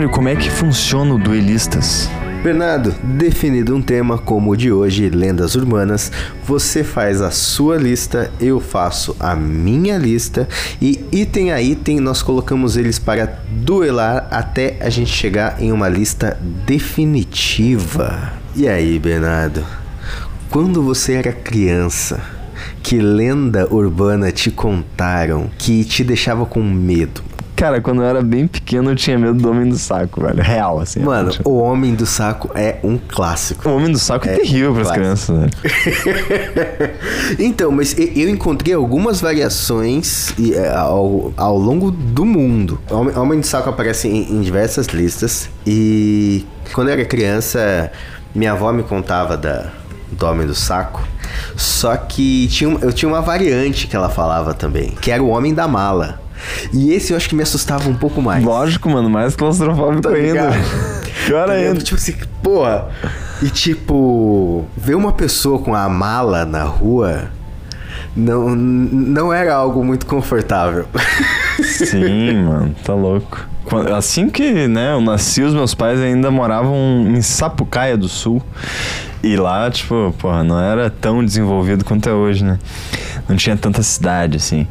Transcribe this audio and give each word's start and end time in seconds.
Mário, 0.00 0.14
como 0.14 0.30
é 0.30 0.34
que 0.34 0.48
funciona 0.48 1.12
o 1.12 1.18
Duelistas? 1.18 2.08
Bernardo, 2.42 2.94
definido 3.04 3.76
um 3.76 3.82
tema 3.82 4.16
como 4.16 4.50
o 4.50 4.56
de 4.56 4.72
hoje, 4.72 5.10
lendas 5.10 5.54
urbanas, 5.54 6.10
você 6.42 6.82
faz 6.82 7.20
a 7.20 7.30
sua 7.30 7.76
lista, 7.76 8.32
eu 8.40 8.60
faço 8.60 9.14
a 9.20 9.36
minha 9.36 9.98
lista 9.98 10.48
e 10.80 11.04
item 11.12 11.52
a 11.52 11.60
item 11.60 12.00
nós 12.00 12.22
colocamos 12.22 12.78
eles 12.78 12.98
para 12.98 13.42
duelar 13.50 14.26
até 14.30 14.78
a 14.80 14.88
gente 14.88 15.10
chegar 15.10 15.62
em 15.62 15.70
uma 15.70 15.90
lista 15.90 16.40
definitiva. 16.64 18.32
E 18.56 18.66
aí, 18.66 18.98
Bernardo? 18.98 19.62
Quando 20.48 20.82
você 20.82 21.12
era 21.12 21.30
criança, 21.30 22.22
que 22.82 22.96
lenda 22.98 23.68
urbana 23.70 24.32
te 24.32 24.50
contaram 24.50 25.50
que 25.58 25.84
te 25.84 26.02
deixava 26.02 26.46
com 26.46 26.62
medo? 26.62 27.29
Cara, 27.60 27.78
quando 27.78 28.00
eu 28.00 28.06
era 28.08 28.22
bem 28.22 28.46
pequeno 28.46 28.90
eu 28.90 28.96
tinha 28.96 29.18
medo 29.18 29.34
do 29.34 29.50
Homem 29.50 29.68
do 29.68 29.76
Saco, 29.76 30.22
velho. 30.22 30.42
Real, 30.42 30.80
assim. 30.80 31.00
Mano, 31.00 31.30
o 31.44 31.58
Homem 31.58 31.94
do 31.94 32.06
Saco 32.06 32.50
é 32.54 32.78
um 32.82 32.96
clássico. 32.96 33.68
O 33.68 33.76
Homem 33.76 33.92
do 33.92 33.98
Saco 33.98 34.26
é, 34.26 34.32
É 34.32 34.36
terrível 34.38 34.72
pras 34.72 34.86
clássico. 34.90 35.02
crianças, 35.02 35.38
velho. 35.38 36.94
então, 37.38 37.70
mas 37.70 37.94
eu 37.98 38.30
encontrei 38.30 38.72
algumas 38.72 39.20
variações 39.20 40.32
é, 40.54 40.74
ao, 40.74 41.34
ao 41.36 41.58
longo 41.58 41.90
do 41.90 42.24
mundo. 42.24 42.80
Homem, 42.90 43.14
Homem 43.14 43.40
de 43.40 43.46
Saco 43.46 43.68
aparece 43.68 44.08
em, 44.08 44.32
em 44.32 44.40
diversas 44.40 44.86
listas. 44.86 45.50
E 45.66 46.46
quando 46.72 46.88
eu 46.88 46.94
era 46.94 47.04
criança, 47.04 47.92
minha 48.34 48.52
avó 48.52 48.72
me 48.72 48.82
contava 48.84 49.36
da, 49.36 49.66
do 50.12 50.26
Homem 50.26 50.46
do 50.46 50.54
Saco. 50.54 51.06
Só 51.56 51.94
que 51.94 52.48
tinha, 52.48 52.70
um- 52.70 52.78
eu 52.80 52.90
tinha 52.90 53.06
uma 53.08 53.20
variante 53.20 53.86
que 53.86 53.94
ela 53.94 54.08
falava 54.08 54.54
também, 54.54 54.92
que 55.00 55.10
era 55.10 55.22
o 55.22 55.28
Homem 55.28 55.52
da 55.52 55.68
Mala. 55.68 56.20
E 56.72 56.92
esse 56.92 57.12
eu 57.12 57.16
acho 57.16 57.28
que 57.28 57.34
me 57.34 57.42
assustava 57.42 57.88
um 57.88 57.94
pouco 57.94 58.20
mais. 58.22 58.44
Lógico, 58.44 58.88
mano, 58.88 59.08
mais 59.10 59.34
claustrofóbico 59.36 60.02
Tá 60.02 60.10
ainda. 60.10 60.50
Pior 61.26 61.46
Tá 61.46 61.52
ainda. 61.52 61.80
Tipo 61.80 61.96
assim, 61.96 62.14
porra. 62.42 62.88
E 63.42 63.48
tipo, 63.48 64.64
ver 64.76 64.94
uma 64.94 65.12
pessoa 65.12 65.58
com 65.58 65.74
a 65.74 65.88
mala 65.88 66.44
na 66.44 66.64
rua 66.64 67.30
não, 68.14 68.54
não 68.54 69.32
era 69.32 69.54
algo 69.54 69.84
muito 69.84 70.06
confortável. 70.06 70.86
Sim, 71.62 72.42
mano, 72.44 72.74
tá 72.84 72.94
louco. 72.94 73.48
Assim 73.96 74.28
que, 74.28 74.66
né, 74.66 74.92
eu 74.94 75.00
nasci, 75.00 75.42
os 75.42 75.54
meus 75.54 75.74
pais 75.74 76.00
ainda 76.00 76.30
moravam 76.30 76.76
em 77.08 77.22
Sapucaia 77.22 77.96
do 77.96 78.08
Sul. 78.08 78.42
E 79.22 79.36
lá, 79.36 79.70
tipo, 79.70 80.14
porra, 80.18 80.42
não 80.42 80.58
era 80.58 80.90
tão 80.90 81.24
desenvolvido 81.24 81.84
quanto 81.84 82.08
é 82.08 82.12
hoje, 82.12 82.42
né? 82.42 82.58
Não 83.28 83.36
tinha 83.36 83.56
tanta 83.56 83.82
cidade, 83.82 84.36
assim. 84.36 84.66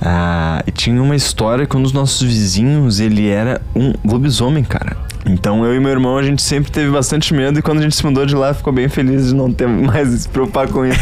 Ah, 0.00 0.62
e 0.66 0.70
tinha 0.70 1.02
uma 1.02 1.16
história 1.16 1.66
que 1.66 1.76
um 1.76 1.82
dos 1.82 1.92
nossos 1.92 2.20
vizinhos, 2.22 3.00
ele 3.00 3.28
era 3.28 3.60
um 3.74 3.92
lobisomem, 4.04 4.62
cara. 4.64 4.96
Então 5.26 5.64
eu 5.64 5.74
e 5.74 5.80
meu 5.80 5.90
irmão, 5.90 6.18
a 6.18 6.22
gente 6.22 6.42
sempre 6.42 6.70
teve 6.70 6.90
bastante 6.90 7.32
medo 7.32 7.58
e 7.58 7.62
quando 7.62 7.78
a 7.78 7.82
gente 7.82 7.96
se 7.96 8.04
mudou 8.04 8.26
de 8.26 8.34
lá, 8.34 8.52
ficou 8.52 8.70
bem 8.70 8.90
feliz 8.90 9.28
de 9.28 9.34
não 9.34 9.50
ter 9.50 9.66
mais 9.66 10.08
se 10.20 10.28
preocupar 10.28 10.68
com 10.68 10.84
isso. 10.84 10.98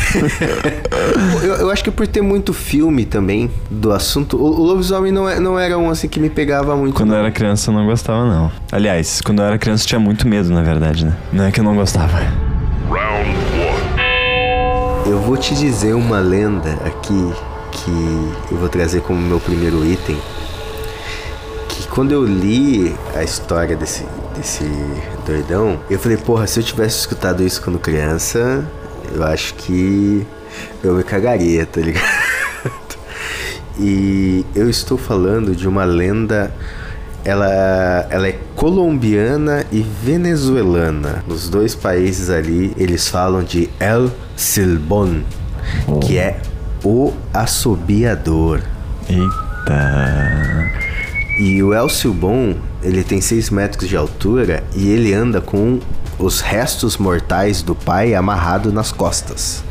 eu, 1.42 1.54
eu 1.54 1.70
acho 1.70 1.82
que 1.82 1.90
por 1.90 2.06
ter 2.06 2.22
muito 2.22 2.52
filme 2.52 3.04
também 3.04 3.50
do 3.68 3.90
assunto, 3.90 4.36
o, 4.36 4.60
o 4.60 4.62
lobisomem 4.64 5.10
não, 5.10 5.28
é- 5.28 5.40
não 5.40 5.58
era 5.58 5.76
um 5.76 5.90
assim 5.90 6.06
que 6.06 6.20
me 6.20 6.30
pegava 6.30 6.76
muito. 6.76 6.94
Quando 6.94 7.12
eu 7.14 7.18
era 7.18 7.32
criança 7.32 7.70
eu 7.70 7.74
não 7.74 7.84
gostava, 7.84 8.24
não. 8.24 8.52
Aliás, 8.70 9.20
quando 9.20 9.40
eu 9.40 9.46
era 9.46 9.58
criança 9.58 9.82
eu 9.82 9.88
tinha 9.88 10.00
muito 10.00 10.28
medo, 10.28 10.50
na 10.50 10.62
verdade, 10.62 11.04
né? 11.04 11.16
Não 11.32 11.44
é 11.44 11.50
que 11.50 11.58
eu 11.58 11.64
não 11.64 11.74
gostava. 11.74 12.51
Eu 15.04 15.18
vou 15.18 15.36
te 15.36 15.54
dizer 15.56 15.94
uma 15.94 16.20
lenda 16.20 16.74
aqui 16.84 17.32
que 17.72 18.52
eu 18.52 18.56
vou 18.56 18.68
trazer 18.68 19.02
como 19.02 19.20
meu 19.20 19.40
primeiro 19.40 19.84
item. 19.84 20.16
Que 21.68 21.88
quando 21.88 22.12
eu 22.12 22.24
li 22.24 22.94
a 23.14 23.24
história 23.24 23.76
desse, 23.76 24.06
desse 24.36 24.64
doidão, 25.26 25.80
eu 25.90 25.98
falei, 25.98 26.16
porra, 26.16 26.46
se 26.46 26.60
eu 26.60 26.62
tivesse 26.62 27.00
escutado 27.00 27.42
isso 27.42 27.60
quando 27.60 27.80
criança, 27.80 28.64
eu 29.12 29.24
acho 29.24 29.54
que 29.54 30.24
eu 30.84 30.94
me 30.94 31.02
cagaria, 31.02 31.66
tá 31.66 31.80
ligado? 31.80 32.02
E 33.78 34.44
eu 34.54 34.68
estou 34.68 34.98
falando 34.98 35.56
de 35.56 35.66
uma 35.66 35.84
lenda. 35.84 36.54
Ela, 37.24 38.06
ela 38.10 38.28
é 38.28 38.38
colombiana 38.56 39.64
e 39.70 39.80
venezuelana. 39.80 41.24
Nos 41.26 41.48
dois 41.48 41.74
países 41.74 42.28
ali, 42.30 42.72
eles 42.76 43.08
falam 43.08 43.44
de 43.44 43.70
El 43.78 44.10
Silbón, 44.36 45.22
que 46.00 46.18
é 46.18 46.40
o 46.84 47.12
assobiador. 47.32 48.60
Eita. 49.08 50.72
E 51.38 51.62
o 51.62 51.72
El 51.72 51.88
Silbón, 51.88 52.56
ele 52.82 53.04
tem 53.04 53.20
6 53.20 53.50
metros 53.50 53.88
de 53.88 53.96
altura 53.96 54.64
e 54.74 54.90
ele 54.90 55.14
anda 55.14 55.40
com 55.40 55.78
os 56.18 56.40
restos 56.40 56.96
mortais 56.96 57.62
do 57.62 57.74
pai 57.74 58.14
amarrado 58.14 58.72
nas 58.72 58.90
costas. 58.90 59.62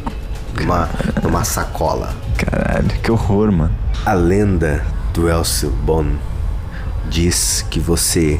Numa, 0.57 0.89
numa 1.21 1.43
sacola. 1.43 2.13
Caralho, 2.37 2.89
que 3.03 3.11
horror, 3.11 3.51
mano. 3.51 3.75
A 4.05 4.13
lenda 4.13 4.83
do 5.13 5.29
El 5.29 5.43
Silbón 5.43 6.30
diz 7.11 7.63
que 7.69 7.79
você, 7.79 8.39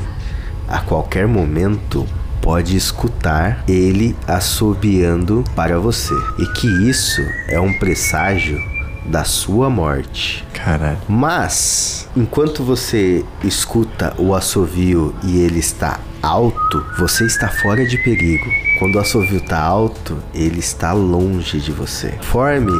a 0.67 0.79
qualquer 0.79 1.27
momento, 1.27 2.07
pode 2.41 2.75
escutar 2.75 3.63
ele 3.67 4.15
assobiando 4.25 5.43
para 5.53 5.77
você. 5.77 6.15
E 6.39 6.45
que 6.53 6.67
isso 6.89 7.21
é 7.49 7.59
um 7.59 7.73
presságio 7.73 8.57
da 9.05 9.25
sua 9.25 9.69
morte. 9.69 10.47
Caralho. 10.53 10.97
Mas, 11.07 12.07
enquanto 12.15 12.63
você 12.63 13.25
escuta 13.43 14.15
o 14.17 14.33
assovio 14.33 15.13
e 15.23 15.41
ele 15.41 15.59
está 15.59 15.99
alto, 16.23 16.85
você 16.97 17.25
está 17.25 17.49
fora 17.49 17.85
de 17.85 17.97
perigo. 17.97 18.45
Quando 18.79 18.95
o 18.95 18.99
assovio 18.99 19.37
está 19.37 19.59
alto, 19.59 20.17
ele 20.33 20.59
está 20.59 20.93
longe 20.93 21.59
de 21.59 21.71
você. 21.71 22.11
Conforme 22.11 22.71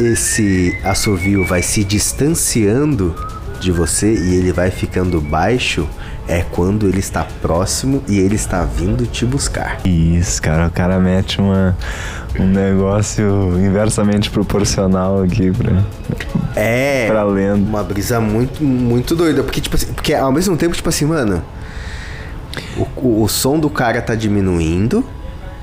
esse 0.00 0.76
assovio 0.82 1.46
vai 1.46 1.62
se 1.62 1.84
distanciando 1.84 3.14
de 3.60 3.70
você 3.70 4.12
e 4.12 4.34
ele 4.34 4.52
vai 4.52 4.70
ficando 4.70 5.20
baixo, 5.20 5.88
é 6.26 6.42
quando 6.42 6.88
ele 6.88 7.00
está 7.00 7.26
próximo 7.42 8.02
e 8.08 8.18
ele 8.18 8.34
está 8.34 8.64
vindo 8.64 9.06
te 9.06 9.26
buscar. 9.26 9.78
Isso, 9.86 10.40
cara, 10.40 10.66
o 10.66 10.70
cara 10.70 10.98
mete 10.98 11.40
uma, 11.40 11.76
um 12.38 12.46
negócio 12.46 13.24
inversamente 13.58 14.30
proporcional 14.30 15.22
aqui 15.22 15.50
pra. 15.50 15.84
É. 16.56 17.06
Pra 17.08 17.24
lenda. 17.24 17.56
Uma 17.56 17.82
brisa 17.82 18.20
muito, 18.20 18.62
muito 18.62 19.14
doida. 19.14 19.42
Porque, 19.42 19.60
tipo 19.60 19.76
assim, 19.76 19.92
porque 19.92 20.14
ao 20.14 20.32
mesmo 20.32 20.56
tempo, 20.56 20.74
tipo 20.74 20.88
assim, 20.88 21.04
mano. 21.04 21.42
O, 22.76 23.06
o, 23.06 23.22
o 23.22 23.28
som 23.28 23.58
do 23.58 23.70
cara 23.70 24.02
tá 24.02 24.14
diminuindo, 24.14 25.04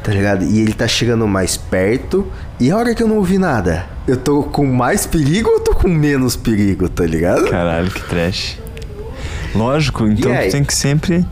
tá 0.04 0.12
ligado? 0.12 0.46
E 0.46 0.60
ele 0.60 0.74
tá 0.74 0.88
chegando 0.88 1.28
mais 1.28 1.58
perto. 1.58 2.26
E 2.60 2.72
a 2.72 2.78
hora 2.78 2.96
que 2.96 3.04
eu 3.04 3.08
não 3.08 3.18
ouvi 3.18 3.38
nada, 3.38 3.86
eu 4.08 4.18
tô 4.18 4.44
com 4.44 4.66
mais 4.66 5.06
perigo 5.06 5.50
ou 5.50 5.60
com 5.78 5.88
menos 5.88 6.36
perigo, 6.36 6.90
tá 6.90 7.06
ligado? 7.06 7.50
Caralho, 7.50 7.92
que 7.92 8.02
trash. 8.02 8.58
Lógico, 9.54 10.08
então 10.08 10.36
tu 10.36 10.52
tem 10.52 10.64
que 10.64 10.74
sempre 10.74 11.26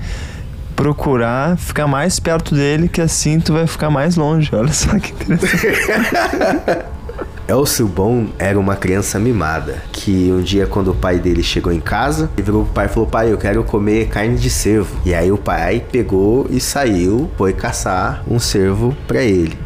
procurar 0.76 1.58
ficar 1.58 1.88
mais 1.88 2.20
perto 2.20 2.54
dele, 2.54 2.88
que 2.88 3.02
assim 3.02 3.40
tu 3.40 3.54
vai 3.54 3.66
ficar 3.66 3.90
mais 3.90 4.16
longe. 4.16 4.50
Olha 4.54 4.72
só 4.72 4.98
que 5.00 5.12
interessante. 5.12 5.66
Elcio 7.48 7.88
Bon 7.88 8.28
era 8.40 8.60
uma 8.60 8.76
criança 8.76 9.20
mimada. 9.20 9.82
Que 9.92 10.32
um 10.32 10.42
dia, 10.42 10.66
quando 10.66 10.92
o 10.92 10.96
pai 10.96 11.20
dele 11.20 11.44
chegou 11.44 11.72
em 11.72 11.80
casa, 11.80 12.30
ele 12.36 12.44
virou 12.44 12.64
pro 12.66 12.74
pai 12.74 12.86
e 12.86 12.90
falou: 12.90 13.08
Pai, 13.08 13.32
eu 13.32 13.38
quero 13.38 13.64
comer 13.64 14.08
carne 14.08 14.36
de 14.36 14.50
cervo. 14.50 14.96
E 15.06 15.14
aí 15.14 15.32
o 15.32 15.38
pai 15.38 15.84
pegou 15.92 16.48
e 16.50 16.60
saiu, 16.60 17.30
foi 17.38 17.54
caçar 17.54 18.24
um 18.28 18.40
cervo 18.40 18.96
pra 19.08 19.22
ele. 19.22 19.58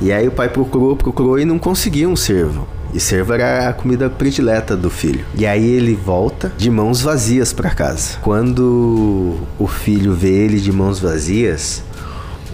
E 0.00 0.12
aí 0.12 0.26
o 0.26 0.32
pai 0.32 0.48
procurou, 0.48 0.96
procurou 0.96 1.38
e 1.38 1.44
não 1.44 1.58
conseguia 1.58 2.08
um 2.08 2.16
cervo. 2.16 2.66
E 2.92 3.00
cervo 3.00 3.32
era 3.32 3.68
a 3.68 3.72
comida 3.72 4.10
predileta 4.10 4.76
do 4.76 4.90
filho. 4.90 5.24
E 5.34 5.46
aí 5.46 5.66
ele 5.66 5.94
volta 5.94 6.52
de 6.58 6.70
mãos 6.70 7.00
vazias 7.00 7.52
para 7.52 7.70
casa. 7.70 8.18
Quando 8.20 9.38
o 9.58 9.66
filho 9.66 10.12
vê 10.14 10.30
ele 10.30 10.60
de 10.60 10.70
mãos 10.70 10.98
vazias, 11.00 11.82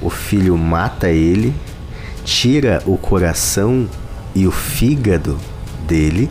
o 0.00 0.08
filho 0.08 0.56
mata 0.56 1.08
ele, 1.08 1.52
tira 2.24 2.80
o 2.86 2.96
coração 2.96 3.88
e 4.34 4.46
o 4.46 4.52
fígado 4.52 5.36
dele 5.86 6.30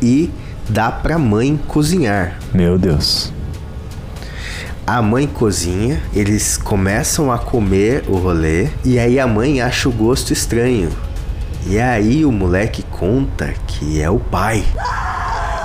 e 0.00 0.30
dá 0.68 0.90
pra 0.90 1.18
mãe 1.18 1.60
cozinhar. 1.68 2.38
Meu 2.54 2.78
Deus. 2.78 3.32
A 4.86 5.00
mãe 5.00 5.26
cozinha, 5.26 6.02
eles 6.14 6.56
começam 6.56 7.30
a 7.30 7.38
comer 7.38 8.04
o 8.08 8.16
rolê 8.16 8.68
e 8.84 8.98
aí 8.98 9.20
a 9.20 9.26
mãe 9.26 9.60
acha 9.60 9.88
o 9.88 9.92
gosto 9.92 10.32
estranho. 10.32 10.90
E 11.66 11.78
aí 11.78 12.24
o 12.24 12.32
moleque 12.32 12.82
conta 12.82 13.54
que 13.66 14.00
é 14.00 14.10
o 14.10 14.18
pai. 14.18 14.64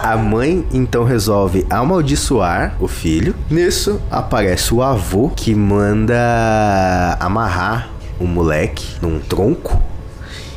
A 0.04 0.16
mãe 0.16 0.66
então 0.72 1.04
resolve 1.04 1.66
amaldiçoar 1.70 2.76
o 2.80 2.88
filho. 2.88 3.36
Nisso 3.50 4.00
aparece 4.10 4.74
o 4.74 4.82
avô 4.82 5.30
que 5.30 5.54
manda 5.54 7.18
amarrar 7.20 7.90
o 8.20 8.26
moleque 8.26 8.86
num 9.02 9.20
tronco 9.20 9.82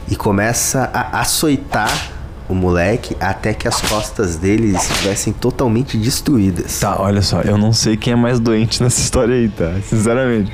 e 0.08 0.14
começa 0.14 0.90
a 0.92 1.20
açoitar 1.20 2.10
o 2.48 2.54
moleque 2.54 3.16
até 3.20 3.54
que 3.54 3.68
as 3.68 3.80
costas 3.80 4.36
dele 4.36 4.74
estivessem 4.74 5.32
totalmente 5.32 5.96
destruídas. 5.96 6.80
Tá, 6.80 7.00
olha 7.00 7.22
só, 7.22 7.40
eu 7.42 7.56
não 7.56 7.72
sei 7.72 7.96
quem 7.96 8.12
é 8.12 8.16
mais 8.16 8.40
doente 8.40 8.82
nessa 8.82 9.00
história 9.00 9.36
aí, 9.36 9.48
tá? 9.48 9.72
Sinceramente. 9.84 10.52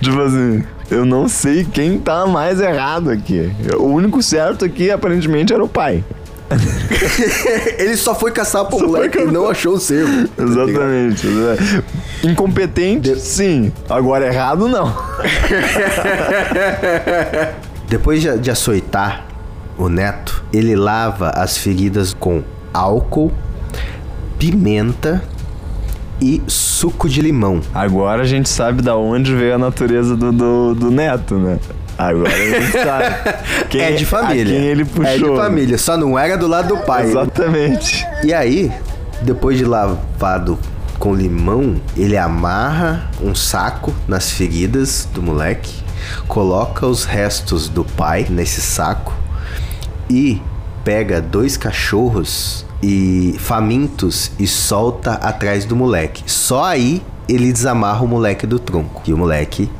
Tipo 0.00 0.20
assim, 0.20 0.64
eu 0.90 1.04
não 1.04 1.28
sei 1.28 1.64
quem 1.64 1.98
tá 1.98 2.26
mais 2.26 2.60
errado 2.60 3.10
aqui. 3.10 3.50
O 3.78 3.84
único 3.84 4.22
certo 4.22 4.64
aqui, 4.64 4.90
aparentemente, 4.90 5.52
era 5.52 5.62
o 5.62 5.68
pai. 5.68 6.02
Ele 7.78 7.96
só 7.96 8.14
foi 8.14 8.30
caçar 8.30 8.66
pro 8.66 8.78
Só 8.78 8.86
moleque 8.86 9.18
e 9.18 9.24
não 9.24 9.48
achou 9.48 9.74
o 9.74 9.80
cervo. 9.80 10.28
ligado? 10.38 10.70
Exatamente. 10.70 11.26
Incompetente, 12.22 13.18
sim. 13.18 13.72
Agora 13.88 14.26
errado, 14.26 14.68
não. 14.68 14.86
Depois 17.88 18.20
de, 18.20 18.38
de 18.38 18.50
açoitar 18.50 19.24
o 19.76 19.88
neto, 19.88 20.44
ele 20.52 20.76
lava 20.76 21.30
as 21.30 21.58
feridas 21.58 22.14
com 22.14 22.42
álcool, 22.72 23.32
pimenta 24.38 25.22
e 26.24 26.42
suco 26.46 27.06
de 27.08 27.20
limão. 27.20 27.60
Agora 27.74 28.22
a 28.22 28.26
gente 28.26 28.48
sabe 28.48 28.80
da 28.80 28.96
onde 28.96 29.34
veio 29.34 29.54
a 29.56 29.58
natureza 29.58 30.16
do, 30.16 30.32
do, 30.32 30.74
do 30.74 30.90
neto, 30.90 31.34
né? 31.36 31.58
Agora 31.98 32.28
a 32.32 32.60
gente 32.60 32.72
sabe. 32.82 33.14
Quem- 33.68 33.80
é 33.82 33.92
de 33.92 34.06
família. 34.06 34.56
Quem 34.58 34.64
ele 34.64 34.84
puxou. 34.86 35.06
É 35.06 35.18
de 35.18 35.36
família, 35.36 35.78
só 35.78 35.96
não 35.96 36.18
era 36.18 36.36
do 36.38 36.46
lado 36.46 36.68
do 36.74 36.78
pai. 36.84 37.04
Exatamente. 37.04 38.06
E 38.24 38.32
aí, 38.32 38.72
depois 39.22 39.58
de 39.58 39.64
lavado 39.66 40.58
com 40.98 41.14
limão, 41.14 41.76
ele 41.96 42.16
amarra 42.16 43.10
um 43.22 43.34
saco 43.34 43.92
nas 44.08 44.30
feridas 44.30 45.06
do 45.12 45.22
moleque, 45.22 45.74
coloca 46.26 46.86
os 46.86 47.04
restos 47.04 47.68
do 47.68 47.84
pai 47.84 48.26
nesse 48.30 48.62
saco 48.62 49.12
e 50.08 50.40
pega 50.84 51.20
dois 51.20 51.56
cachorros 51.56 52.64
e 52.82 53.34
famintos 53.38 54.30
e 54.38 54.46
solta 54.46 55.14
atrás 55.14 55.64
do 55.64 55.74
moleque. 55.74 56.22
Só 56.30 56.64
aí 56.64 57.02
ele 57.28 57.52
desamarra 57.52 58.02
o 58.02 58.08
moleque 58.08 58.46
do 58.46 58.58
tronco 58.58 59.02
e 59.06 59.12
o 59.12 59.16
moleque 59.18 59.70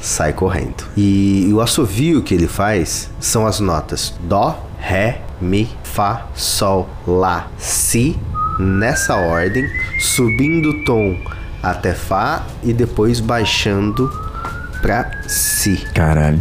sai 0.00 0.32
correndo. 0.34 0.84
E, 0.96 1.50
o 1.52 1.60
assovio 1.60 2.22
que 2.22 2.34
ele 2.34 2.46
faz 2.46 3.10
são 3.18 3.46
as 3.46 3.58
notas 3.58 4.14
dó, 4.20 4.62
ré, 4.78 5.22
mi, 5.40 5.68
fá, 5.82 6.26
sol, 6.34 6.88
lá, 7.06 7.48
si 7.56 8.18
nessa 8.58 9.16
ordem, 9.16 9.66
subindo 9.98 10.70
o 10.70 10.84
tom 10.84 11.16
até 11.62 11.94
fá 11.94 12.44
e 12.62 12.72
depois 12.72 13.18
baixando 13.18 14.10
pra 14.82 15.10
si. 15.26 15.76
Caralho. 15.94 16.40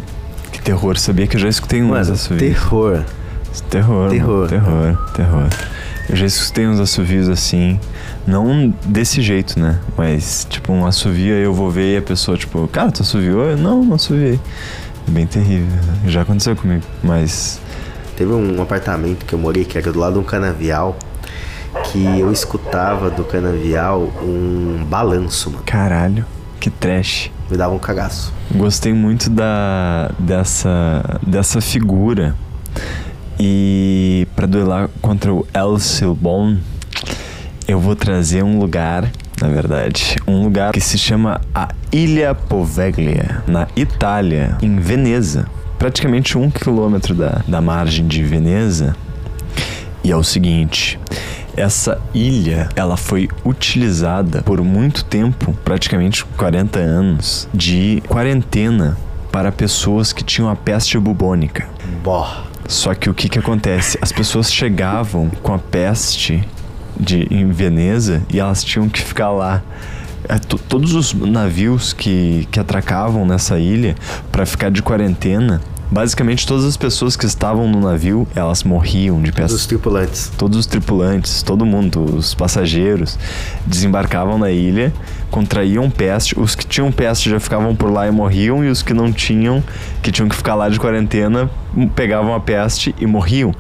Que 0.52 0.62
terror. 0.62 0.98
Sabia 0.98 1.26
que 1.26 1.38
eu 1.38 1.40
já 1.40 1.48
escutei 1.48 1.82
uns 1.82 1.90
Mano, 1.90 2.12
assovios. 2.12 2.40
terror. 2.40 3.06
Terror. 3.62 4.10
Terror. 4.10 4.36
mano. 4.36 4.48
Terror. 4.48 5.12
Terror. 5.14 5.50
Eu 6.10 6.16
já 6.16 6.26
escutei 6.26 6.68
uns 6.68 6.80
assovios 6.80 7.30
assim. 7.30 7.80
Não 8.26 8.74
desse 8.86 9.22
jeito, 9.22 9.60
né? 9.60 9.80
Mas, 9.98 10.48
tipo, 10.50 10.72
um 10.72 10.86
assovio 10.86 11.34
aí 11.36 11.44
eu 11.44 11.54
vou 11.54 11.70
ver 11.70 11.96
e 11.96 11.98
a 11.98 12.02
pessoa, 12.02 12.38
tipo, 12.38 12.68
cara, 12.68 12.92
tu 12.92 13.02
assoviou? 13.02 13.44
Eu, 13.44 13.58
não, 13.58 13.84
não 13.84 13.96
assoviei. 13.96 14.40
Bem 15.08 15.28
terrível. 15.28 15.68
Já 16.08 16.22
aconteceu 16.22 16.56
comigo. 16.56 16.84
Mas. 17.04 17.60
Teve 18.16 18.32
um 18.32 18.62
apartamento 18.62 19.26
que 19.26 19.34
eu 19.34 19.40
morei 19.40 19.66
que 19.66 19.78
era 19.78 19.92
do 19.92 20.00
lado 20.00 20.14
de 20.14 20.20
um 20.20 20.24
canavial 20.24 20.96
que 21.92 22.20
eu 22.20 22.32
escutava 22.32 23.10
do 23.10 23.24
canavial 23.24 24.02
um 24.22 24.86
balanço, 24.88 25.50
mano. 25.50 25.64
Caralho. 25.66 26.26
Que 26.60 26.70
trash. 26.70 27.32
Me 27.50 27.58
dava 27.58 27.74
um 27.74 27.80
cagaço. 27.80 28.34
Gostei 28.56 28.94
muito 28.94 29.30
da 29.30 30.12
dessa 30.18 31.20
dessa 31.26 31.60
figura. 31.60 32.36
E 33.45 34.25
para 34.38 34.48
duelar 34.48 34.90
contra 35.01 35.34
o 35.34 35.45
El 35.54 35.78
Silbon, 35.78 36.56
eu 37.68 37.78
vou 37.78 37.94
trazer 37.94 38.42
um 38.42 38.57
lugar, 38.57 39.12
na 39.42 39.50
verdade, 39.50 40.16
um 40.25 40.44
lugar 40.44 40.72
que 40.72 40.80
se 40.80 40.98
chama 40.98 41.42
a 41.54 41.68
Ilha 41.92 42.34
Poveglia, 42.34 43.44
na 43.45 43.68
Itália, 43.75 44.57
em 44.62 44.78
Veneza, 44.78 45.45
praticamente 45.78 46.38
um 46.38 46.50
quilômetro 46.50 47.13
da, 47.13 47.42
da 47.45 47.60
margem 47.60 48.07
de 48.07 48.24
Veneza. 48.24 48.95
E 50.06 50.10
é 50.10 50.16
o 50.16 50.24
seguinte, 50.24 50.98
essa 51.57 52.00
ilha, 52.13 52.69
ela 52.78 52.96
foi 52.96 53.28
utilizada 53.44 54.42
por 54.44 54.62
muito 54.62 55.04
tempo, 55.04 55.54
praticamente 55.66 56.24
40 56.24 56.80
anos, 56.80 57.50
de 57.54 58.01
quarentena 58.07 58.98
para 59.34 59.51
pessoas 59.51 60.13
que 60.13 60.24
tinham 60.24 60.50
a 60.50 60.56
peste 60.56 60.98
bubônica. 60.98 61.68
Bó. 62.01 62.53
Só 62.68 62.94
que 62.95 63.10
o 63.10 63.13
que 63.13 63.27
que 63.30 63.38
acontece? 63.39 63.98
As 64.01 64.12
pessoas 64.12 64.51
chegavam 64.51 65.30
com 65.42 65.54
a 65.54 65.60
peste 65.60 66.44
de, 66.98 67.27
em 67.30 67.50
Veneza 67.51 68.21
e 68.31 68.39
elas 68.39 68.63
tinham 68.63 68.88
que 68.89 69.01
ficar 69.01 69.30
lá. 69.31 69.62
É, 70.27 70.39
to- 70.39 70.57
todos 70.57 70.94
os 70.94 71.13
navios 71.13 71.92
que, 71.92 72.48
que 72.50 72.60
atracavam 72.60 73.25
nessa 73.25 73.60
ilha 73.60 73.96
para 74.32 74.46
ficar 74.46 74.72
de 74.72 74.82
quarentena, 74.82 75.60
basicamente 75.92 76.48
todas 76.48 76.66
as 76.66 76.75
pessoas 76.78 77.16
que 77.16 77.25
estavam 77.25 77.68
no 77.68 77.80
navio, 77.80 78.28
elas 78.36 78.63
morriam 78.63 79.22
de 79.22 79.32
peste 79.32 79.54
Dos 79.54 79.66
tripulantes. 79.68 80.32
todos 80.38 80.58
os 80.58 80.66
tripulantes, 80.66 81.44
todo 81.44 81.66
mundo, 81.66 82.04
os 82.18 82.34
passageiros, 82.34 83.18
desembarcavam 83.66 84.38
na 84.38 84.50
ilha, 84.52 84.92
contraíam 85.30 85.90
peste. 85.90 86.40
Os 86.40 86.56
que 86.56 86.66
tinham 86.66 86.92
peste 86.92 87.30
já 87.30 87.40
ficavam 87.40 87.75
por 87.75 87.92
lá 87.92 88.08
e 88.08 88.12
morriam, 88.12 88.63
e 88.63 88.70
os 88.70 88.82
que 88.82 88.94
não 88.94 89.12
tinham, 89.12 89.63
que 90.02 90.12
tinham 90.12 90.28
que 90.30 90.36
ficar 90.36 90.56
lá 90.56 90.70
de 90.70 90.80
quarentena, 90.80 91.50
m- 91.75 91.90
pegavam 91.96 92.34
a 92.34 92.40
peste 92.40 92.94
e 93.00 93.06
morriam. 93.06 93.54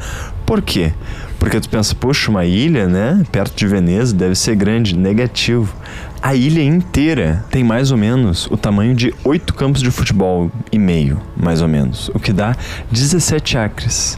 Por 0.45 0.61
quê? 0.61 0.91
Porque 1.39 1.59
tu 1.59 1.69
pensa, 1.69 1.93
poxa, 1.95 2.29
uma 2.31 2.45
ilha, 2.45 2.87
né? 2.87 3.21
Perto 3.31 3.55
de 3.55 3.67
Veneza, 3.67 4.13
deve 4.15 4.35
ser 4.35 4.55
grande. 4.55 4.95
Negativo. 4.97 5.73
A 6.25 6.33
ilha 6.35 6.63
inteira 6.63 7.43
tem 7.51 7.65
mais 7.65 7.91
ou 7.91 7.97
menos 7.97 8.47
o 8.49 8.55
tamanho 8.55 8.95
de 8.95 9.13
oito 9.25 9.53
campos 9.53 9.81
de 9.81 9.91
futebol 9.91 10.49
e 10.71 10.79
meio, 10.79 11.19
mais 11.35 11.61
ou 11.61 11.67
menos. 11.67 12.09
O 12.13 12.19
que 12.19 12.31
dá 12.31 12.55
17 12.89 13.57
acres. 13.57 14.17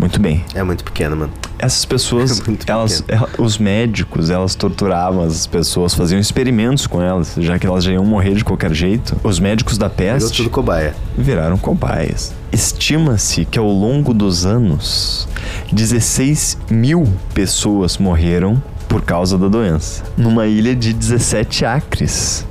Muito 0.00 0.20
bem. 0.20 0.44
É 0.52 0.64
muito 0.64 0.82
pequeno, 0.82 1.16
mano. 1.16 1.32
Essas 1.60 1.84
pessoas, 1.86 2.40
Muito 2.40 2.68
elas, 2.68 3.04
ela- 3.06 3.28
os 3.38 3.56
médicos, 3.56 4.30
elas 4.30 4.56
torturavam 4.56 5.22
as 5.22 5.46
pessoas, 5.46 5.94
faziam 5.94 6.18
experimentos 6.20 6.88
com 6.88 7.00
elas, 7.00 7.34
já 7.38 7.56
que 7.56 7.68
elas 7.68 7.84
já 7.84 7.92
iam 7.92 8.04
morrer 8.04 8.34
de 8.34 8.44
qualquer 8.44 8.74
jeito. 8.74 9.16
Os 9.22 9.38
médicos 9.38 9.78
da 9.78 9.86
Virou 9.86 10.14
peste 10.14 10.36
tudo 10.38 10.50
cobaia. 10.50 10.92
viraram 11.16 11.56
cobaias. 11.56 12.34
Estima-se 12.50 13.44
que 13.44 13.60
ao 13.60 13.70
longo 13.70 14.12
dos 14.12 14.44
anos, 14.44 15.28
16 15.72 16.58
mil 16.68 17.04
pessoas 17.32 17.96
morreram 17.96 18.60
por 18.88 19.02
causa 19.02 19.36
da 19.36 19.48
doença, 19.48 20.04
numa 20.16 20.46
ilha 20.46 20.74
de 20.74 20.92
17 20.92 21.64
acres. 21.64 22.46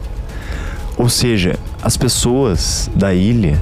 Ou 0.97 1.09
seja, 1.09 1.55
as 1.81 1.97
pessoas 1.97 2.89
da 2.95 3.13
ilha 3.13 3.59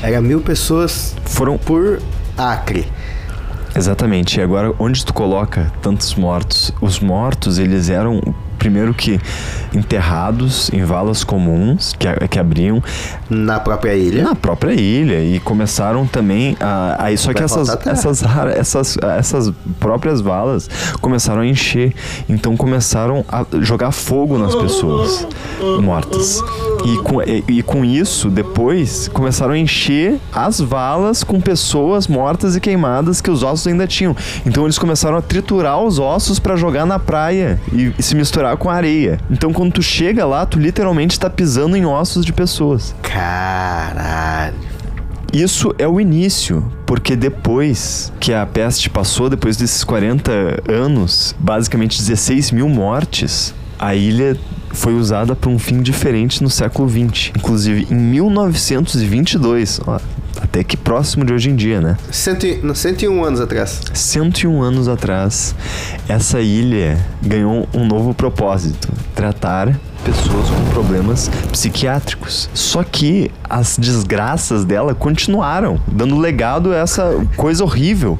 Era 0.00 0.20
mil 0.20 0.40
pessoas 0.40 1.14
foram 1.24 1.58
por 1.58 2.00
acre. 2.36 2.86
Exatamente. 3.74 4.38
E 4.38 4.42
agora, 4.42 4.72
onde 4.78 5.04
tu 5.04 5.12
coloca 5.12 5.72
tantos 5.82 6.14
mortos? 6.14 6.72
Os 6.80 7.00
mortos, 7.00 7.58
eles 7.58 7.88
eram. 7.88 8.20
Primeiro 8.58 8.92
que 8.92 9.20
enterrados 9.74 10.70
em 10.72 10.84
valas 10.84 11.24
comuns 11.24 11.94
que, 11.98 12.08
que 12.28 12.38
abriam 12.38 12.82
Na 13.28 13.60
própria 13.60 13.94
ilha. 13.94 14.22
na 14.22 14.34
própria 14.34 14.72
ilha 14.72 15.22
e 15.22 15.38
começaram 15.40 16.06
também 16.06 16.56
a, 16.60 16.96
aí 17.04 17.16
só 17.16 17.32
que 17.32 17.42
essas 17.42 17.68
essas, 17.86 18.22
essas 18.56 18.98
essas 19.18 19.52
próprias 19.78 20.20
valas 20.20 20.68
começaram 21.00 21.42
a 21.42 21.46
encher. 21.46 21.94
Então 22.28 22.56
começaram 22.56 23.24
a 23.28 23.44
jogar 23.60 23.92
fogo 23.92 24.38
nas 24.38 24.54
pessoas 24.54 25.26
mortas. 25.82 26.42
E 26.84 26.96
com, 27.02 27.22
e, 27.22 27.44
e 27.48 27.62
com 27.62 27.84
isso 27.84 28.28
depois 28.30 29.08
começaram 29.08 29.52
a 29.52 29.58
encher 29.58 30.18
as 30.32 30.60
valas 30.60 31.22
com 31.24 31.40
pessoas 31.40 32.06
mortas 32.06 32.56
e 32.56 32.60
queimadas 32.60 33.20
que 33.20 33.30
os 33.30 33.42
ossos 33.42 33.66
ainda 33.66 33.86
tinham. 33.86 34.16
Então 34.46 34.64
eles 34.64 34.78
começaram 34.78 35.16
a 35.16 35.22
triturar 35.22 35.80
os 35.82 35.98
ossos 35.98 36.38
para 36.38 36.56
jogar 36.56 36.86
na 36.86 36.98
praia 36.98 37.60
e, 37.72 37.92
e 37.98 38.02
se 38.02 38.14
misturar 38.14 38.47
com 38.56 38.70
a 38.70 38.74
areia 38.74 39.18
então 39.30 39.52
quando 39.52 39.72
tu 39.72 39.82
chega 39.82 40.24
lá 40.24 40.46
tu 40.46 40.58
literalmente 40.58 41.18
tá 41.18 41.28
pisando 41.28 41.76
em 41.76 41.84
ossos 41.84 42.24
de 42.24 42.32
pessoas 42.32 42.94
Caralho. 43.02 44.54
isso 45.32 45.74
é 45.78 45.86
o 45.86 46.00
início, 46.00 46.64
porque 46.86 47.14
depois 47.16 48.12
que 48.20 48.32
a 48.32 48.46
peste 48.46 48.88
passou, 48.88 49.28
depois 49.28 49.56
desses 49.56 49.84
40 49.84 50.62
anos, 50.68 51.34
basicamente 51.38 51.98
16 51.98 52.50
mil 52.52 52.68
mortes, 52.68 53.54
a 53.78 53.94
ilha 53.94 54.36
foi 54.70 54.94
usada 54.94 55.34
para 55.34 55.50
um 55.50 55.58
fim 55.58 55.82
diferente 55.82 56.42
no 56.42 56.50
século 56.50 56.88
XX. 56.88 57.32
Inclusive, 57.36 57.86
em 57.90 57.94
1922, 57.94 59.80
ó, 59.86 59.98
até 60.48 60.64
que 60.64 60.76
próximo 60.76 61.24
de 61.24 61.32
hoje 61.32 61.50
em 61.50 61.56
dia, 61.56 61.80
né? 61.80 61.96
Cento 62.10 62.46
e, 62.46 62.56
não, 62.62 62.74
101 62.74 63.24
anos 63.24 63.40
atrás. 63.40 63.80
101 63.92 64.62
anos 64.62 64.88
atrás, 64.88 65.54
essa 66.08 66.40
ilha 66.40 66.98
ganhou 67.22 67.68
um 67.74 67.86
novo 67.86 68.14
propósito: 68.14 68.88
tratar 69.14 69.78
pessoas 70.04 70.48
com 70.48 70.64
problemas 70.70 71.30
psiquiátricos. 71.50 72.48
Só 72.54 72.82
que 72.82 73.30
as 73.48 73.76
desgraças 73.78 74.64
dela 74.64 74.94
continuaram, 74.94 75.80
dando 75.86 76.18
legado 76.18 76.72
a 76.72 76.76
essa 76.76 77.14
coisa 77.36 77.64
horrível. 77.64 78.18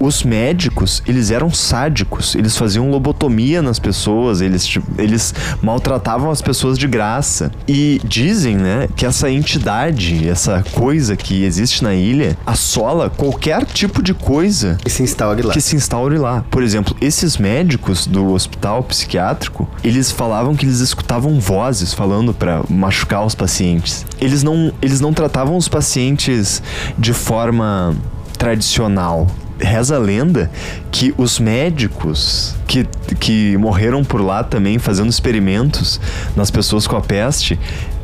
Os 0.00 0.22
médicos, 0.22 1.02
eles 1.06 1.30
eram 1.30 1.50
sádicos, 1.50 2.34
eles 2.34 2.56
faziam 2.56 2.90
lobotomia 2.90 3.60
nas 3.62 3.78
pessoas, 3.78 4.40
eles, 4.40 4.78
eles 4.96 5.34
maltratavam 5.62 6.30
as 6.30 6.40
pessoas 6.40 6.78
de 6.78 6.86
graça. 6.86 7.50
E 7.66 8.00
dizem, 8.04 8.56
né, 8.56 8.88
que 8.96 9.04
essa 9.04 9.30
entidade, 9.30 10.28
essa 10.28 10.64
coisa 10.72 11.16
que 11.16 11.44
existe 11.44 11.82
na 11.82 11.94
ilha, 11.94 12.36
assola 12.46 13.10
qualquer 13.10 13.64
tipo 13.64 14.02
de 14.02 14.14
coisa 14.14 14.78
E 14.84 14.90
se 14.90 15.02
instaure 15.02 15.42
lá. 15.42 15.52
que 15.52 15.60
se 15.60 15.76
instaure 15.76 16.18
lá. 16.18 16.44
Por 16.50 16.62
exemplo, 16.62 16.96
esses 17.00 17.36
médicos 17.36 18.06
do 18.06 18.32
hospital 18.32 18.82
psiquiátrico, 18.82 19.68
eles 19.82 20.10
falavam 20.10 20.54
que 20.54 20.64
eles 20.64 20.80
escutavam 20.80 21.27
vozes 21.40 21.92
falando 21.92 22.32
pra 22.32 22.62
machucar 22.68 23.24
os 23.24 23.34
pacientes. 23.34 24.06
Eles 24.20 24.42
não, 24.42 24.72
eles 24.80 25.00
não 25.00 25.12
tratavam 25.12 25.56
os 25.56 25.68
pacientes 25.68 26.62
de 26.96 27.12
forma 27.12 27.96
tradicional. 28.38 29.26
Reza 29.60 29.96
a 29.96 29.98
lenda 29.98 30.48
que 30.92 31.12
os 31.18 31.40
médicos 31.40 32.54
que, 32.66 32.86
que 33.18 33.56
morreram 33.56 34.04
por 34.04 34.20
lá 34.20 34.44
também 34.44 34.78
fazendo 34.78 35.10
experimentos 35.10 36.00
nas 36.36 36.48
pessoas 36.48 36.86
com 36.86 36.96
a 36.96 37.00
peste 37.00 37.58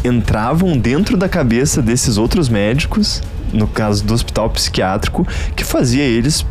entravam 0.04 0.76
dentro 0.76 1.16
da 1.16 1.28
cabeça 1.28 1.80
desses 1.80 2.18
outros 2.18 2.48
médicos, 2.48 3.22
no 3.52 3.68
caso 3.68 4.04
do 4.04 4.12
hospital 4.12 4.50
psiquiátrico, 4.50 5.26
que 5.54 5.64
fazia 5.64 6.02
eles 6.02 6.44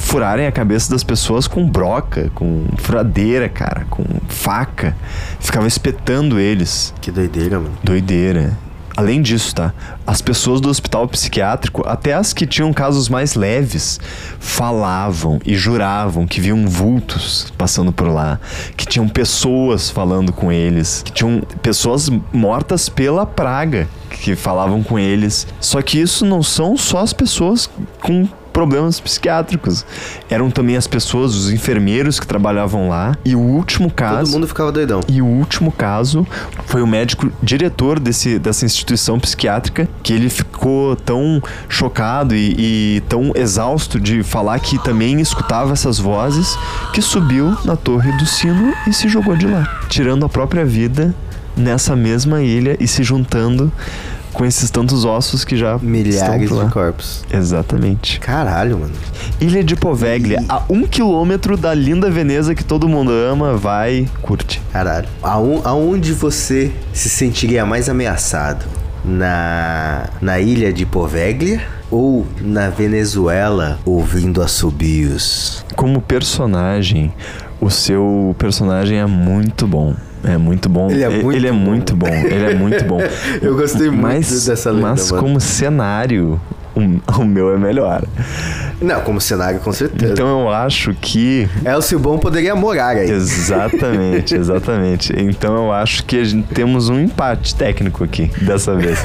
furarem 0.00 0.46
a 0.46 0.50
cabeça 0.50 0.90
das 0.90 1.04
pessoas 1.04 1.46
com 1.46 1.68
broca, 1.68 2.30
com 2.34 2.64
furadeira, 2.78 3.48
cara, 3.48 3.86
com 3.88 4.02
faca. 4.28 4.96
Ficava 5.38 5.68
espetando 5.68 6.40
eles. 6.40 6.92
Que 7.00 7.12
doideira, 7.12 7.60
mano. 7.60 7.78
Doideira. 7.84 8.58
Além 8.96 9.22
disso, 9.22 9.54
tá? 9.54 9.72
As 10.06 10.20
pessoas 10.20 10.60
do 10.60 10.68
hospital 10.68 11.06
psiquiátrico, 11.06 11.86
até 11.86 12.12
as 12.12 12.32
que 12.32 12.46
tinham 12.46 12.72
casos 12.72 13.08
mais 13.08 13.34
leves, 13.34 14.00
falavam 14.40 15.38
e 15.46 15.54
juravam 15.54 16.26
que 16.26 16.40
viam 16.40 16.66
vultos 16.66 17.52
passando 17.56 17.92
por 17.92 18.08
lá, 18.08 18.40
que 18.76 18.84
tinham 18.86 19.08
pessoas 19.08 19.88
falando 19.88 20.32
com 20.32 20.50
eles, 20.50 21.02
que 21.04 21.12
tinham 21.12 21.40
pessoas 21.62 22.10
mortas 22.32 22.88
pela 22.88 23.24
praga 23.24 23.88
que 24.10 24.34
falavam 24.34 24.82
com 24.82 24.98
eles. 24.98 25.46
Só 25.60 25.80
que 25.80 26.00
isso 26.00 26.26
não 26.26 26.42
são 26.42 26.76
só 26.76 26.98
as 26.98 27.12
pessoas 27.12 27.70
com 28.02 28.28
problemas 28.60 29.00
psiquiátricos. 29.00 29.86
Eram 30.28 30.50
também 30.50 30.76
as 30.76 30.86
pessoas, 30.86 31.34
os 31.34 31.50
enfermeiros 31.50 32.20
que 32.20 32.26
trabalhavam 32.26 32.90
lá. 32.90 33.16
E 33.24 33.34
o 33.34 33.40
último 33.40 33.90
caso. 33.90 34.24
Todo 34.24 34.32
mundo 34.32 34.46
ficava 34.46 34.70
doidão. 34.70 35.00
E 35.08 35.22
o 35.22 35.24
último 35.24 35.72
caso 35.72 36.26
foi 36.66 36.82
o 36.82 36.86
médico 36.86 37.32
diretor 37.42 37.98
desse, 37.98 38.38
dessa 38.38 38.66
instituição 38.66 39.18
psiquiátrica 39.18 39.88
que 40.02 40.12
ele 40.12 40.28
ficou 40.28 40.94
tão 40.94 41.42
chocado 41.70 42.34
e, 42.34 42.96
e 42.96 43.02
tão 43.08 43.32
exausto 43.34 43.98
de 43.98 44.22
falar 44.22 44.60
que 44.60 44.78
também 44.78 45.18
escutava 45.22 45.72
essas 45.72 45.98
vozes 45.98 46.54
que 46.92 47.00
subiu 47.00 47.56
na 47.64 47.76
torre 47.76 48.12
do 48.18 48.26
sino 48.26 48.74
e 48.86 48.92
se 48.92 49.08
jogou 49.08 49.36
de 49.36 49.46
lá, 49.46 49.80
tirando 49.88 50.26
a 50.26 50.28
própria 50.28 50.66
vida 50.66 51.14
nessa 51.56 51.96
mesma 51.96 52.42
ilha 52.42 52.76
e 52.78 52.86
se 52.86 53.02
juntando 53.02 53.72
com 54.32 54.44
esses 54.44 54.70
tantos 54.70 55.04
ossos 55.04 55.44
que 55.44 55.56
já 55.56 55.78
Milhares 55.78 56.48
de 56.48 56.70
corpos. 56.70 57.24
Exatamente. 57.32 58.18
Caralho, 58.20 58.78
mano. 58.78 58.92
Ilha 59.40 59.62
de 59.64 59.74
Poveglia, 59.76 60.42
a 60.48 60.62
um 60.68 60.86
quilômetro 60.86 61.56
da 61.56 61.74
linda 61.74 62.10
Veneza 62.10 62.54
que 62.54 62.64
todo 62.64 62.88
mundo 62.88 63.10
ama, 63.10 63.56
vai, 63.56 64.06
curte. 64.22 64.60
Caralho. 64.72 65.08
Aon- 65.22 65.60
Aonde 65.64 66.12
você 66.12 66.72
se 66.92 67.08
sentiria 67.08 67.64
mais 67.66 67.88
ameaçado? 67.88 68.64
Na, 69.04 70.08
na 70.20 70.38
ilha 70.40 70.70
de 70.72 70.84
Poveglia 70.84 71.60
ou 71.90 72.26
na 72.40 72.68
Venezuela 72.68 73.78
ouvindo 73.84 74.42
assobios? 74.42 75.64
Como 75.74 76.00
personagem, 76.02 77.12
o 77.60 77.70
seu 77.70 78.34
personagem 78.38 78.98
é 78.98 79.06
muito 79.06 79.66
bom. 79.66 79.94
É 80.24 80.36
muito 80.36 80.68
bom. 80.68 80.90
Ele 80.90 81.02
é 81.04 81.06
E- 81.10 81.22
muito 81.22 81.36
ele 81.38 81.46
é 81.48 81.52
bom. 81.52 81.58
muito 81.58 81.96
bom. 81.96 82.08
Ele 82.08 82.44
é 82.44 82.54
muito 82.54 82.84
bom. 82.84 83.00
Eu 83.40 83.56
gostei 83.56 83.88
muito 83.88 84.02
mas, 84.02 84.46
dessa 84.46 84.70
lenda, 84.70 84.88
Mas 84.88 85.10
mano. 85.10 85.22
como 85.22 85.40
cenário, 85.40 86.40
o, 86.80 87.20
o 87.20 87.24
meu 87.24 87.54
é 87.54 87.58
melhor. 87.58 88.02
Não, 88.80 89.00
como 89.02 89.20
cenário, 89.20 89.60
com 89.60 89.72
certeza. 89.72 90.12
Então 90.12 90.40
eu 90.40 90.48
acho 90.48 90.94
que 90.94 91.48
Elcio 91.64 91.98
Bom 91.98 92.18
poderia 92.18 92.54
morar 92.54 92.96
aí. 92.96 93.10
Exatamente, 93.10 94.34
exatamente. 94.34 95.12
Então 95.16 95.54
eu 95.54 95.72
acho 95.72 96.04
que 96.04 96.18
a 96.18 96.24
gente 96.24 96.48
temos 96.54 96.88
um 96.88 96.98
empate 96.98 97.54
técnico 97.54 98.02
aqui, 98.02 98.30
dessa 98.42 98.74
vez. 98.74 98.98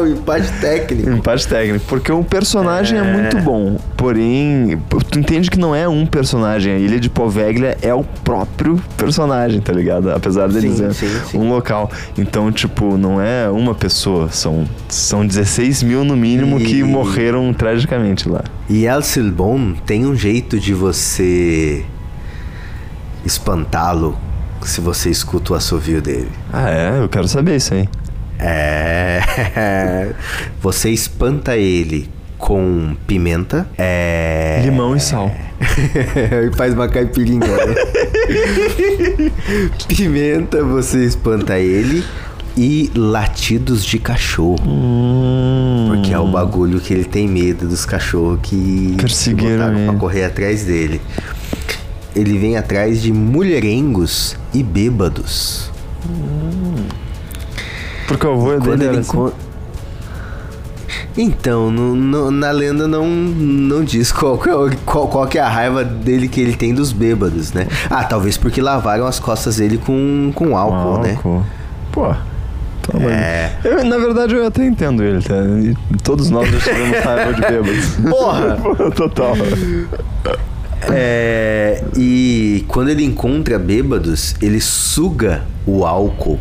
o 0.00 0.06
empate 0.08 0.50
técnico. 0.60 1.10
Empate 1.10 1.46
técnico, 1.46 1.84
porque 1.86 2.10
o 2.10 2.24
personagem 2.24 2.98
é. 2.98 3.04
É. 3.04 3.12
muito 3.12 3.38
bom, 3.40 3.76
porém, 3.96 4.80
tu 5.10 5.18
entende 5.18 5.50
que 5.50 5.58
não 5.58 5.74
é 5.74 5.88
um 5.88 6.06
personagem, 6.06 6.72
a 6.72 6.78
Ilha 6.78 6.98
de 6.98 7.10
Poveglia 7.10 7.76
é 7.82 7.94
o 7.94 8.02
próprio 8.02 8.80
personagem, 8.96 9.60
tá 9.60 9.72
ligado? 9.72 10.10
Apesar 10.10 10.48
dele 10.48 10.70
Sim, 10.70 10.76
ser 10.76 10.94
sim, 10.94 11.20
sim. 11.30 11.38
um 11.38 11.50
local. 11.50 11.90
Então, 12.16 12.50
tipo, 12.50 12.96
não 12.96 13.20
é 13.20 13.48
uma 13.50 13.74
pessoa, 13.74 14.30
são, 14.30 14.64
são 14.88 15.26
16 15.26 15.82
mil 15.82 16.04
no 16.04 16.16
mínimo 16.16 16.53
que 16.58 16.78
E- 16.80 16.82
morreram 16.84 17.52
tragicamente 17.52 18.28
lá. 18.28 18.42
E 18.68 18.86
Elcio 18.86 19.30
Bom 19.30 19.72
tem 19.86 20.06
um 20.06 20.14
jeito 20.14 20.58
de 20.58 20.72
você 20.74 21.84
espantá-lo 23.24 24.18
se 24.62 24.80
você 24.80 25.10
escuta 25.10 25.52
o 25.52 25.56
assovio 25.56 26.00
dele. 26.00 26.30
Ah, 26.52 26.70
é? 26.70 26.98
Eu 27.02 27.08
quero 27.08 27.28
saber 27.28 27.56
isso 27.56 27.74
aí. 27.74 27.88
É. 28.38 30.10
Você 30.62 30.90
espanta 30.90 31.56
ele 31.56 32.08
com 32.38 32.96
pimenta. 33.06 33.66
É. 33.78 34.60
Limão 34.64 34.96
e 34.96 35.00
sal. 35.00 35.30
e 36.50 36.56
faz 36.56 36.72
uma 36.74 36.88
caipirinha. 36.88 37.46
né? 37.46 37.74
pimenta, 39.88 40.62
você 40.64 41.04
espanta 41.04 41.58
ele. 41.58 42.02
E 42.56 42.90
latidos 42.94 43.84
de 43.84 43.98
cachorro. 43.98 44.58
Hum, 44.64 45.86
Porque 45.88 46.12
é 46.12 46.18
o 46.18 46.28
bagulho 46.28 46.80
que 46.80 46.94
ele 46.94 47.04
tem 47.04 47.26
medo 47.26 47.66
dos 47.66 47.84
cachorros 47.84 48.38
que, 48.42 48.94
Perseguiram 48.96 49.66
botaram 49.66 49.86
pra 49.86 49.94
correr 49.96 50.24
atrás 50.24 50.62
dele. 50.64 51.00
Ele 52.14 52.38
vem 52.38 52.56
atrás 52.56 53.02
de 53.02 53.12
mulherengos 53.12 54.36
e 54.52 54.62
bêbados. 54.62 55.68
Porque 58.06 58.24
o 58.26 58.32
avô 58.34 58.44
Quando 58.46 58.76
dele 58.76 58.84
era 58.86 59.00
assim. 59.00 59.32
Então, 61.16 61.70
no- 61.70 61.94
no- 61.94 62.30
na 62.30 62.50
lenda 62.50 62.88
não, 62.88 63.06
não 63.06 63.84
diz 63.84 64.10
qual, 64.12 64.36
que 64.38 64.48
é 64.48 64.52
qual, 64.84 65.06
qual 65.08 65.28
é 65.34 65.38
a 65.38 65.48
raiva 65.48 65.84
dele 65.84 66.26
que 66.28 66.40
ele 66.40 66.54
tem 66.56 66.74
dos 66.74 66.92
bêbados, 66.92 67.52
né? 67.52 67.66
Ah, 67.88 68.02
talvez 68.04 68.36
porque 68.36 68.60
lavaram 68.60 69.06
as 69.06 69.20
costas 69.20 69.56
dele 69.56 69.78
com, 69.78 70.32
com 70.34 70.56
álcool, 70.56 71.02
né? 71.02 71.14
álcool. 71.14 71.44
Pô. 71.92 72.14
Tá. 72.86 72.98
É. 72.98 73.52
Eu, 73.64 73.84
na 73.84 73.98
verdade, 73.98 74.34
eu 74.34 74.46
até 74.46 74.64
entendo 74.64 75.02
ele, 75.02 75.22
tá? 75.22 75.34
E 75.36 75.74
todos 76.02 76.30
nós 76.30 76.48
já 76.50 76.58
tivemos 76.58 76.98
raiva 76.98 77.34
de 77.34 77.40
bêbados. 77.40 77.86
Porra! 78.08 78.58
Total. 78.94 79.34
É, 80.90 81.82
e 81.96 82.64
quando 82.68 82.90
ele 82.90 83.04
encontra 83.04 83.58
bêbados, 83.58 84.34
ele 84.40 84.60
suga 84.60 85.42
o 85.66 85.84
álcool 85.84 86.38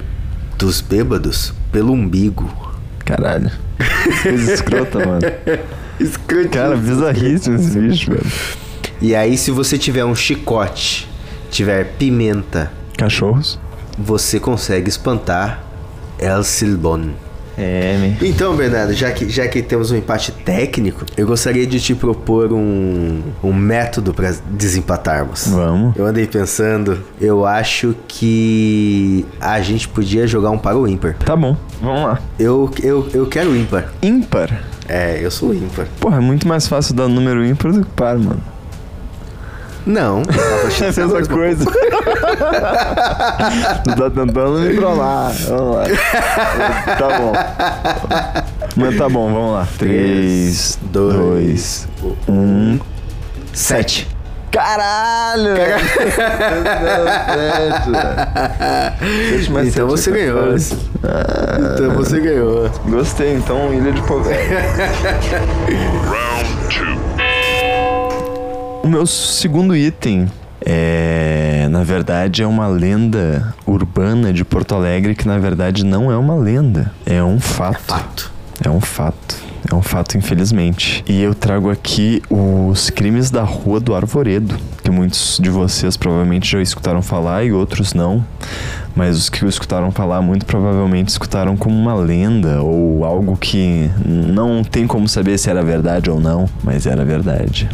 dos 0.58 0.82
bêbados 0.82 1.54
pelo 1.72 1.94
umbigo. 1.94 2.50
Caralho. 3.06 3.52
Coisa 4.22 4.54
escrota, 4.54 5.00
mano. 5.06 5.22
Escrotíssimo. 6.00 6.50
Cara, 6.50 6.76
bizarríssimo 6.76 7.56
esse 7.56 7.80
bicho, 7.80 8.12
velho. 8.12 8.26
E 9.02 9.16
aí, 9.16 9.38
se 9.38 9.52
você 9.52 9.78
tiver 9.78 10.04
um 10.04 10.16
chicote, 10.16 11.08
tiver 11.52 11.86
pimenta, 11.98 12.72
Cachorros? 12.98 13.60
você 13.98 14.40
consegue 14.40 14.90
espantar 14.90 15.63
El 16.24 16.44
Silbon. 16.44 17.10
É. 17.58 18.16
Então, 18.22 18.56
Bernardo, 18.56 18.94
já 18.94 19.12
que, 19.12 19.30
já 19.30 19.48
que 19.48 19.62
temos 19.62 19.92
um 19.92 19.98
empate 19.98 20.32
técnico, 20.32 21.06
eu 21.16 21.28
gostaria 21.28 21.68
de 21.68 21.80
te 21.80 21.94
propor 21.94 22.52
um, 22.52 23.22
um 23.44 23.54
método 23.54 24.14
para 24.14 24.34
desempatarmos. 24.50 25.48
Vamos. 25.48 25.96
Eu 25.96 26.06
andei 26.08 26.26
pensando, 26.26 27.00
eu 27.22 27.46
acho 27.46 27.96
que 28.08 29.26
a 29.40 29.62
gente 29.62 29.88
podia 29.88 30.26
jogar 30.26 30.50
um 30.50 30.58
para 30.58 30.78
o 30.78 30.88
ímpar. 30.88 31.16
Tá 31.18 31.36
bom, 31.36 31.56
vamos 31.82 32.04
lá. 32.04 32.20
Eu, 32.40 32.72
eu, 32.82 33.08
eu 33.14 33.28
quero 33.28 33.56
ímpar. 33.56 33.94
Ímpar. 34.02 34.64
É, 34.88 35.20
eu 35.22 35.30
sou 35.30 35.54
ímpar. 35.54 35.86
Porra, 36.00 36.18
é 36.18 36.22
muito 36.22 36.48
mais 36.48 36.68
fácil 36.68 36.96
dar 36.96 37.08
número 37.08 37.46
ímpar 37.46 37.72
do 37.72 37.82
que 37.82 37.92
par, 37.92 38.18
mano. 38.18 38.42
Não. 39.86 40.24
É 40.82 40.88
a 40.88 40.92
mesma 41.08 41.26
coisa. 41.26 41.66
tu 41.66 41.72
tá 43.96 44.10
tentando 44.10 44.60
me 44.60 44.76
trollar. 44.76 45.32
Vamos 45.48 45.76
lá. 45.76 45.84
Tá 46.98 47.08
bom. 47.18 47.34
Mas 48.76 48.98
tá 48.98 49.08
bom, 49.10 49.34
vamos 49.34 49.54
lá. 49.54 49.68
3, 49.78 50.80
2, 50.84 51.88
1, 52.28 52.80
7. 53.54 54.08
Caralho! 54.52 55.56
Caralho. 58.96 59.68
então 59.68 59.88
você 59.88 60.12
ganhou. 60.12 60.56
Ah, 61.04 61.58
então 61.74 61.92
você 61.96 62.20
ganhou. 62.20 62.70
Gostei, 62.86 63.34
então 63.34 63.74
Ilha 63.74 63.92
de 63.92 64.02
poder. 64.04 64.38
Round 66.08 66.70
2 66.96 67.03
meu 68.94 69.08
segundo 69.08 69.76
item 69.76 70.30
é, 70.64 71.68
na 71.72 71.84
verdade, 71.84 72.44
é 72.44 72.48
uma 72.48 72.68
lenda 72.68 73.52
urbana 73.66 74.32
de 74.32 74.46
Porto 74.46 74.76
Alegre 74.76 75.16
que 75.16 75.28
na 75.28 75.40
verdade 75.40 75.84
não 75.84 76.12
é 76.12 76.16
uma 76.16 76.36
lenda, 76.36 76.92
é 77.04 77.24
um 77.24 77.40
fato. 77.40 77.82
Fato. 77.82 78.32
É 78.64 78.70
um 78.70 78.80
fato. 78.80 79.36
É 79.70 79.74
um 79.74 79.82
fato, 79.82 80.16
infelizmente. 80.16 81.04
E 81.08 81.24
eu 81.24 81.34
trago 81.34 81.72
aqui 81.72 82.22
os 82.30 82.92
crimes 82.92 83.32
da 83.32 83.42
Rua 83.42 83.80
do 83.80 83.96
Arvoredo, 83.96 84.56
que 84.84 84.92
muitos 84.92 85.40
de 85.42 85.50
vocês 85.50 85.98
provavelmente 85.98 86.52
já 86.52 86.62
escutaram 86.62 87.02
falar 87.02 87.44
e 87.44 87.52
outros 87.52 87.96
não. 87.96 88.24
Mas 88.96 89.18
os 89.18 89.28
que 89.28 89.44
escutaram 89.44 89.90
falar, 89.90 90.22
muito 90.22 90.46
provavelmente 90.46 91.10
escutaram 91.10 91.58
como 91.58 91.76
uma 91.76 91.96
lenda 91.96 92.62
ou 92.62 93.04
algo 93.04 93.36
que 93.36 93.90
não 94.06 94.64
tem 94.64 94.86
como 94.86 95.10
saber 95.10 95.40
se 95.40 95.50
era 95.50 95.64
verdade 95.64 96.12
ou 96.12 96.20
não, 96.20 96.48
mas 96.64 96.86
era 96.86 97.04
verdade. 97.04 97.68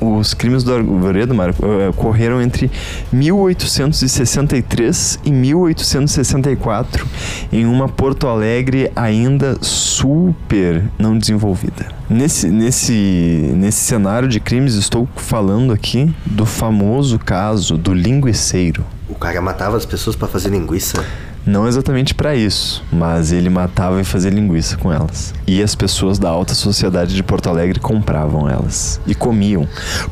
Os 0.00 0.34
crimes 0.34 0.62
do 0.62 0.74
Arvoredo, 0.74 1.34
Marco, 1.34 1.64
eh, 1.64 1.88
ocorreram 1.88 2.42
entre 2.42 2.70
1863 3.12 5.18
e 5.24 5.30
1864 5.30 7.06
em 7.52 7.64
uma 7.64 7.88
Porto 7.88 8.28
Alegre 8.28 8.90
ainda 8.94 9.56
super 9.60 10.84
não 10.98 11.16
desenvolvida. 11.16 11.86
Nesse, 12.08 12.48
nesse, 12.48 13.52
nesse 13.56 13.80
cenário 13.80 14.28
de 14.28 14.38
crimes, 14.38 14.74
estou 14.74 15.08
falando 15.16 15.72
aqui 15.72 16.14
do 16.24 16.46
famoso 16.46 17.18
caso 17.18 17.76
do 17.76 17.92
linguiceiro. 17.92 18.84
O 19.08 19.14
cara 19.14 19.40
matava 19.40 19.76
as 19.76 19.86
pessoas 19.86 20.14
pra 20.14 20.28
fazer 20.28 20.50
linguiça. 20.50 21.04
Não 21.46 21.68
exatamente 21.68 22.12
para 22.12 22.34
isso, 22.34 22.82
mas 22.90 23.30
ele 23.30 23.48
matava 23.48 24.00
e 24.00 24.04
fazia 24.04 24.32
linguiça 24.32 24.76
com 24.76 24.92
elas. 24.92 25.32
E 25.46 25.62
as 25.62 25.76
pessoas 25.76 26.18
da 26.18 26.28
alta 26.28 26.54
sociedade 26.54 27.14
de 27.14 27.22
Porto 27.22 27.48
Alegre 27.48 27.78
compravam 27.78 28.50
elas 28.50 29.00
e 29.06 29.14
comiam. 29.14 29.64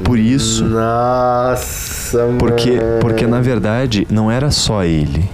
Por 0.05 0.17
isso, 0.17 0.65
Nossa, 0.65 2.29
porque, 2.39 2.77
mano. 2.77 3.01
porque 3.01 3.27
na 3.27 3.41
verdade 3.41 4.07
não 4.09 4.31
era 4.31 4.53
só 4.53 4.85
ele. 4.85 5.29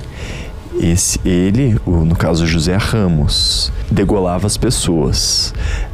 Esse, 0.80 1.21
ele, 1.23 1.78
o, 1.85 1.99
no 2.07 2.16
caso 2.16 2.47
José 2.47 2.78
Ramos, 2.78 3.71
degolava 3.90 4.47
as 4.47 4.57
pessoas. 4.57 5.52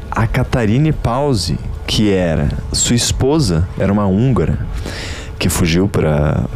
A 0.09 0.25
Catarine 0.25 0.92
Pause, 0.92 1.59
que 1.85 2.12
era 2.12 2.49
sua 2.73 2.95
esposa, 2.95 3.69
era 3.77 3.92
uma 3.92 4.07
húngara 4.07 4.61
que 5.37 5.49
fugiu 5.49 5.88
para 5.88 6.47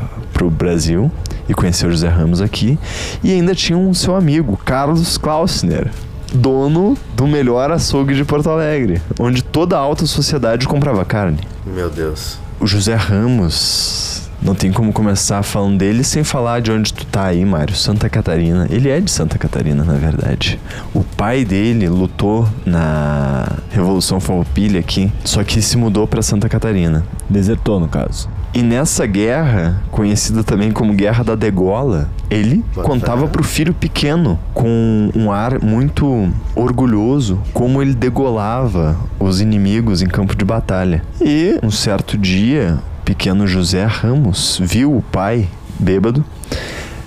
o 0.41 0.49
Brasil 0.49 1.11
e 1.51 1.55
conheceu 1.55 1.91
José 1.91 2.09
Ramos 2.09 2.41
aqui. 2.41 2.79
E 3.25 3.33
ainda 3.33 3.55
tinha 3.55 3.77
um 3.77 3.93
seu 3.93 4.15
amigo, 4.15 4.57
Carlos 4.65 5.19
Klausner, 5.19 5.91
dono 6.33 6.97
do 7.17 7.27
melhor 7.27 7.73
açougue 7.73 8.15
de 8.15 8.25
Porto 8.25 8.49
Alegre, 8.49 9.03
onde 9.19 9.43
toda 9.43 9.77
a 9.77 9.81
alta 9.81 10.07
sociedade 10.07 10.69
comprava 10.69 11.05
carne. 11.05 11.41
Meu 11.67 11.91
Deus. 11.91 12.39
O 12.61 12.67
José 12.67 12.95
Ramos. 12.95 14.09
Não 14.43 14.55
tem 14.55 14.73
como 14.73 14.91
começar 14.91 15.43
falando 15.43 15.77
dele 15.77 16.03
sem 16.03 16.25
falar 16.25 16.63
de 16.63 16.73
onde 16.73 16.95
tu 16.95 17.05
tá 17.05 17.27
aí, 17.27 17.45
Mário. 17.45 17.77
Santa 17.77 18.09
Catarina. 18.09 18.67
Ele 18.71 18.89
é 18.89 18.99
de 18.99 19.11
Santa 19.11 19.37
Catarina, 19.37 19.85
na 19.85 19.93
verdade. 19.95 20.59
O 20.95 21.05
pai 21.05 21.45
dele 21.45 21.87
lutou 21.91 22.49
na 22.65 23.47
Revolução 23.71 24.19
Farroupilha 24.19 24.81
aqui, 24.81 25.13
só 25.27 25.45
que 25.45 25.61
se 25.61 25.77
mudou 25.77 26.07
pra 26.07 26.23
Santa 26.23 26.49
Catarina. 26.49 27.05
Desertou, 27.29 27.79
no 27.79 27.87
caso. 27.87 28.31
E 28.53 28.63
nessa 28.63 29.07
guerra, 29.07 29.81
conhecida 29.93 30.43
também 30.43 30.73
como 30.73 30.93
Guerra 30.93 31.23
da 31.23 31.37
Degola, 31.37 32.11
ele 32.29 32.65
contava 32.75 33.23
fé. 33.23 33.29
pro 33.29 33.45
filho 33.45 33.73
pequeno, 33.73 34.39
com 34.53 35.11
um 35.15 35.31
ar 35.31 35.63
muito 35.63 36.29
orgulhoso, 36.57 37.41
como 37.53 37.81
ele 37.81 37.95
degolava 37.95 38.97
os 39.21 39.41
inimigos 39.41 40.03
em 40.03 40.09
campo 40.09 40.35
de 40.35 40.45
batalha. 40.45 41.03
E 41.21 41.59
um 41.63 41.71
certo 41.71 42.19
dia, 42.19 42.79
o 43.01 43.05
pequeno 43.05 43.47
José 43.47 43.85
Ramos 43.85 44.61
viu 44.61 44.97
o 44.97 45.03
pai, 45.03 45.49
bêbado, 45.79 46.25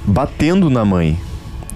batendo 0.05 0.69
na 0.69 0.85
mãe. 0.85 1.19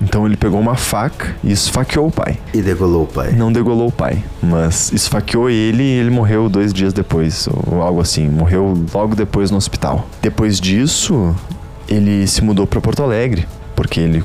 Então 0.01 0.25
ele 0.25 0.37
pegou 0.37 0.59
uma 0.59 0.75
faca 0.75 1.35
e 1.43 1.51
esfaqueou 1.51 2.07
o 2.07 2.11
pai. 2.11 2.37
E 2.53 2.61
degolou 2.61 3.03
o 3.03 3.07
pai. 3.07 3.31
Não 3.31 3.51
degolou 3.51 3.87
o 3.87 3.91
pai, 3.91 4.23
mas 4.41 4.91
esfaqueou 4.91 5.49
ele 5.49 5.83
e 5.83 5.99
ele 5.99 6.09
morreu 6.09 6.49
dois 6.49 6.73
dias 6.73 6.93
depois, 6.93 7.47
ou 7.67 7.81
algo 7.81 8.01
assim. 8.01 8.27
Morreu 8.27 8.73
logo 8.93 9.15
depois 9.15 9.51
no 9.51 9.57
hospital. 9.57 10.07
Depois 10.21 10.59
disso, 10.59 11.35
ele 11.87 12.27
se 12.27 12.43
mudou 12.43 12.67
para 12.67 12.79
Porto 12.81 13.01
Alegre, 13.03 13.47
porque 13.75 13.99
ele 13.99 14.23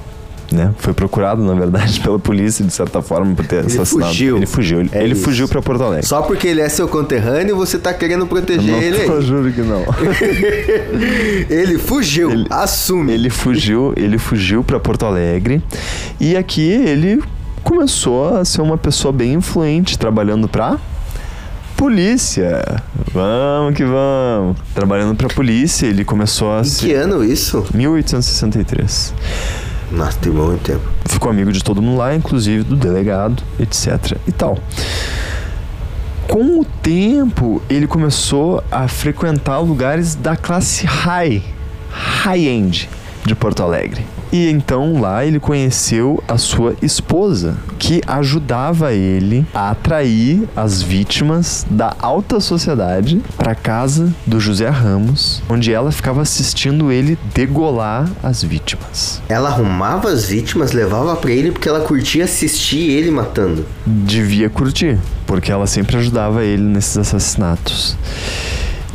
né, 0.53 0.73
foi 0.79 0.93
procurado, 0.93 1.43
na 1.43 1.55
verdade, 1.55 1.99
pela 2.05 2.19
polícia, 2.19 2.65
de 2.65 2.73
certa 2.73 3.01
forma, 3.03 3.35
por 3.35 3.45
ter 3.47 3.61
assassinado. 3.67 4.11
fugiu. 4.13 4.37
Ele 4.37 4.47
fugiu. 4.47 4.81
Ele, 4.81 4.91
É 4.93 5.03
ele 5.03 5.15
fugiu 5.15 5.49
para 5.49 5.61
Porto 5.63 5.83
Alegre. 5.83 6.07
Só 6.07 6.23
porque 6.23 6.47
ele 6.49 6.61
é 6.61 6.69
seu 6.69 6.87
conterrâneo, 6.89 7.57
você 7.57 7.79
tá 7.79 7.93
querendo 7.95 8.27
proteger 8.27 8.73
não, 8.73 8.83
ele 8.83 9.05
eu 9.09 9.23
juro 9.23 9.53
que 9.53 9.61
não. 9.63 9.83
Ele 11.49 11.79
fugiu. 11.79 12.31
Ele- 12.31 12.47
Assume. 12.51 13.13
Ele 13.13 13.31
fugiu, 13.31 13.93
ele 13.97 14.19
fugiu 14.19 14.63
para 14.65 14.79
Porto 14.81 15.05
Alegre 15.07 15.63
e 16.21 16.37
aqui 16.37 16.71
ele 16.71 17.23
começou 17.63 18.37
a 18.37 18.45
ser 18.45 18.61
uma 18.63 18.77
pessoa 18.79 19.13
bem 19.13 19.35
influente, 19.35 19.99
trabalhando 19.99 20.49
pra 20.49 20.79
polícia. 21.77 22.63
Vamos 23.13 23.75
que 23.77 23.85
vamos. 23.85 24.57
Trabalhando 24.75 25.15
pra 25.17 25.29
polícia, 25.29 25.87
ele 25.87 26.05
começou 26.05 26.53
a 26.57 26.61
Em 26.61 26.65
se 26.65 26.87
que 26.87 26.93
ano 26.93 27.25
isso? 27.25 27.65
1863. 27.75 29.15
Tem 30.21 30.33
muito 30.33 30.63
tempo. 30.63 30.83
Ficou 31.05 31.31
amigo 31.31 31.53
de 31.53 31.63
todo 31.63 31.83
mundo 31.83 31.99
lá, 31.99 32.15
inclusive 32.15 32.65
do 32.65 32.77
delegado, 32.77 33.43
etc. 33.61 34.17
e 34.27 34.33
tal. 34.33 34.59
Com 36.29 36.61
o 36.61 36.65
tempo, 36.65 37.61
ele 37.69 37.87
começou 37.87 38.65
a 38.71 38.89
frequentar 38.89 39.59
lugares 39.59 40.15
da 40.15 40.37
classe 40.37 40.87
high, 40.87 41.43
high-end 41.91 42.89
de 43.25 43.35
Porto 43.35 43.63
Alegre. 43.63 44.05
E 44.33 44.49
então 44.49 44.99
lá 44.99 45.27
ele 45.27 45.39
conheceu 45.39 46.23
a 46.27 46.39
sua 46.39 46.75
esposa, 46.81 47.55
que 47.79 48.01
ajudava 48.07 48.95
ele 48.95 49.47
a 49.53 49.71
atrair 49.71 50.49
as 50.57 50.81
vítimas 50.81 51.67
da 51.71 51.95
alta 51.99 52.41
sociedade 52.41 53.21
para 53.37 53.55
casa 53.55 54.11
do 54.27 54.41
José 54.41 54.71
Ramos, 54.71 55.43
onde 55.51 55.71
ela 55.71 55.93
ficava 55.93 56.23
assistindo 56.23 56.91
ele 56.91 57.19
degolar 57.35 58.11
as 58.23 58.43
vítimas. 58.43 59.21
Ela 59.29 59.51
arrumava 59.51 60.09
as 60.09 60.25
vítimas, 60.25 60.73
levava 60.73 61.15
pra 61.17 61.31
ele 61.31 61.53
porque 61.53 61.69
ela 61.69 61.81
curtia 61.81 62.25
assistir 62.25 62.91
ele 62.91 63.11
matando. 63.11 63.67
devia 63.85 64.49
curtir, 64.49 64.99
porque 65.27 65.53
ela 65.53 65.67
sempre 65.67 65.99
ajudava 65.99 66.43
ele 66.43 66.63
nesses 66.63 66.97
assassinatos. 66.97 67.99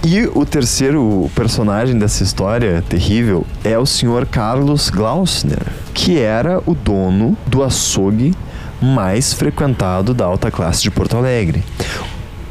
E 0.03 0.29
o 0.33 0.45
terceiro 0.45 1.29
personagem 1.35 1.97
dessa 1.97 2.23
história 2.23 2.83
terrível 2.87 3.45
é 3.63 3.77
o 3.77 3.85
senhor 3.85 4.25
Carlos 4.25 4.89
Glausner, 4.89 5.67
que 5.93 6.19
era 6.19 6.61
o 6.65 6.73
dono 6.73 7.37
do 7.45 7.63
açougue 7.63 8.33
mais 8.81 9.33
frequentado 9.33 10.13
da 10.13 10.25
alta 10.25 10.51
classe 10.51 10.83
de 10.83 10.91
Porto 10.91 11.17
Alegre. 11.17 11.63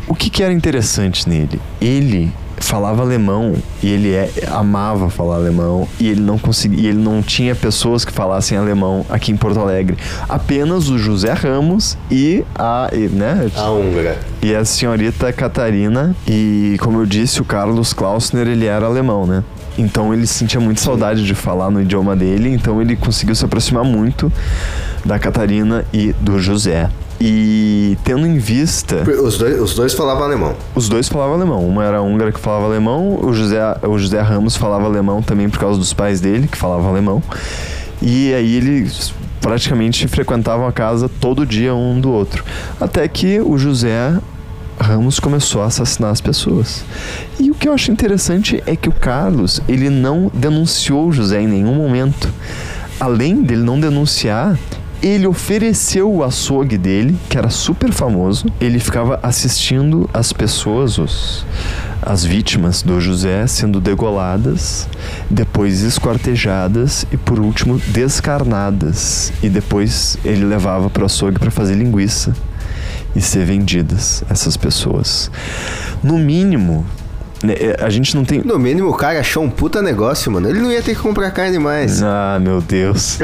O 0.07 0.15
que, 0.15 0.29
que 0.29 0.43
era 0.43 0.53
interessante 0.53 1.29
nele? 1.29 1.61
Ele 1.81 2.33
falava 2.57 3.03
alemão 3.03 3.55
e 3.83 3.91
ele 3.91 4.13
é, 4.13 4.31
amava 4.51 5.11
falar 5.11 5.37
alemão 5.37 5.87
e 6.01 6.09
ele 6.09 6.21
não 6.21 6.39
conseguia, 6.39 6.89
ele 6.89 6.99
não 6.99 7.23
tinha 7.23 7.55
pessoas 7.55 8.05
que 8.05 8.13
falassem 8.13 8.57
alemão 8.57 9.05
aqui 9.09 9.33
em 9.33 9.37
Porto 9.37 9.61
Alegre. 9.61 9.97
Apenas 10.29 10.89
o 10.89 10.99
José 10.99 11.33
Ramos 11.33 11.97
e 12.11 12.45
a, 12.55 12.91
e, 12.93 13.09
né? 13.09 13.51
A 13.55 13.71
húngara. 13.71 14.19
E 14.43 14.55
a 14.55 14.65
senhorita 14.65 15.33
Catarina 15.33 16.15
e, 16.27 16.77
como 16.81 17.01
eu 17.01 17.07
disse, 17.07 17.41
o 17.41 17.45
Carlos 17.45 17.93
Klausner, 17.93 18.47
ele 18.47 18.67
era 18.67 18.87
alemão, 18.87 19.27
né? 19.27 19.43
Então 19.79 20.15
ele 20.15 20.27
sentia 20.27 20.59
muita 20.59 20.81
saudade 20.81 21.25
de 21.25 21.35
falar 21.35 21.71
no 21.71 21.83
idioma 21.83 22.17
dele, 22.17 22.49
então 22.49 22.81
ele 22.81 22.97
conseguiu 22.97 23.35
se 23.35 23.45
aproximar 23.45 23.85
muito 23.85 24.33
da 25.05 25.19
Catarina 25.19 25.85
e 25.93 26.15
do 26.15 26.39
José. 26.39 26.89
E 27.21 27.97
tendo 28.05 28.27
em 28.27 28.37
vista 28.37 29.03
Os 29.11 29.39
dois, 29.39 29.61
os 29.61 29.75
dois 29.75 29.95
falavam 29.95 30.25
alemão. 30.25 30.55
os 30.75 30.89
dois 30.89 31.09
falavam 31.09 31.35
alemão. 31.35 31.67
Uma 31.67 31.85
era 31.85 32.03
húngara 32.03 32.31
que 32.31 32.39
falava 32.39 32.67
alemão, 32.67 33.19
o 33.23 33.33
José, 33.33 33.59
o 33.83 33.99
José 33.99 34.21
Ramos 34.21 34.57
falava 34.57 34.85
alemão 34.85 35.23
também 35.23 35.49
por 35.49 35.59
causa 35.59 35.79
dos 35.79 35.95
pais 35.95 36.21
dele, 36.21 36.47
que 36.47 36.59
falavam 36.59 36.91
alemão. 36.91 37.23
E 38.03 38.35
aí 38.35 38.57
eles 38.57 39.15
praticamente 39.41 40.07
frequentavam 40.09 40.67
a 40.67 40.73
casa 40.73 41.09
todo 41.09 41.47
dia 41.47 41.75
um 41.75 41.99
do 42.01 42.11
outro. 42.11 42.45
Até 42.81 43.07
que 43.09 43.41
o 43.41 43.57
José 43.57 44.19
Ramos 44.79 45.19
começou 45.19 45.63
a 45.63 45.67
assassinar 45.67 46.11
as 46.11 46.21
pessoas. 46.21 46.85
E 47.41 47.51
o 47.51 47.55
que 47.55 47.67
eu 47.67 47.73
acho 47.73 47.91
interessante 47.91 48.63
é 48.67 48.77
que 48.77 48.89
o 48.89 48.93
Carlos, 48.93 49.61
ele 49.67 49.89
não 49.89 50.31
denunciou 50.35 51.09
o 51.09 51.13
José 51.13 51.41
em 51.41 51.47
nenhum 51.49 51.75
momento. 51.75 52.29
Além 53.01 53.43
dele 53.43 53.63
não 53.63 53.81
denunciar, 53.81 54.59
ele 55.03 55.27
ofereceu 55.27 56.11
o 56.13 56.25
açougue 56.25 56.79
dele, 56.79 57.19
que 57.29 57.37
era 57.37 57.51
super 57.51 57.93
famoso. 57.93 58.47
Ele 58.61 58.79
ficava 58.79 59.19
assistindo 59.23 60.09
as 60.13 60.33
pessoas, 60.33 60.99
os, 60.99 61.47
as 62.03 62.25
vítimas 62.25 62.83
do 62.83 63.01
José 63.01 63.47
sendo 63.47 63.81
degoladas, 63.81 64.89
depois 65.29 65.83
esquartejadas 65.83 67.07
e 67.13 67.17
por 67.17 67.39
último 67.39 67.79
descarnadas. 67.89 69.33
E 69.43 69.49
depois 69.49 70.17
ele 70.25 70.45
levava 70.45 70.89
para 70.89 71.03
o 71.03 71.07
açougue 71.07 71.39
para 71.39 71.51
fazer 71.51 71.75
linguiça 71.75 72.35
e 73.15 73.21
ser 73.21 73.45
vendidas 73.45 74.23
essas 74.29 74.57
pessoas. 74.57 75.31
No 76.03 76.19
mínimo, 76.19 76.85
a 77.81 77.91
gente 77.91 78.17
não 78.17 78.25
tem 78.25 78.41
No 78.43 78.59
mínimo, 78.59 78.89
o 78.89 78.95
cara 78.95 79.21
achou 79.21 79.43
um 79.43 79.51
puta 79.51 79.83
negócio, 79.83 80.31
mano. 80.33 80.49
Ele 80.49 80.61
não 80.61 80.73
ia 80.73 80.83
ter 80.83 80.95
que 80.95 81.03
comprar 81.03 81.31
carne 81.31 81.59
mais. 81.59 82.03
Ah, 82.09 82.39
meu 82.41 82.61
Deus. 82.61 83.19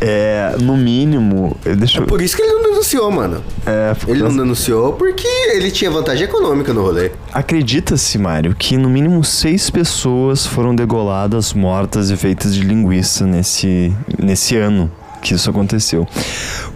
é, 0.00 0.56
no 0.60 0.76
mínimo, 0.76 1.56
deixa 1.76 2.00
eu. 2.00 2.06
Por 2.06 2.20
isso 2.20 2.36
que 2.36 2.42
ele 2.42 2.52
não 2.52 2.62
denunciou, 2.62 3.10
mano. 3.10 3.42
É, 3.64 3.94
por 3.94 4.10
Ele 4.10 4.22
não 4.22 4.36
denunciou 4.36 4.92
porque 4.94 5.26
ele 5.52 5.70
tinha 5.70 5.90
vantagem 5.90 6.24
econômica 6.24 6.72
no 6.74 6.82
rolê. 6.82 7.12
Acredita-se, 7.32 8.18
Mário, 8.18 8.54
que 8.54 8.76
no 8.76 8.90
mínimo 8.90 9.22
seis 9.22 9.70
pessoas 9.70 10.44
foram 10.46 10.74
degoladas, 10.74 11.54
mortas 11.54 12.10
e 12.10 12.16
feitas 12.16 12.54
de 12.54 12.62
linguiça 12.62 13.24
nesse, 13.24 13.92
nesse 14.18 14.56
ano 14.56 14.90
que 15.22 15.34
isso 15.34 15.48
aconteceu. 15.48 16.06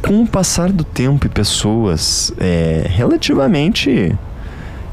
Com 0.01 0.23
o 0.23 0.27
passar 0.27 0.71
do 0.71 0.85
tempo 0.85 1.27
e 1.27 1.29
pessoas 1.29 2.33
é, 2.39 2.87
relativamente 2.89 4.17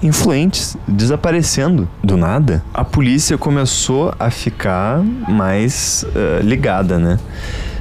influentes 0.01 0.77
desaparecendo 0.87 1.87
do 2.03 2.17
nada, 2.17 2.63
a 2.73 2.83
polícia 2.83 3.37
começou 3.37 4.13
a 4.19 4.29
ficar 4.29 5.01
mais 5.27 6.05
eh, 6.15 6.41
ligada, 6.43 6.97
né? 6.97 7.19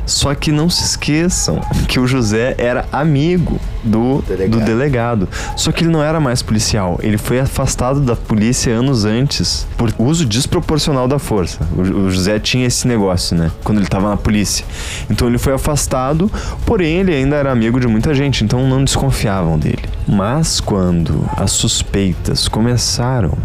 Só 0.09 0.35
que 0.35 0.51
não 0.51 0.69
se 0.69 0.83
esqueçam 0.83 1.61
que 1.87 2.01
o 2.01 2.07
José 2.07 2.55
era 2.59 2.87
amigo 2.91 3.61
do 3.85 4.23
Delegado. 4.27 4.59
do 4.59 4.65
delegado. 4.65 5.29
Só 5.57 5.71
que 5.71 5.85
ele 5.85 5.91
não 5.91 6.03
era 6.03 6.19
mais 6.19 6.43
policial. 6.43 6.99
Ele 7.03 7.19
foi 7.19 7.39
afastado 7.39 8.01
da 8.01 8.17
polícia 8.17 8.73
anos 8.73 9.05
antes 9.05 9.67
por 9.77 9.93
uso 9.99 10.25
desproporcional 10.25 11.07
da 11.07 11.19
força. 11.19 11.61
O, 11.77 11.81
o 11.81 12.11
José 12.11 12.39
tinha 12.39 12.67
esse 12.67 12.89
negócio, 12.89 13.37
né? 13.37 13.51
Quando 13.63 13.79
ele 13.79 13.87
tava 13.87 14.09
na 14.09 14.17
polícia. 14.17 14.65
Então 15.11 15.29
ele 15.29 15.39
foi 15.39 15.53
afastado, 15.53 16.31
porém 16.67 16.99
ele 16.99 17.15
ainda 17.15 17.37
era 17.37 17.53
amigo 17.53 17.79
de 17.79 17.87
muita 17.87 18.15
gente, 18.15 18.43
então 18.43 18.67
não 18.67 18.83
desconfiavam 18.83 19.59
dele. 19.59 19.85
Mas 20.07 20.61
quando 20.61 21.29
as 21.37 21.53
suspeitas 21.53 22.49
começaram 22.49 23.37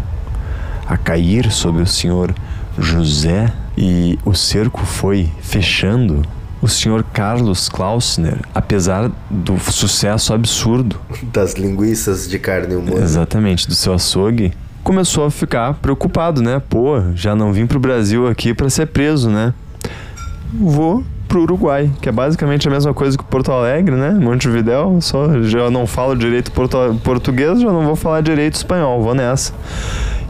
a 0.88 0.98
cair 0.98 1.52
sobre 1.52 1.82
o 1.82 1.88
senhor 1.88 2.34
José 2.78 3.52
e 3.78 4.18
o 4.26 4.34
cerco 4.34 4.86
foi 4.86 5.30
fechando, 5.42 6.22
o 6.64 6.68
senhor 6.70 7.04
Carlos 7.12 7.68
Klausner, 7.68 8.38
apesar 8.56 9.12
do 9.30 9.60
sucesso 9.60 10.34
absurdo 10.34 10.96
Das 11.34 11.56
linguiças 11.56 12.28
de 12.30 12.40
carne 12.40 12.74
humana. 12.76 13.02
Exatamente, 13.04 13.68
do 13.68 13.76
seu 13.76 13.94
açougue, 13.94 14.54
começou 14.82 15.26
a 15.26 15.30
ficar 15.32 15.74
preocupado, 15.76 16.42
né? 16.42 16.62
Pô, 16.70 17.02
já 17.16 17.36
não 17.36 17.52
vim 17.52 17.68
pro 17.68 17.80
Brasil 17.82 18.28
aqui 18.28 18.54
pra 18.54 18.70
ser 18.70 18.88
preso, 18.88 19.30
né? 19.30 19.54
Vou 20.54 21.04
pro 21.28 21.42
Uruguai, 21.42 21.92
que 22.02 22.08
é 22.08 22.12
basicamente 22.12 22.66
a 22.68 22.72
mesma 22.72 22.94
coisa 22.94 23.18
que 23.18 23.24
Porto 23.26 23.52
Alegre, 23.52 23.96
né? 23.96 24.12
Montevidéu, 24.12 25.00
só 25.02 25.42
já 25.44 25.70
não 25.70 25.86
falo 25.86 26.16
direito 26.16 26.50
porto- 26.52 26.98
português, 27.04 27.60
já 27.60 27.72
não 27.74 27.84
vou 27.86 27.96
falar 27.98 28.22
direito 28.22 28.54
espanhol, 28.56 29.02
vou 29.04 29.14
nessa. 29.14 29.52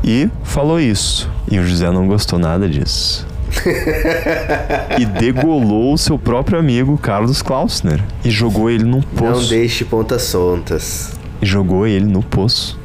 E 0.03 0.29
falou 0.43 0.79
isso. 0.79 1.29
E 1.51 1.59
o 1.59 1.63
José 1.67 1.91
não 1.91 2.07
gostou 2.07 2.39
nada 2.39 2.67
disso. 2.67 3.27
e 4.99 5.05
degolou 5.05 5.93
o 5.93 5.97
seu 5.97 6.17
próprio 6.17 6.59
amigo 6.59 6.97
Carlos 6.97 7.41
Klausner 7.41 8.01
e 8.23 8.29
jogou 8.29 8.69
ele 8.69 8.83
num 8.83 9.01
poço 9.01 9.41
Não 9.41 9.47
deixe 9.49 9.85
pontas 9.85 10.23
soltas. 10.23 11.11
e 11.41 11.45
jogou 11.45 11.85
ele 11.87 12.05
no 12.05 12.21
poço 12.23 12.79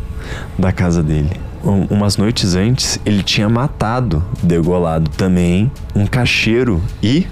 da 0.58 0.72
casa 0.72 1.02
dele. 1.02 1.30
Um- 1.64 1.86
umas 1.90 2.16
noites 2.16 2.54
antes, 2.54 3.00
ele 3.04 3.22
tinha 3.22 3.48
matado, 3.48 4.24
degolado 4.42 5.10
também, 5.10 5.70
um 5.94 6.06
cacheiro 6.06 6.80
e 7.02 7.26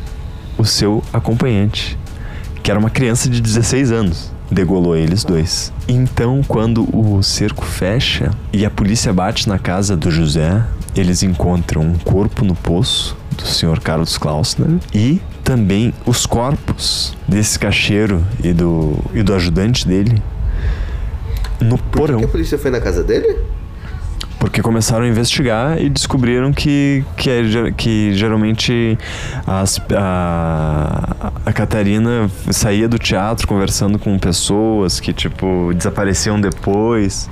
o 0.59 0.65
seu 0.65 1.03
acompanhante, 1.13 1.97
que 2.63 2.71
era 2.71 2.81
uma 2.81 2.91
criança 2.91 3.29
de 3.29 3.41
16 3.41 3.93
anos. 3.93 4.33
Degolou 4.51 4.97
eles 4.97 5.25
dois. 5.25 5.73
Então, 5.89 6.41
quando 6.47 6.87
o 6.97 7.21
cerco 7.23 7.65
fecha 7.65 8.31
e 8.53 8.65
a 8.65 8.71
polícia 8.71 9.13
bate 9.13 9.49
na 9.49 9.59
casa 9.59 9.97
do 9.97 10.09
José, 10.11 10.63
eles 10.95 11.23
encontram 11.25 11.83
um 11.83 11.95
corpo 11.99 12.45
no 12.45 12.55
poço 12.55 13.17
do 13.37 13.47
senhor 13.47 13.81
Carlos 13.81 14.19
Klausner 14.19 14.79
e 14.95 15.21
também 15.45 15.93
os 16.05 16.27
corpos 16.27 17.17
desse 17.29 17.59
cacheiro 17.59 18.25
e 18.43 18.53
do, 18.53 18.99
e 19.15 19.23
do 19.23 19.35
ajudante 19.35 19.87
dele 19.87 20.21
no 21.61 21.79
Por 21.79 22.01
porão. 22.01 22.19
que 22.19 22.25
a 22.25 22.29
polícia 22.29 22.59
foi 22.59 22.71
na 22.71 22.81
casa 22.81 23.03
dele? 23.03 23.39
Porque 24.39 24.61
começaram 24.63 25.05
a 25.05 25.09
investigar 25.09 25.81
e 25.81 25.89
descobriram 25.89 26.53
que, 26.53 27.05
que, 27.17 27.31
é 27.31 27.43
que 27.77 28.13
geralmente 28.15 28.99
as, 29.47 29.81
a, 29.95 31.33
a 31.45 31.53
Catarina 31.53 32.31
saía 32.51 32.89
do 32.89 32.99
teatro 32.99 33.47
conversando 33.47 33.99
com 33.99 34.19
pessoas 34.19 35.01
que, 35.01 35.13
tipo, 35.13 35.73
desapareciam 35.75 36.41
depois. 36.41 37.29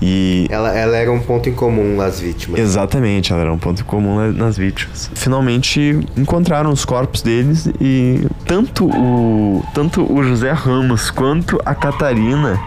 E 0.00 0.46
Ela, 0.50 0.72
ela 0.76 0.96
era 0.96 1.10
um 1.10 1.20
ponto 1.20 1.48
em 1.48 1.52
comum 1.52 1.96
nas 1.96 2.20
vítimas. 2.20 2.60
Exatamente, 2.60 3.32
ela 3.32 3.42
era 3.42 3.52
um 3.52 3.58
ponto 3.58 3.84
comum 3.84 4.16
na- 4.16 4.32
nas 4.32 4.56
vítimas. 4.56 5.10
Finalmente 5.14 5.98
encontraram 6.16 6.70
os 6.70 6.84
corpos 6.84 7.22
deles 7.22 7.68
e 7.80 8.26
tanto 8.44 8.86
o 8.86 9.64
tanto 9.74 10.02
o 10.10 10.22
José 10.22 10.52
Ramos 10.52 11.10
quanto 11.10 11.60
a 11.64 11.74
Catarina, 11.74 12.58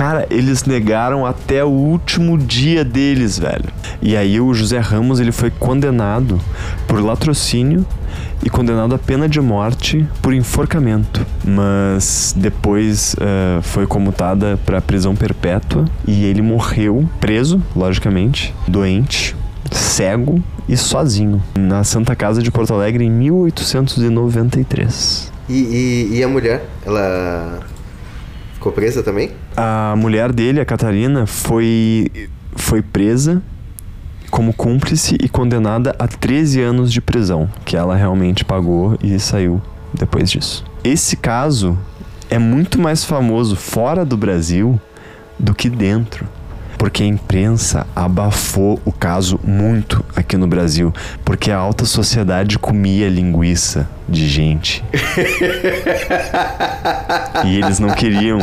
cara, 0.00 0.26
eles 0.30 0.64
negaram 0.64 1.26
até 1.26 1.62
o 1.62 1.68
último 1.68 2.38
dia 2.38 2.82
deles, 2.82 3.38
velho. 3.38 3.68
E 4.00 4.16
aí 4.16 4.40
o 4.40 4.54
José 4.54 4.78
Ramos 4.78 5.20
ele 5.20 5.30
foi 5.30 5.50
condenado 5.50 6.40
por 6.88 7.04
latrocínio 7.04 7.84
e 8.42 8.48
condenado 8.48 8.94
à 8.94 8.98
pena 8.98 9.28
de 9.28 9.38
morte 9.42 10.08
por 10.22 10.32
enforcamento, 10.32 11.26
mas 11.44 12.34
depois 12.34 13.14
eh, 13.20 13.58
foi 13.60 13.86
comutada 13.86 14.58
para 14.64 14.80
prisão 14.80 15.14
perpétua 15.14 15.84
e 16.08 16.24
ele 16.24 16.40
morreu 16.40 17.06
preso, 17.20 17.62
logicamente, 17.76 18.54
doente, 18.66 19.36
cego 19.70 20.42
e 20.66 20.78
sozinho 20.78 21.42
na 21.54 21.84
Santa 21.84 22.16
Casa 22.16 22.42
de 22.42 22.50
Porto 22.50 22.72
Alegre 22.72 23.04
em 23.04 23.10
1893. 23.10 25.30
E, 25.46 25.52
e, 25.52 26.08
e 26.16 26.24
a 26.24 26.28
mulher? 26.28 26.64
Ela 26.86 27.60
ficou 28.60 28.72
presa 28.72 29.02
também? 29.02 29.30
A 29.56 29.94
mulher 29.96 30.30
dele, 30.32 30.60
a 30.60 30.64
Catarina, 30.66 31.26
foi 31.26 32.28
foi 32.54 32.82
presa 32.82 33.42
como 34.30 34.52
cúmplice 34.52 35.16
e 35.20 35.28
condenada 35.28 35.96
a 35.98 36.06
13 36.06 36.60
anos 36.60 36.92
de 36.92 37.00
prisão, 37.00 37.48
que 37.64 37.74
ela 37.74 37.96
realmente 37.96 38.44
pagou 38.44 38.96
e 39.02 39.18
saiu 39.18 39.62
depois 39.94 40.30
disso. 40.30 40.64
Esse 40.84 41.16
caso 41.16 41.76
é 42.28 42.38
muito 42.38 42.78
mais 42.78 43.02
famoso 43.02 43.56
fora 43.56 44.04
do 44.04 44.16
Brasil 44.16 44.78
do 45.38 45.54
que 45.54 45.70
dentro. 45.70 46.28
Porque 46.80 47.02
a 47.02 47.06
imprensa 47.06 47.86
abafou 47.94 48.80
o 48.86 48.90
caso 48.90 49.38
muito 49.44 50.02
aqui 50.16 50.38
no 50.38 50.46
Brasil. 50.46 50.94
Porque 51.22 51.50
a 51.50 51.58
alta 51.58 51.84
sociedade 51.84 52.58
comia 52.58 53.06
linguiça 53.10 53.86
de 54.08 54.26
gente. 54.26 54.82
e 57.44 57.58
eles 57.58 57.78
não 57.78 57.90
queriam 57.90 58.38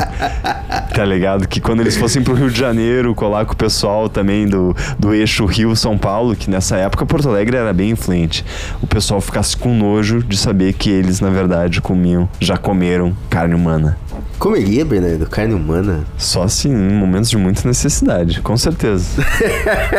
Tá 0.94 1.04
ligado? 1.04 1.48
Que 1.48 1.60
quando 1.60 1.82
eles 1.82 1.98
fossem 1.98 2.22
pro 2.24 2.36
Rio 2.36 2.50
de 2.50 2.60
Janeiro, 2.60 3.14
colar 3.16 3.46
com 3.46 3.54
o 3.54 3.56
pessoal 3.56 4.08
também 4.08 4.48
do, 4.48 4.76
do 4.98 5.14
eixo 5.14 5.46
Rio-São 5.46 5.98
Paulo, 5.98 6.36
que 6.36 6.50
nessa 6.50 6.78
época 6.78 7.06
Porto 7.06 7.30
Alegre 7.30 7.58
era 7.58 7.74
bem 7.74 7.92
influente, 7.92 8.46
o 8.82 8.88
pessoal 8.88 9.20
ficasse 9.20 9.58
com 9.58 9.76
nojo 9.76 10.24
de 10.24 10.38
saber 10.38 10.72
que 10.74 10.90
eles, 10.90 11.20
na 11.20 11.30
verdade, 11.30 11.82
comiam, 11.82 12.30
já 12.40 12.56
comeram 12.58 13.16
carne 13.30 13.56
humana. 13.56 13.98
Comeria, 14.40 14.86
Bernardo, 14.86 15.28
carne 15.28 15.54
humana? 15.56 16.06
Só 16.18 16.44
assim, 16.44 16.70
em 16.70 16.94
momentos 16.94 17.28
de 17.30 17.38
muita 17.38 17.68
necessidade, 17.68 18.40
com 18.42 18.56
certeza. 18.56 19.06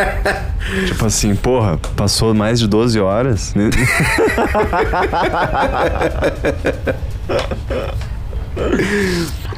tipo 0.87 1.05
assim, 1.05 1.35
porra, 1.35 1.77
passou 1.95 2.33
mais 2.33 2.57
de 2.59 2.67
12 2.67 2.99
horas. 3.01 3.53
né? 3.53 3.69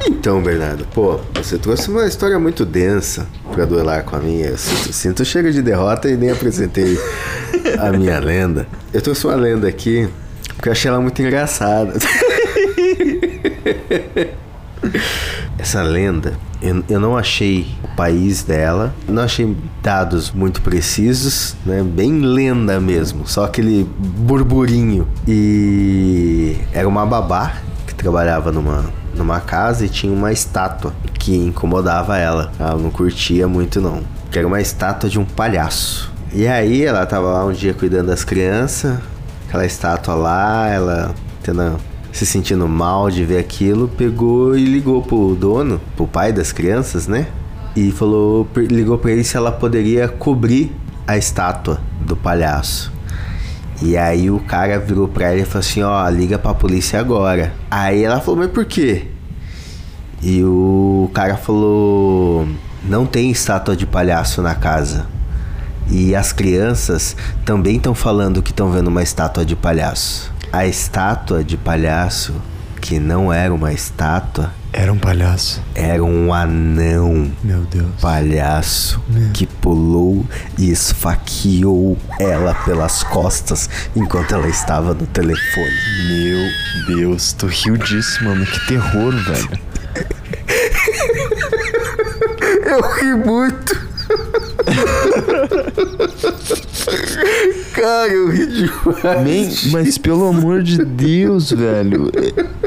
Então, 0.06 0.42
Bernardo, 0.42 0.84
pô, 0.92 1.20
você 1.34 1.56
trouxe 1.58 1.88
uma 1.88 2.06
história 2.06 2.38
muito 2.38 2.64
densa 2.64 3.26
pra 3.52 3.64
duelar 3.64 4.02
com 4.02 4.16
a 4.16 4.18
minha. 4.18 4.46
Eu 4.46 4.58
sinto, 4.58 4.92
sinto 4.92 5.24
chega 5.24 5.52
de 5.52 5.62
derrota 5.62 6.10
e 6.10 6.16
nem 6.16 6.30
apresentei 6.30 6.98
a 7.78 7.92
minha 7.92 8.18
lenda. 8.18 8.66
Eu 8.92 9.00
trouxe 9.00 9.26
uma 9.26 9.36
lenda 9.36 9.68
aqui 9.68 10.08
porque 10.56 10.68
eu 10.68 10.72
achei 10.72 10.88
ela 10.88 11.00
muito 11.00 11.20
engraçada. 11.22 11.94
Essa 15.58 15.82
lenda, 15.82 16.34
eu, 16.60 16.82
eu 16.88 17.00
não 17.00 17.16
achei 17.16 17.66
o 17.84 17.88
país 17.96 18.42
dela, 18.42 18.94
não 19.08 19.22
achei 19.22 19.56
dados 19.82 20.30
muito 20.30 20.60
precisos, 20.60 21.56
né? 21.64 21.82
Bem 21.82 22.20
lenda 22.20 22.80
mesmo, 22.80 23.26
só 23.26 23.44
aquele 23.44 23.88
burburinho. 23.98 25.06
E 25.26 26.56
era 26.72 26.88
uma 26.88 27.06
babá 27.06 27.54
que 27.86 27.94
trabalhava 27.94 28.50
numa, 28.50 28.84
numa 29.14 29.40
casa 29.40 29.84
e 29.84 29.88
tinha 29.88 30.12
uma 30.12 30.32
estátua 30.32 30.92
que 31.14 31.36
incomodava 31.36 32.18
ela. 32.18 32.50
Ela 32.58 32.76
não 32.76 32.90
curtia 32.90 33.46
muito 33.46 33.80
não. 33.80 34.02
Que 34.30 34.38
era 34.38 34.46
uma 34.46 34.60
estátua 34.60 35.08
de 35.08 35.18
um 35.18 35.24
palhaço. 35.24 36.10
E 36.32 36.48
aí 36.48 36.82
ela 36.84 37.04
tava 37.04 37.30
lá 37.30 37.44
um 37.44 37.52
dia 37.52 37.74
cuidando 37.74 38.06
das 38.06 38.24
crianças, 38.24 38.98
aquela 39.46 39.66
estátua 39.66 40.14
lá, 40.14 40.66
ela 40.66 41.14
tendo, 41.42 41.76
se 42.12 42.26
sentindo 42.26 42.68
mal 42.68 43.10
de 43.10 43.24
ver 43.24 43.38
aquilo, 43.38 43.88
pegou 43.88 44.56
e 44.56 44.64
ligou 44.64 45.02
pro 45.02 45.34
dono, 45.34 45.80
pro 45.96 46.06
pai 46.06 46.32
das 46.32 46.52
crianças, 46.52 47.08
né? 47.08 47.26
E 47.74 47.90
falou, 47.90 48.46
ligou 48.54 48.98
pra 48.98 49.10
ele 49.10 49.24
se 49.24 49.36
ela 49.36 49.50
poderia 49.50 50.06
cobrir 50.06 50.70
a 51.06 51.16
estátua 51.16 51.80
do 52.02 52.14
palhaço. 52.14 52.92
E 53.80 53.96
aí 53.96 54.30
o 54.30 54.38
cara 54.38 54.78
virou 54.78 55.08
pra 55.08 55.30
ela 55.30 55.40
e 55.40 55.44
falou 55.44 55.60
assim, 55.60 55.82
ó, 55.82 56.08
liga 56.08 56.38
pra 56.38 56.54
polícia 56.54 57.00
agora. 57.00 57.52
Aí 57.70 58.04
ela 58.04 58.20
falou, 58.20 58.40
mas 58.40 58.50
por 58.50 58.64
quê? 58.64 59.06
E 60.22 60.44
o 60.44 61.10
cara 61.12 61.36
falou, 61.36 62.46
não 62.84 63.06
tem 63.06 63.30
estátua 63.30 63.74
de 63.74 63.86
palhaço 63.86 64.40
na 64.40 64.54
casa. 64.54 65.06
E 65.90 66.14
as 66.14 66.32
crianças 66.32 67.16
também 67.44 67.76
estão 67.76 67.94
falando 67.94 68.42
que 68.42 68.50
estão 68.50 68.70
vendo 68.70 68.86
uma 68.86 69.02
estátua 69.02 69.44
de 69.44 69.56
palhaço. 69.56 70.31
A 70.52 70.66
estátua 70.66 71.42
de 71.42 71.56
palhaço, 71.56 72.34
que 72.80 72.98
não 72.98 73.32
era 73.32 73.52
uma 73.54 73.72
estátua, 73.72 74.52
Era 74.72 74.92
um 74.92 74.98
palhaço. 74.98 75.62
era 75.74 76.02
um 76.04 76.32
anão 76.32 77.30
Meu 77.42 77.60
Deus. 77.62 77.88
palhaço 78.00 79.02
que 79.32 79.46
pulou 79.46 80.26
e 80.58 80.70
esfaqueou 80.70 81.96
ela 82.18 82.54
pelas 82.54 83.02
costas 83.02 83.68
enquanto 83.96 84.34
ela 84.34 84.48
estava 84.48 84.92
no 84.94 85.06
telefone. 85.06 85.72
Meu 86.08 86.96
Deus, 86.96 87.32
tu 87.32 87.46
riu 87.46 87.76
disso, 87.78 88.22
mano. 88.24 88.44
Que 88.44 88.66
terror, 88.66 89.12
velho. 89.12 89.58
Eu 92.64 92.80
ri 92.94 93.14
muito. 93.14 93.91
Cara, 97.72 98.12
eu 98.12 98.30
ri 98.30 98.46
demais. 98.46 99.72
Mas 99.72 99.98
pelo 99.98 100.28
amor 100.28 100.62
de 100.62 100.84
Deus, 100.84 101.50
velho. 101.50 102.10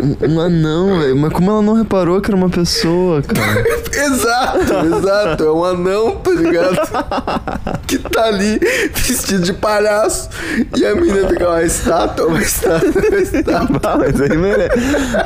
Um, 0.02 0.34
um 0.34 0.40
anão, 0.40 1.00
velho. 1.00 1.16
Mas 1.16 1.34
como 1.34 1.52
ela 1.52 1.62
não 1.62 1.74
reparou 1.74 2.20
que 2.20 2.30
era 2.30 2.36
uma 2.36 2.50
pessoa, 2.50 3.22
cara? 3.22 3.64
Exato, 3.96 4.98
exato. 4.98 5.44
É 5.44 5.52
um 5.52 5.64
anão, 5.64 6.18
tá 6.18 6.32
ligado? 6.32 6.76
Que 7.88 8.00
tá 8.00 8.26
ali 8.26 8.60
vestido 8.94 9.44
de 9.44 9.54
palhaço. 9.54 10.28
E 10.76 10.86
a 10.86 10.94
menina 10.96 11.30
fica 11.30 11.48
uma 11.48 11.64
estátua, 11.64 12.28
uma 12.28 12.42
estátua, 12.42 12.90
uma 12.90 13.20
estátua. 13.20 13.98
Mas 14.00 14.20
aí, 14.22 14.36
mere... 14.36 14.70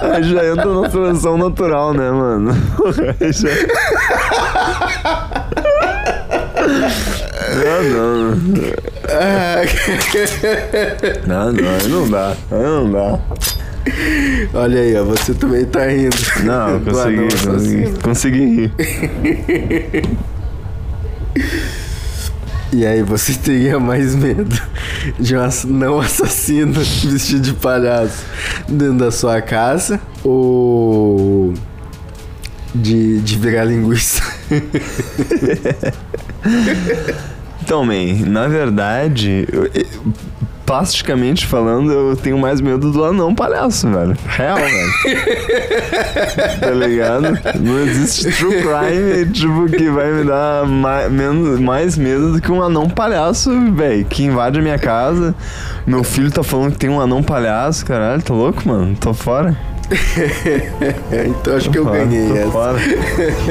aí 0.02 0.24
já 0.24 0.46
entra 0.46 0.66
na 0.66 0.90
seleção 0.90 1.38
natural, 1.38 1.94
né, 1.94 2.12
mano? 2.12 2.52
Já... 3.32 3.50
Não, 7.64 7.84
não. 7.84 8.38
Ah, 9.10 9.62
Não, 11.28 11.52
não, 11.54 11.78
não 11.90 12.10
dá. 12.10 12.36
Não 12.52 12.92
dá. 12.92 13.20
Olha 14.54 14.82
aí, 14.82 14.96
ó, 14.98 15.04
você 15.04 15.34
também 15.34 15.66
tá 15.66 15.86
rindo. 15.86 16.16
Não, 16.44 16.80
consegui, 16.80 17.18
anão 17.18 17.28
consegui, 17.54 18.00
consegui 18.02 18.46
rir. 18.46 18.72
E 22.72 22.86
aí, 22.86 23.02
você 23.02 23.34
teria 23.34 23.80
mais 23.80 24.14
medo 24.14 24.62
de 25.20 25.36
um 25.36 25.40
não 25.70 26.00
assassino 26.00 26.74
vestido 26.80 27.42
de 27.42 27.54
palhaço 27.54 28.24
dentro 28.68 29.00
da 29.00 29.12
sua 29.12 29.42
casa 29.42 30.00
ou 30.24 31.54
de, 32.76 33.20
de 33.22 33.38
virar 33.40 33.64
linguiça? 33.64 34.22
Então, 37.62 37.86
man, 37.86 38.26
na 38.26 38.48
verdade, 38.48 39.48
eu- 39.52 39.66
eu- 39.66 39.86
plasticamente 40.66 41.46
falando, 41.46 41.92
eu 41.92 42.16
tenho 42.16 42.38
mais 42.38 42.62
medo 42.62 42.92
do 42.92 43.04
anão 43.04 43.36
palhaço, 43.36 43.88
velho. 43.90 44.18
Real, 44.28 44.58
velho. 44.58 44.92
tá 46.62 46.72
ligado? 46.72 47.38
Não 47.60 47.80
existe 47.82 48.32
true 48.32 48.56
crime, 48.62 49.32
tipo, 49.32 49.66
que 49.70 49.90
vai 49.90 50.12
me 50.12 50.24
dar 50.24 50.66
mais, 50.66 51.12
menos, 51.12 51.60
mais 51.60 51.98
medo 51.98 52.34
do 52.34 52.42
que 52.42 52.52
um 52.52 52.62
anão 52.64 52.90
palhaço, 52.90 53.52
velho, 53.74 54.06
que 54.06 54.24
invade 54.24 54.58
a 54.58 54.62
minha 54.64 54.80
casa. 54.80 55.36
Meu 55.86 56.04
filho 56.04 56.32
tá 56.32 56.42
falando 56.42 56.72
que 56.72 56.80
tem 56.80 56.90
um 56.90 57.00
anão 57.02 57.22
palhaço, 57.22 57.86
caralho, 57.86 58.22
tá 58.24 58.34
louco, 58.34 58.68
mano? 58.68 58.96
Tô 59.00 59.14
fora. 59.14 59.56
então 61.28 61.56
acho 61.56 61.70
que 61.70 61.78
eu 61.78 61.86
ganhei 61.86 62.32
essa. 62.38 62.52
fora. 62.52 62.78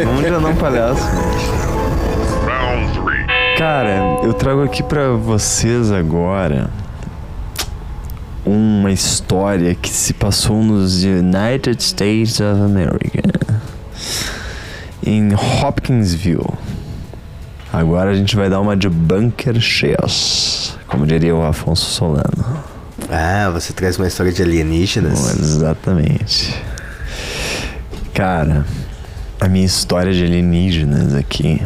Vamos 0.04 0.22
de 0.22 0.28
anão 0.28 0.54
palhaço. 0.54 1.02
Cara, 3.58 4.20
eu 4.22 4.32
trago 4.34 4.62
aqui 4.62 4.82
pra 4.82 5.10
vocês 5.10 5.90
agora 5.90 6.70
uma 8.46 8.90
história 8.90 9.74
que 9.74 9.90
se 9.90 10.14
passou 10.14 10.62
nos 10.62 11.02
United 11.04 11.82
States 11.82 12.40
of 12.40 12.62
America, 12.62 13.22
em 15.04 15.34
Hopkinsville. 15.34 16.54
Agora 17.72 18.10
a 18.10 18.14
gente 18.14 18.34
vai 18.34 18.48
dar 18.48 18.60
uma 18.60 18.76
de 18.76 18.88
Bunker 18.88 19.60
Chess, 19.60 20.78
como 20.86 21.06
diria 21.06 21.34
o 21.34 21.42
Afonso 21.44 21.90
Solano. 21.90 22.77
Ah, 23.10 23.50
você 23.50 23.72
traz 23.72 23.96
uma 23.96 24.06
história 24.06 24.32
de 24.32 24.42
alienígenas? 24.42 25.38
Exatamente. 25.38 26.62
Cara, 28.12 28.66
a 29.40 29.48
minha 29.48 29.64
história 29.64 30.12
de 30.12 30.24
alienígenas 30.24 31.14
aqui 31.14 31.62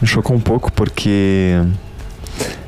me 0.00 0.08
chocou 0.08 0.36
um 0.36 0.40
pouco 0.40 0.72
porque 0.72 1.60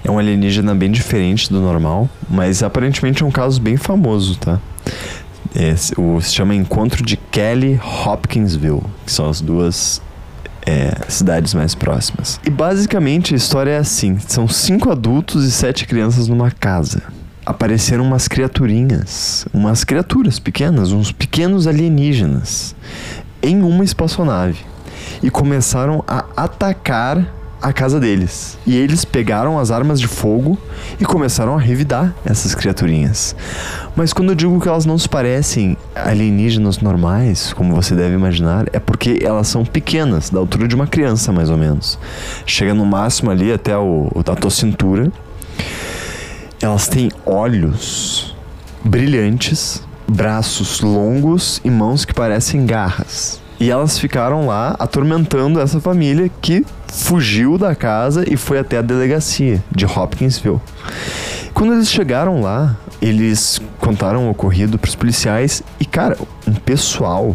é 0.05 0.11
um 0.11 0.19
alienígena 0.19 0.75
bem 0.75 0.91
diferente 0.91 1.51
do 1.51 1.61
normal, 1.61 2.09
mas 2.29 2.63
aparentemente 2.63 3.23
é 3.23 3.27
um 3.27 3.31
caso 3.31 3.61
bem 3.61 3.77
famoso, 3.77 4.37
tá? 4.39 4.61
É, 5.55 5.75
o, 5.99 6.21
se 6.21 6.33
chama 6.33 6.55
Encontro 6.55 7.03
de 7.03 7.17
Kelly 7.17 7.81
Hopkinsville, 8.07 8.83
que 9.05 9.13
são 9.13 9.29
as 9.29 9.41
duas 9.41 10.01
é, 10.65 10.95
cidades 11.09 11.55
mais 11.55 11.75
próximas. 11.75 12.41
E 12.45 12.51
basicamente 12.51 13.35
a 13.35 13.37
história 13.37 13.73
é 13.73 13.79
assim: 13.79 14.19
são 14.19 14.47
cinco 14.47 14.91
adultos 14.91 15.45
e 15.45 15.51
sete 15.51 15.87
crianças 15.87 16.29
numa 16.29 16.51
casa. 16.51 17.03
Apareceram 17.45 18.05
umas 18.05 18.29
criaturinhas, 18.29 19.47
umas 19.53 19.85
criaturas 19.85 20.39
pequenas, 20.39 20.93
uns 20.93 21.11
pequenos 21.11 21.67
alienígenas, 21.67 22.75
em 23.43 23.63
uma 23.63 23.85
espaçonave 23.85 24.59
e 25.23 25.31
começaram 25.31 26.05
a 26.07 26.25
atacar 26.37 27.27
a 27.63 27.73
casa 27.73 28.01
deles. 28.01 28.59
E 28.67 28.77
eles 28.77 29.05
pegaram 29.05 29.59
as 29.59 29.71
armas 29.71 30.01
de 30.01 30.09
fogo 30.09 30.59
e 31.01 31.05
começaram 31.05 31.55
a 31.55 31.61
revidar 31.61 32.13
essas 32.25 32.55
criaturinhas. 32.55 33.37
Mas 33.95 34.13
quando 34.13 34.31
eu 34.31 34.35
digo 34.35 34.61
que 34.61 34.69
elas 34.69 34.85
não 34.85 34.99
se 34.99 35.09
parecem 35.09 35.77
alienígenas 35.95 36.81
normais, 36.81 37.53
como 37.53 37.75
você 37.75 37.95
deve 37.95 38.15
imaginar, 38.15 38.67
é 38.73 38.81
porque 38.81 39.21
elas 39.23 39.47
são 39.47 39.65
pequenas, 39.65 40.29
da 40.29 40.41
altura 40.41 40.67
de 40.67 40.75
uma 40.75 40.89
criança 40.89 41.31
mais 41.31 41.51
ou 41.51 41.57
menos. 41.57 41.99
Chega 42.45 42.75
no 42.75 42.85
máximo 42.85 43.31
ali 43.31 43.53
até 43.53 43.77
o, 43.77 44.11
a 44.15 44.35
tua 44.35 44.51
cintura. 44.51 45.13
Elas 46.63 46.87
têm 46.87 47.11
olhos 47.27 48.37
brilhantes, 48.85 49.83
braços 50.09 50.81
longos 50.81 51.61
e 51.65 51.69
mãos 51.69 52.05
que 52.05 52.15
parecem 52.15 52.65
garras. 52.65 53.43
E 53.59 53.69
elas 53.69 53.99
ficaram 53.99 54.47
lá 54.47 54.77
atormentando 54.79 55.61
essa 55.61 55.81
família 55.81 56.31
que 56.41 56.65
fugiu 56.87 57.59
da 57.59 57.75
casa 57.75 58.25
e 58.33 58.37
foi 58.37 58.61
até 58.61 58.79
a 58.79 58.83
delegacia 58.83 59.61
de 59.73 59.85
Hopkinsville. 59.85 60.61
Quando 61.53 61.73
eles 61.73 61.91
chegaram 61.91 62.41
lá, 62.41 62.77
eles 63.01 63.61
contaram 63.81 64.29
o 64.29 64.31
ocorrido 64.31 64.79
para 64.79 64.89
os 64.89 64.95
policiais 64.95 65.65
e, 65.81 65.85
cara, 65.85 66.17
um 66.47 66.55
pessoal 66.55 67.35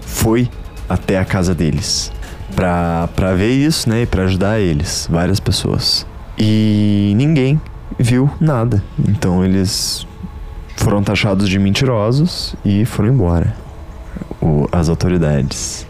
foi 0.00 0.48
até 0.88 1.18
a 1.18 1.26
casa 1.26 1.54
deles 1.54 2.10
pra 2.56 3.34
ver 3.36 3.50
isso, 3.50 3.88
né? 3.90 4.02
E 4.02 4.06
pra 4.06 4.24
ajudar 4.24 4.60
eles, 4.60 5.06
várias 5.10 5.40
pessoas. 5.40 6.06
E 6.38 7.12
ninguém 7.16 7.60
viu 8.02 8.30
nada. 8.40 8.82
Então 9.08 9.44
eles 9.44 10.06
foram 10.76 11.02
taxados 11.02 11.48
de 11.48 11.58
mentirosos 11.58 12.54
e 12.64 12.84
foram 12.84 13.08
embora. 13.10 13.54
O- 14.40 14.68
as 14.72 14.88
autoridades. 14.88 15.86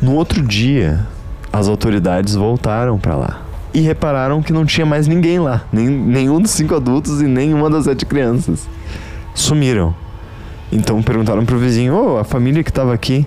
No 0.00 0.14
outro 0.14 0.42
dia, 0.42 1.06
as 1.52 1.68
autoridades 1.68 2.34
voltaram 2.34 2.98
pra 2.98 3.14
lá 3.16 3.42
e 3.74 3.80
repararam 3.80 4.42
que 4.42 4.52
não 4.52 4.64
tinha 4.64 4.86
mais 4.86 5.06
ninguém 5.06 5.38
lá, 5.38 5.62
nem, 5.72 5.86
nenhum 5.88 6.40
dos 6.40 6.50
cinco 6.52 6.74
adultos 6.74 7.20
e 7.20 7.24
nenhuma 7.26 7.68
das 7.68 7.84
sete 7.84 8.06
crianças. 8.06 8.66
Sumiram. 9.34 9.94
Então 10.72 11.02
perguntaram 11.02 11.44
pro 11.44 11.58
vizinho: 11.58 11.94
Ô, 11.94 12.18
a 12.18 12.24
família 12.24 12.62
que 12.64 12.72
tava 12.72 12.92
aqui. 12.94 13.26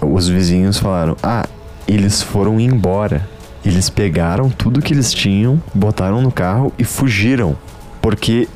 Os 0.00 0.28
vizinhos 0.28 0.78
falaram: 0.78 1.16
Ah, 1.22 1.46
eles 1.86 2.22
foram 2.22 2.60
embora. 2.60 3.28
Eles 3.68 3.90
pegaram 3.90 4.48
tudo 4.48 4.80
que 4.80 4.94
eles 4.94 5.12
tinham, 5.12 5.62
botaram 5.74 6.22
no 6.22 6.32
carro 6.32 6.72
e 6.78 6.84
fugiram. 6.84 7.56
Porque 8.00 8.48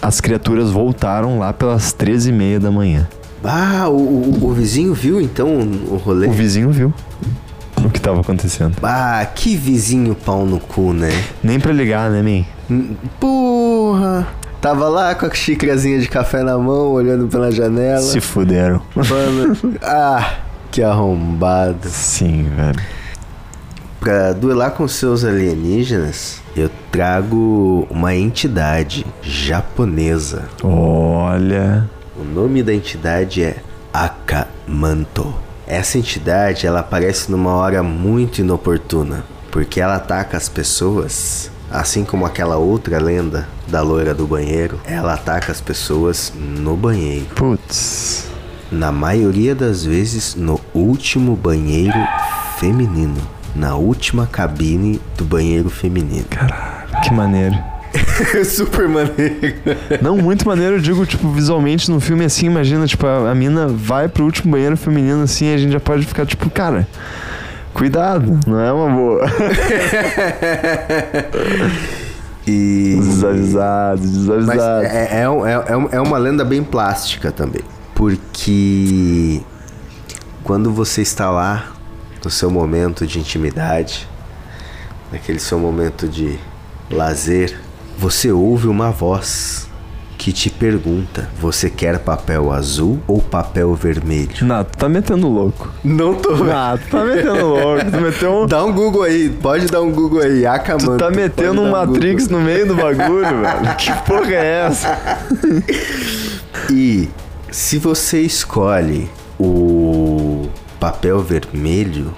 as 0.00 0.20
criaturas 0.20 0.70
voltaram 0.70 1.38
lá 1.38 1.52
pelas 1.52 1.92
13 1.92 2.30
e 2.30 2.32
meia 2.32 2.58
da 2.58 2.70
manhã. 2.70 3.06
Ah, 3.44 3.88
o, 3.88 3.94
o- 3.96 4.46
o 4.48 4.52
vizinho 4.52 4.94
viu 4.94 5.20
então 5.20 5.48
o 5.58 5.96
rolê? 5.96 6.26
O 6.26 6.32
vizinho 6.32 6.70
viu 6.70 6.92
o 7.84 7.90
que 7.90 8.00
tava 8.00 8.20
acontecendo. 8.22 8.76
Ah, 8.82 9.24
que 9.34 9.54
vizinho 9.56 10.14
pau 10.14 10.44
no 10.46 10.58
cu, 10.58 10.92
né? 10.92 11.10
Nem 11.42 11.60
pra 11.60 11.72
ligar, 11.72 12.10
né, 12.10 12.22
man? 12.22 12.44
Hum, 12.74 12.94
Porra! 13.20 14.26
Tava 14.60 14.88
lá 14.88 15.14
com 15.14 15.26
a 15.26 15.30
xícarazinha 15.34 16.00
de 16.00 16.08
café 16.08 16.42
na 16.42 16.58
mão, 16.58 16.90
olhando 16.92 17.28
pela 17.28 17.50
janela. 17.52 18.00
Se 18.00 18.20
fuderam. 18.20 18.82
Mano, 18.96 19.56
ah, 19.82 20.32
que 20.70 20.82
arrombado. 20.82 21.88
Sim, 21.88 22.46
velho. 22.56 22.80
Pra 24.08 24.32
duelar 24.32 24.70
com 24.70 24.88
seus 24.88 25.22
alienígenas, 25.22 26.40
eu 26.56 26.70
trago 26.90 27.86
uma 27.90 28.14
entidade 28.14 29.04
japonesa. 29.20 30.48
Olha. 30.64 31.86
O 32.18 32.24
nome 32.24 32.62
da 32.62 32.72
entidade 32.72 33.42
é 33.42 33.58
Akamanto. 33.92 35.34
Essa 35.66 35.98
entidade, 35.98 36.66
ela 36.66 36.80
aparece 36.80 37.30
numa 37.30 37.50
hora 37.56 37.82
muito 37.82 38.38
inoportuna, 38.38 39.26
porque 39.50 39.78
ela 39.78 39.96
ataca 39.96 40.38
as 40.38 40.48
pessoas, 40.48 41.50
assim 41.70 42.02
como 42.02 42.24
aquela 42.24 42.56
outra 42.56 42.98
lenda 42.98 43.46
da 43.66 43.82
loira 43.82 44.14
do 44.14 44.26
banheiro, 44.26 44.80
ela 44.86 45.12
ataca 45.12 45.52
as 45.52 45.60
pessoas 45.60 46.32
no 46.34 46.74
banheiro. 46.78 47.26
Putz. 47.34 48.26
Na 48.72 48.90
maioria 48.90 49.54
das 49.54 49.84
vezes, 49.84 50.34
no 50.34 50.58
último 50.72 51.36
banheiro 51.36 51.98
feminino. 52.58 53.36
Na 53.56 53.74
última 53.74 54.26
cabine 54.26 55.00
do 55.16 55.24
banheiro 55.24 55.68
feminino. 55.70 56.24
Caralho, 56.30 57.00
que 57.02 57.12
maneiro. 57.12 57.56
Super 58.44 58.88
maneiro. 58.88 59.56
Não, 60.02 60.16
muito 60.16 60.46
maneiro, 60.46 60.76
eu 60.76 60.80
digo, 60.80 61.04
tipo, 61.06 61.28
visualmente 61.30 61.90
no 61.90 61.98
filme 62.00 62.24
assim, 62.24 62.46
imagina, 62.46 62.86
tipo, 62.86 63.06
a, 63.06 63.30
a 63.30 63.34
mina 63.34 63.66
vai 63.66 64.08
pro 64.08 64.24
último 64.24 64.52
banheiro 64.52 64.76
feminino 64.76 65.22
assim, 65.22 65.46
e 65.46 65.54
a 65.54 65.58
gente 65.58 65.72
já 65.72 65.80
pode 65.80 66.04
ficar, 66.06 66.26
tipo, 66.26 66.48
cara, 66.50 66.86
cuidado, 67.74 68.38
não 68.46 68.60
é 68.60 68.72
uma 68.72 68.90
boa. 68.94 69.26
E. 72.46 72.96
Desavisado, 72.98 74.00
Mas 74.00 74.10
desavisado. 74.14 74.84
é, 74.86 75.20
é, 75.20 75.28
um- 75.28 75.46
é, 75.46 75.52
é 75.68 75.76
um- 75.76 75.88
é 75.92 76.00
uma 76.00 76.16
lenda 76.16 76.46
bem 76.46 76.64
plástica 76.64 77.30
também. 77.30 77.60
Porque 77.94 79.42
quando 80.44 80.72
você 80.72 81.02
está 81.02 81.30
lá 81.30 81.66
no 82.24 82.30
seu 82.30 82.50
momento 82.50 83.06
de 83.06 83.18
intimidade, 83.18 84.08
naquele 85.12 85.38
seu 85.38 85.58
momento 85.58 86.08
de 86.08 86.38
lazer, 86.90 87.58
você 87.96 88.30
ouve 88.30 88.68
uma 88.68 88.90
voz 88.90 89.68
que 90.18 90.32
te 90.32 90.50
pergunta: 90.50 91.28
você 91.40 91.70
quer 91.70 91.98
papel 92.00 92.52
azul 92.52 93.00
ou 93.06 93.22
papel 93.22 93.74
vermelho? 93.74 94.44
Não, 94.44 94.64
tu 94.64 94.76
tá 94.76 94.88
metendo 94.88 95.28
louco. 95.28 95.72
Não 95.84 96.14
tô. 96.14 96.34
Ah, 96.52 96.76
tu 96.76 96.90
tá 96.90 97.04
metendo 97.04 97.46
louco. 97.46 97.90
Tu 97.90 98.00
meteu 98.00 98.42
um. 98.42 98.46
Dá 98.46 98.64
um 98.64 98.72
Google 98.72 99.02
aí, 99.04 99.30
pode 99.30 99.66
dar 99.66 99.80
um 99.80 99.92
Google 99.92 100.20
aí, 100.20 100.44
Akamanto. 100.44 100.92
Tu 100.92 100.98
tá 100.98 101.10
metendo 101.10 101.62
um 101.62 101.70
Matrix 101.70 102.28
no 102.28 102.40
meio 102.40 102.66
do 102.66 102.74
bagulho, 102.74 103.22
velho. 103.40 103.76
Que 103.76 103.92
porra 104.04 104.34
é 104.34 104.66
essa? 104.66 104.98
E 106.70 107.08
se 107.50 107.78
você 107.78 108.20
escolhe 108.20 109.08
papel 110.78 111.20
vermelho, 111.22 112.14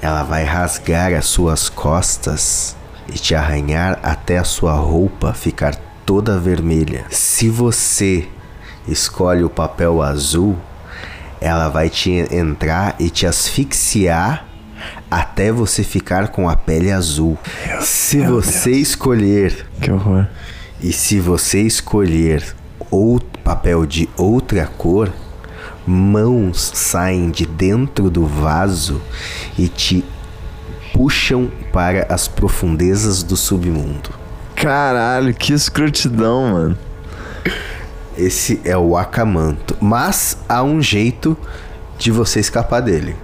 ela 0.00 0.22
vai 0.22 0.44
rasgar 0.44 1.12
as 1.14 1.26
suas 1.26 1.68
costas 1.68 2.76
e 3.08 3.12
te 3.12 3.34
arranhar 3.34 3.98
até 4.02 4.38
a 4.38 4.44
sua 4.44 4.74
roupa 4.74 5.32
ficar 5.32 5.74
toda 6.04 6.38
vermelha. 6.38 7.04
Se 7.10 7.48
você 7.48 8.28
escolhe 8.86 9.42
o 9.44 9.50
papel 9.50 10.02
azul, 10.02 10.56
ela 11.40 11.68
vai 11.68 11.88
te 11.88 12.10
entrar 12.34 12.96
e 12.98 13.08
te 13.10 13.26
asfixiar 13.26 14.46
até 15.10 15.50
você 15.52 15.82
ficar 15.82 16.28
com 16.28 16.48
a 16.48 16.56
pele 16.56 16.90
azul. 16.90 17.38
Se 17.80 18.20
você 18.20 18.72
escolher 18.72 19.66
Que 19.80 19.90
horror. 19.90 20.26
e 20.80 20.92
se 20.92 21.20
você 21.20 21.62
escolher 21.62 22.54
outro 22.90 23.40
papel 23.42 23.86
de 23.86 24.08
outra 24.16 24.66
cor, 24.66 25.10
mãos 25.86 26.72
saem 26.74 27.30
de 27.30 27.46
dentro 27.46 28.10
do 28.10 28.26
vaso 28.26 29.00
e 29.58 29.68
te 29.68 30.04
puxam 30.92 31.50
para 31.72 32.06
as 32.08 32.28
profundezas 32.28 33.22
do 33.22 33.36
submundo. 33.36 34.10
Caralho, 34.54 35.34
que 35.34 35.52
escrotidão, 35.52 36.52
mano. 36.52 36.78
Esse 38.16 38.60
é 38.64 38.76
o 38.76 38.96
Akamanto, 38.96 39.76
mas 39.80 40.38
há 40.48 40.62
um 40.62 40.80
jeito 40.80 41.36
de 41.98 42.12
você 42.12 42.38
escapar 42.38 42.80
dele. 42.80 43.16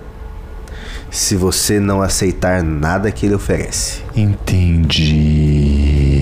Se 1.10 1.36
você 1.36 1.80
não 1.80 2.02
aceitar 2.02 2.62
nada 2.62 3.10
que 3.10 3.26
ele 3.26 3.34
oferece. 3.34 4.02
Entendi. 4.14 6.19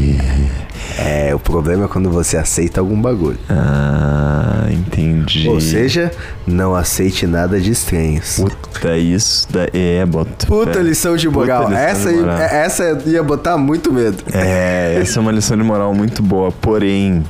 É, 0.98 1.32
o 1.34 1.38
problema 1.38 1.84
é 1.84 1.88
quando 1.88 2.10
você 2.10 2.36
aceita 2.36 2.80
algum 2.80 3.00
bagulho. 3.00 3.38
Ah, 3.48 4.66
entendi. 4.70 5.48
Ou 5.48 5.60
seja, 5.60 6.10
não 6.46 6.74
aceite 6.74 7.26
nada 7.26 7.60
de 7.60 7.70
estranhos. 7.70 8.36
Puta, 8.36 8.96
isso 8.96 9.46
da... 9.52 9.68
é, 9.72 10.04
bota. 10.04 10.46
Puta 10.46 10.80
lição 10.80 11.16
de 11.16 11.28
moral. 11.28 11.72
essa, 11.72 12.10
de 12.10 12.18
moral. 12.18 12.38
é- 12.38 12.64
essa 12.64 13.02
ia 13.06 13.22
botar 13.22 13.56
muito 13.56 13.92
medo. 13.92 14.24
É, 14.32 14.98
essa 15.00 15.18
é 15.18 15.20
uma 15.20 15.30
lição 15.30 15.56
de 15.56 15.62
moral 15.62 15.94
muito 15.94 16.22
boa, 16.22 16.50
porém. 16.50 17.22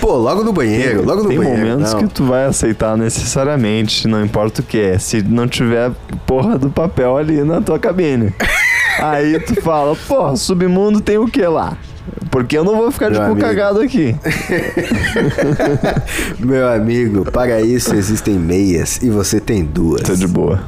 Pô, 0.00 0.16
logo 0.16 0.44
no 0.44 0.52
banheiro, 0.52 1.04
logo 1.04 1.22
no 1.22 1.28
tem 1.28 1.38
banheiro. 1.38 1.60
momentos 1.60 1.92
não. 1.94 2.00
que 2.00 2.08
tu 2.08 2.24
vai 2.24 2.44
aceitar 2.44 2.96
necessariamente, 2.96 4.06
não 4.06 4.22
importa 4.22 4.60
o 4.60 4.64
que 4.64 4.78
é, 4.78 4.98
se 4.98 5.22
não 5.22 5.48
tiver 5.48 5.90
porra 6.26 6.58
do 6.58 6.68
papel 6.70 7.16
ali 7.16 7.42
na 7.42 7.60
tua 7.60 7.78
cabine. 7.78 8.34
Aí 9.00 9.38
tu 9.40 9.60
fala, 9.62 9.94
porra, 10.06 10.36
submundo 10.36 11.00
tem 11.00 11.18
o 11.18 11.26
que 11.26 11.42
lá? 11.46 11.76
Porque 12.30 12.56
eu 12.56 12.64
não 12.64 12.76
vou 12.76 12.90
ficar, 12.90 13.10
Meu 13.10 13.20
tipo, 13.20 13.32
amigo. 13.32 13.46
cagado 13.46 13.80
aqui. 13.80 14.14
Meu 16.38 16.68
amigo, 16.68 17.30
para 17.30 17.60
isso 17.60 17.94
existem 17.94 18.38
meias 18.38 19.02
e 19.02 19.10
você 19.10 19.40
tem 19.40 19.64
duas. 19.64 20.02
Tô 20.02 20.14
de 20.14 20.26
boa. 20.26 20.60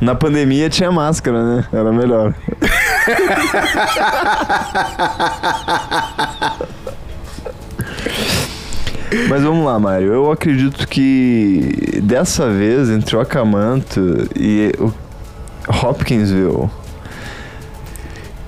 Na 0.00 0.14
pandemia 0.14 0.70
tinha 0.70 0.90
máscara, 0.90 1.56
né? 1.56 1.64
Era 1.72 1.92
melhor. 1.92 2.34
Mas 9.28 9.42
vamos 9.42 9.64
lá, 9.64 9.78
Mário. 9.78 10.12
Eu 10.12 10.30
acredito 10.30 10.86
que 10.86 12.00
dessa 12.02 12.48
vez, 12.48 12.88
entre 12.88 13.16
o 13.16 13.20
Akamanto 13.20 14.28
e 14.36 14.72
o 14.78 14.92
Hopkinsville, 15.68 16.70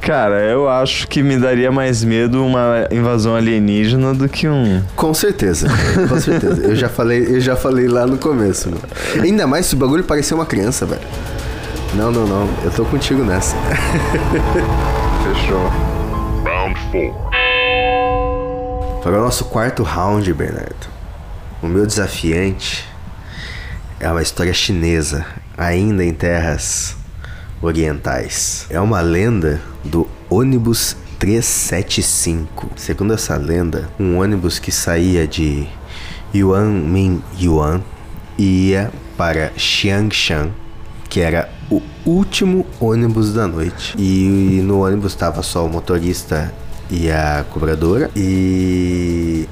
cara, 0.03 0.43
eu 0.43 0.69
acho 0.69 1.07
que 1.07 1.23
me 1.23 1.39
daria 1.39 1.71
mais 1.71 2.03
medo 2.03 2.45
uma 2.45 2.89
invasão 2.91 3.37
alienígena 3.37 4.13
do 4.13 4.29
que 4.29 4.49
um. 4.49 4.83
Com 4.97 5.15
certeza, 5.15 5.69
com 6.09 6.21
certeza. 6.21 6.61
Eu 6.61 6.75
já 6.75 6.89
falei, 6.89 7.25
eu 7.37 7.41
já 7.41 7.55
falei 7.55 7.87
lá 7.87 8.05
no 8.05 8.19
começo, 8.19 8.69
mano. 8.69 8.83
Ainda 9.23 9.47
mais 9.47 9.67
se 9.67 9.75
o 9.75 9.79
bagulho 9.79 10.03
parecer 10.03 10.35
uma 10.35 10.45
criança, 10.45 10.85
velho. 10.85 11.01
Não, 11.95 12.11
não, 12.11 12.27
não. 12.27 12.49
Eu 12.65 12.71
tô 12.73 12.85
contigo 12.85 13.23
nessa. 13.23 13.55
Fechou. 15.23 15.71
Round 16.45 16.81
four. 16.91 17.15
Para 19.03 19.19
o 19.19 19.23
nosso 19.23 19.45
quarto 19.47 19.85
round, 19.85 20.33
Bernardo. 20.35 20.89
O 21.63 21.69
meu 21.69 21.87
desafiante 21.87 22.85
é 24.01 24.11
uma 24.11 24.23
história 24.23 24.53
chinesa, 24.53 25.25
ainda 25.57 26.05
em 26.05 26.13
terras 26.13 26.97
orientais. 27.63 28.67
É 28.69 28.81
uma 28.81 29.01
lenda 29.01 29.63
do 29.85 30.07
ônibus 30.29 30.97
375. 31.19 32.73
Segundo 32.77 33.15
essa 33.15 33.37
lenda, 33.37 33.89
um 33.99 34.19
ônibus 34.19 34.59
que 34.59 34.73
saía 34.73 35.27
de 35.27 35.67
Yuan 36.35 36.83
Yuan 37.41 37.81
ia 38.37 38.91
para 39.17 39.53
Xiangshan, 39.57 40.51
que 41.09 41.21
era 41.21 41.49
o 41.71 41.81
último 42.05 42.67
ônibus 42.81 43.33
da 43.33 43.47
noite. 43.47 43.95
E 43.97 44.61
no 44.65 44.85
ônibus 44.85 45.13
estava 45.13 45.43
só 45.43 45.65
o 45.65 45.69
motorista 45.69 46.53
e 46.91 47.09
a 47.09 47.45
cobradora. 47.51 48.11
E 48.17 49.49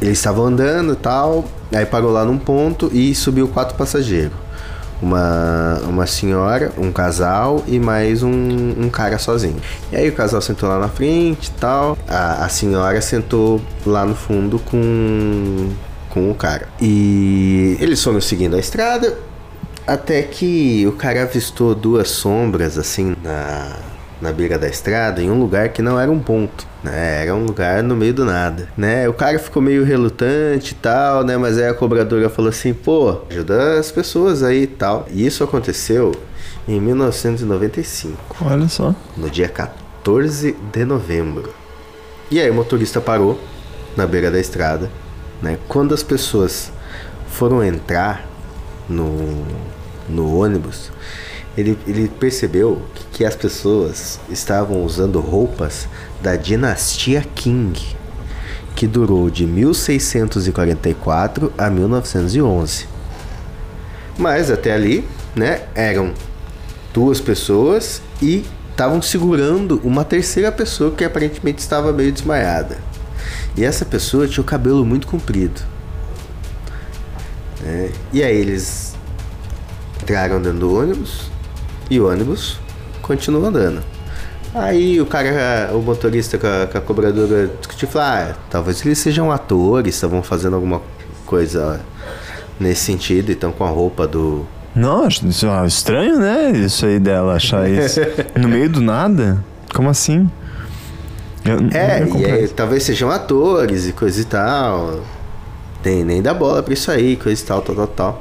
eles 0.00 0.18
estavam 0.18 0.46
andando 0.46 0.92
e 0.92 0.96
tal. 0.96 1.44
Aí 1.74 1.84
parou 1.84 2.12
lá 2.12 2.24
num 2.24 2.38
ponto 2.38 2.90
e 2.92 3.14
subiu 3.14 3.48
quatro 3.48 3.76
passageiros 3.76 4.49
uma, 5.00 5.80
uma 5.84 6.06
senhora, 6.06 6.72
um 6.78 6.92
casal 6.92 7.64
e 7.66 7.78
mais 7.78 8.22
um, 8.22 8.30
um 8.30 8.90
cara 8.90 9.18
sozinho. 9.18 9.56
E 9.92 9.96
aí 9.96 10.08
o 10.08 10.12
casal 10.12 10.40
sentou 10.40 10.68
lá 10.68 10.78
na 10.78 10.88
frente 10.88 11.48
e 11.48 11.52
tal. 11.52 11.96
A, 12.08 12.44
a 12.44 12.48
senhora 12.48 13.00
sentou 13.00 13.60
lá 13.84 14.04
no 14.04 14.14
fundo 14.14 14.58
com, 14.58 15.70
com 16.08 16.30
o 16.30 16.34
cara. 16.34 16.68
E 16.80 17.76
eles 17.80 18.02
foram 18.02 18.20
seguindo 18.20 18.56
a 18.56 18.58
estrada 18.58 19.16
até 19.86 20.22
que 20.22 20.86
o 20.86 20.92
cara 20.92 21.22
avistou 21.22 21.74
duas 21.74 22.10
sombras 22.10 22.78
assim 22.78 23.16
na, 23.24 23.76
na 24.20 24.32
beira 24.32 24.58
da 24.58 24.68
estrada 24.68 25.22
em 25.22 25.30
um 25.30 25.40
lugar 25.40 25.70
que 25.70 25.82
não 25.82 25.98
era 25.98 26.10
um 26.10 26.20
ponto 26.20 26.69
né? 26.82 27.22
Era 27.22 27.34
um 27.34 27.44
lugar 27.44 27.82
no 27.82 27.96
meio 27.96 28.14
do 28.14 28.24
nada, 28.24 28.68
né? 28.76 29.08
O 29.08 29.12
cara 29.12 29.38
ficou 29.38 29.62
meio 29.62 29.84
relutante 29.84 30.72
e 30.72 30.74
tal, 30.76 31.24
né? 31.24 31.36
Mas 31.36 31.58
aí 31.58 31.68
a 31.68 31.74
cobradora 31.74 32.28
falou 32.28 32.48
assim, 32.48 32.72
pô, 32.72 33.20
ajuda 33.30 33.78
as 33.78 33.90
pessoas 33.90 34.42
aí 34.42 34.62
e 34.62 34.66
tal. 34.66 35.06
E 35.10 35.24
isso 35.24 35.44
aconteceu 35.44 36.12
em 36.66 36.80
1995. 36.80 38.36
Olha 38.42 38.68
só. 38.68 38.94
No 39.16 39.28
dia 39.30 39.48
14 39.48 40.56
de 40.72 40.84
novembro. 40.84 41.52
E 42.30 42.40
aí 42.40 42.48
o 42.48 42.54
motorista 42.54 43.00
parou 43.00 43.40
na 43.96 44.06
beira 44.06 44.30
da 44.30 44.38
estrada, 44.38 44.90
né? 45.42 45.58
Quando 45.68 45.92
as 45.92 46.02
pessoas 46.02 46.72
foram 47.28 47.62
entrar 47.62 48.26
no, 48.88 49.44
no 50.08 50.36
ônibus, 50.36 50.90
ele, 51.60 51.78
ele 51.86 52.08
percebeu 52.08 52.82
que, 52.94 53.18
que 53.18 53.24
as 53.24 53.36
pessoas 53.36 54.18
estavam 54.30 54.84
usando 54.84 55.20
roupas 55.20 55.86
da 56.20 56.36
dinastia 56.36 57.24
Qing, 57.34 57.72
que 58.74 58.86
durou 58.86 59.30
de 59.30 59.46
1644 59.46 61.52
a 61.56 61.70
1911. 61.70 62.86
Mas 64.18 64.50
até 64.50 64.72
ali, 64.72 65.06
né, 65.34 65.62
eram 65.74 66.12
duas 66.92 67.20
pessoas 67.20 68.02
e 68.20 68.44
estavam 68.70 69.00
segurando 69.02 69.80
uma 69.84 70.04
terceira 70.04 70.50
pessoa 70.50 70.90
que 70.90 71.04
aparentemente 71.04 71.60
estava 71.60 71.92
meio 71.92 72.10
desmaiada. 72.10 72.78
E 73.56 73.64
essa 73.64 73.84
pessoa 73.84 74.26
tinha 74.26 74.42
o 74.42 74.46
cabelo 74.46 74.84
muito 74.84 75.06
comprido. 75.06 75.60
Né? 77.60 77.90
E 78.12 78.22
aí 78.22 78.36
eles 78.36 78.96
entraram 80.02 80.40
dentro 80.40 80.60
do 80.60 80.74
ônibus 80.74 81.29
e 81.90 82.00
o 82.00 82.08
ônibus 82.08 82.58
continuou 83.02 83.44
andando. 83.46 83.82
Aí 84.54 85.00
o 85.00 85.06
cara, 85.06 85.70
o 85.74 85.82
motorista 85.82 86.38
com 86.38 86.46
a, 86.46 86.66
com 86.66 86.78
a 86.78 86.80
cobradora 86.80 87.50
discutiu 87.58 87.88
ah, 88.00 88.34
talvez 88.48 88.84
eles 88.84 88.98
sejam 88.98 89.30
atores, 89.30 89.94
estavam 89.94 90.22
fazendo 90.22 90.54
alguma 90.54 90.80
coisa 91.24 91.80
nesse 92.58 92.82
sentido, 92.82 93.30
então 93.30 93.52
com 93.52 93.64
a 93.64 93.68
roupa 93.68 94.06
do. 94.06 94.44
Não, 94.74 95.06
isso 95.06 95.46
é 95.46 95.66
estranho, 95.66 96.18
né? 96.18 96.50
Isso 96.52 96.86
aí 96.86 96.98
dela 96.98 97.34
achar 97.34 97.68
isso. 97.68 98.00
no 98.38 98.48
meio 98.48 98.68
do 98.68 98.80
nada? 98.80 99.44
Como 99.74 99.88
assim? 99.88 100.28
Eu, 101.44 101.58
é, 101.72 102.06
e 102.18 102.24
aí, 102.24 102.48
talvez 102.48 102.82
sejam 102.82 103.10
atores 103.10 103.88
e 103.88 103.92
coisa 103.92 104.20
e 104.20 104.24
tal. 104.24 105.00
Tem 105.82 106.04
nem 106.04 106.20
dá 106.20 106.34
bola 106.34 106.62
pra 106.62 106.74
isso 106.74 106.90
aí, 106.90 107.16
coisa 107.16 107.42
e 107.42 107.46
tal, 107.46 107.62
tal, 107.62 107.74
tal, 107.74 107.86
tal. 107.86 108.18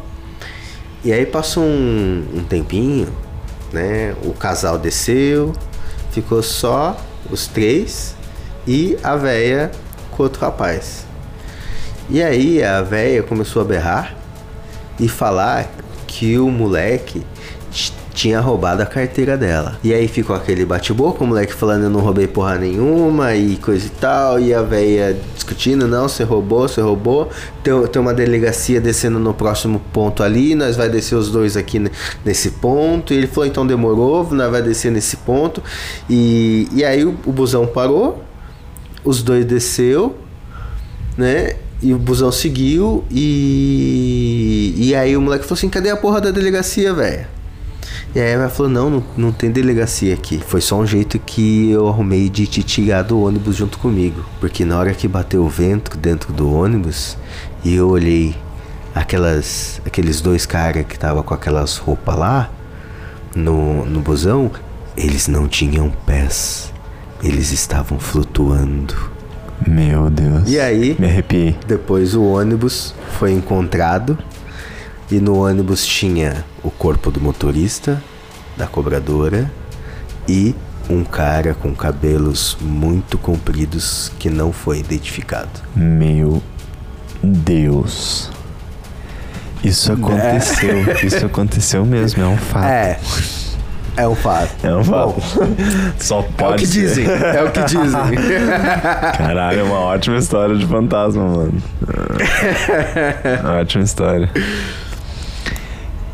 E 1.04 1.12
aí 1.12 1.26
passou 1.26 1.64
um, 1.64 2.24
um 2.36 2.44
tempinho, 2.44 3.08
né? 3.72 4.16
O 4.24 4.34
casal 4.34 4.78
desceu, 4.78 5.54
ficou 6.12 6.42
só 6.42 6.98
os 7.30 7.48
três 7.48 8.16
e 8.68 8.98
a 9.04 9.16
véia 9.16 9.72
com 10.12 10.24
outro 10.24 10.42
rapaz. 10.42 11.06
E 12.10 12.22
aí 12.22 12.64
a 12.64 12.82
véia 12.82 13.22
começou 13.22 13.62
a 13.62 13.66
berrar 13.66 14.16
e 15.00 15.08
falar 15.08 15.70
que 16.08 16.40
o 16.40 16.50
moleque 16.50 17.24
tinha 18.20 18.42
roubado 18.42 18.84
a 18.84 18.86
carteira 18.86 19.38
dela. 19.38 19.80
E 19.82 19.94
aí 19.94 20.06
ficou 20.06 20.36
aquele 20.36 20.66
bate-boca, 20.66 21.24
o 21.24 21.28
moleque 21.28 21.54
falando 21.54 21.84
eu 21.84 21.90
não 21.90 22.02
roubei 22.02 22.28
porra 22.28 22.58
nenhuma 22.58 23.34
e 23.34 23.56
coisa 23.56 23.88
e 23.88 23.90
tal, 23.92 24.38
e 24.38 24.54
a 24.54 24.62
velha 24.62 25.18
discutindo, 25.34 25.88
não, 25.88 26.10
você 26.10 26.26
roubou, 26.26 26.68
você 26.68 26.82
roubou. 26.82 27.30
Tem, 27.64 27.88
tem 27.88 28.02
uma 28.02 28.14
delegacia 28.14 28.82
descendo 28.82 29.20
no 29.20 29.34
próximo 29.34 29.80
ponto 29.94 30.22
ali, 30.22 30.54
nós 30.54 30.76
vai 30.76 30.90
descer 30.90 31.16
os 31.16 31.32
dois 31.32 31.56
aqui 31.56 31.82
nesse 32.26 32.52
ponto. 32.52 33.14
E 33.14 33.18
ele 33.18 33.28
falou, 33.28 33.46
então 33.46 33.66
demorou, 33.66 34.28
nós 34.34 34.52
vai 34.52 34.62
descer 34.62 34.92
nesse 34.92 35.16
ponto. 35.16 35.64
E, 36.10 36.68
e 36.74 36.84
aí 36.84 37.06
o, 37.06 37.18
o 37.26 37.32
busão 37.32 37.66
parou, 37.66 38.22
os 39.02 39.24
dois 39.24 39.46
desceu, 39.46 40.18
né? 41.18 41.54
E 41.82 41.94
o 41.94 41.98
busão 41.98 42.34
seguiu 42.34 43.06
e. 43.10 44.74
E 44.76 44.94
aí 44.94 45.16
o 45.16 45.22
moleque 45.22 45.46
falou 45.46 45.58
assim: 45.58 45.70
cadê 45.70 45.90
a 45.90 45.96
porra 45.96 46.20
da 46.20 46.32
delegacia, 46.32 46.94
velho? 46.94 47.39
E 48.16 48.20
aí 48.20 48.32
ela 48.32 48.50
falou: 48.50 48.72
não, 48.72 48.90
não, 48.90 49.04
não 49.16 49.32
tem 49.32 49.52
delegacia 49.52 50.14
aqui. 50.14 50.40
Foi 50.40 50.62
só 50.62 50.78
um 50.78 50.86
jeito 50.86 51.20
que 51.20 51.70
eu 51.70 51.88
arrumei 51.88 52.30
de 52.30 52.48
te 52.48 52.64
tirar 52.64 53.04
do 53.04 53.22
ônibus 53.22 53.56
junto 53.56 53.78
comigo. 53.78 54.26
Porque 54.40 54.66
na 54.66 54.78
hora 54.78 54.94
que 54.94 55.08
bateu 55.08 55.44
o 55.44 55.50
vento 55.50 55.98
dentro 55.98 56.34
do 56.34 56.52
ônibus 56.52 57.18
e 57.64 57.76
eu 57.76 57.90
olhei 57.90 58.36
aquelas, 58.96 59.82
aqueles 59.86 60.22
dois 60.22 60.46
caras 60.46 60.86
que 60.86 60.96
estavam 60.96 61.22
com 61.22 61.34
aquelas 61.34 61.78
roupas 61.78 62.18
lá 62.18 62.50
no, 63.36 63.86
no 63.86 64.00
busão, 64.00 64.52
eles 64.98 65.28
não 65.28 65.48
tinham 65.48 65.92
pés. 66.06 66.74
Eles 67.22 67.52
estavam 67.52 68.00
flutuando. 68.00 68.96
Meu 69.68 70.10
Deus. 70.10 70.50
E 70.50 70.60
aí, 70.60 70.96
me 70.98 71.06
arrepiei. 71.06 71.56
Depois 71.68 72.16
o 72.16 72.24
ônibus 72.24 72.96
foi 73.18 73.34
encontrado 73.34 74.18
e 75.12 75.20
no 75.20 75.44
ônibus 75.44 75.86
tinha 75.86 76.46
o 76.64 76.72
corpo 76.72 77.12
do 77.12 77.22
motorista, 77.22 78.02
da 78.58 78.68
cobradora 78.68 79.50
e 80.28 80.56
um 80.90 81.04
cara 81.04 81.54
com 81.54 81.74
cabelos 81.76 82.58
muito 82.60 83.18
compridos 83.18 84.12
que 84.20 84.30
não 84.30 84.52
foi 84.52 84.80
identificado. 84.80 85.50
Meu 85.76 86.42
Deus. 87.22 88.32
Isso 89.64 89.92
aconteceu. 89.92 90.90
É. 90.90 91.06
Isso 91.06 91.26
aconteceu 91.26 91.86
mesmo, 91.86 92.24
é 92.24 92.28
um 92.28 92.38
fato. 92.38 92.66
É. 92.66 93.00
É 93.98 94.08
um 94.08 94.16
fato. 94.16 94.66
É 94.66 94.74
um 94.74 94.84
fato. 94.84 95.22
Só 96.00 96.22
pode. 96.22 96.54
É 96.54 96.56
o 96.56 96.58
que 96.58 96.68
ser. 96.68 96.80
dizem. 96.80 97.06
É 97.06 97.44
o 97.44 97.52
que 97.52 97.62
dizem. 97.64 97.92
Caralho, 99.18 99.60
é 99.60 99.64
uma 99.64 99.80
ótima 99.80 100.18
história 100.18 100.56
de 100.56 100.66
fantasma, 100.66 101.28
mano. 101.28 101.54
ótima 103.60 103.84
história. 103.84 104.30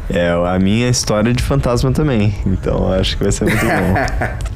É, 0.09 0.29
a 0.29 0.59
minha 0.59 0.89
história 0.89 1.33
de 1.33 1.41
fantasma 1.41 1.91
também. 1.91 2.33
Então 2.45 2.91
acho 2.93 3.17
que 3.17 3.23
vai 3.23 3.31
ser 3.31 3.45
muito 3.45 3.65
bom. 3.65 4.45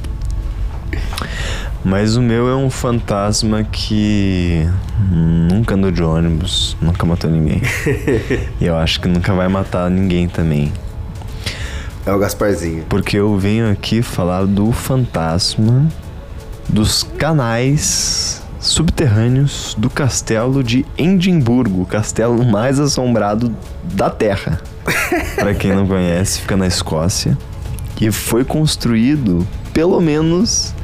Mas 1.82 2.14
o 2.14 2.20
meu 2.20 2.48
é 2.48 2.54
um 2.54 2.68
fantasma 2.68 3.64
que 3.64 4.68
nunca 5.10 5.74
andou 5.74 5.90
de 5.90 6.02
ônibus, 6.02 6.76
nunca 6.80 7.06
matou 7.06 7.30
ninguém. 7.30 7.62
e 8.60 8.66
eu 8.66 8.76
acho 8.76 9.00
que 9.00 9.08
nunca 9.08 9.32
vai 9.32 9.48
matar 9.48 9.90
ninguém 9.90 10.28
também. 10.28 10.70
É 12.04 12.12
o 12.12 12.18
Gasparzinho. 12.18 12.84
Porque 12.88 13.16
eu 13.16 13.36
venho 13.38 13.70
aqui 13.70 14.02
falar 14.02 14.44
do 14.44 14.72
fantasma 14.72 15.86
dos 16.68 17.02
canais 17.02 18.39
subterrâneos 18.60 19.74
do 19.76 19.88
castelo 19.90 20.62
de 20.62 20.84
Edimburgo, 20.96 21.82
o 21.82 21.86
castelo 21.86 22.44
mais 22.44 22.78
assombrado 22.78 23.54
da 23.82 24.10
Terra. 24.10 24.60
Para 25.34 25.54
quem 25.54 25.74
não 25.74 25.86
conhece, 25.86 26.40
fica 26.40 26.56
na 26.56 26.66
Escócia 26.66 27.36
e 28.00 28.10
foi 28.10 28.44
construído 28.44 29.46
pelo 29.72 30.00
menos 30.00 30.74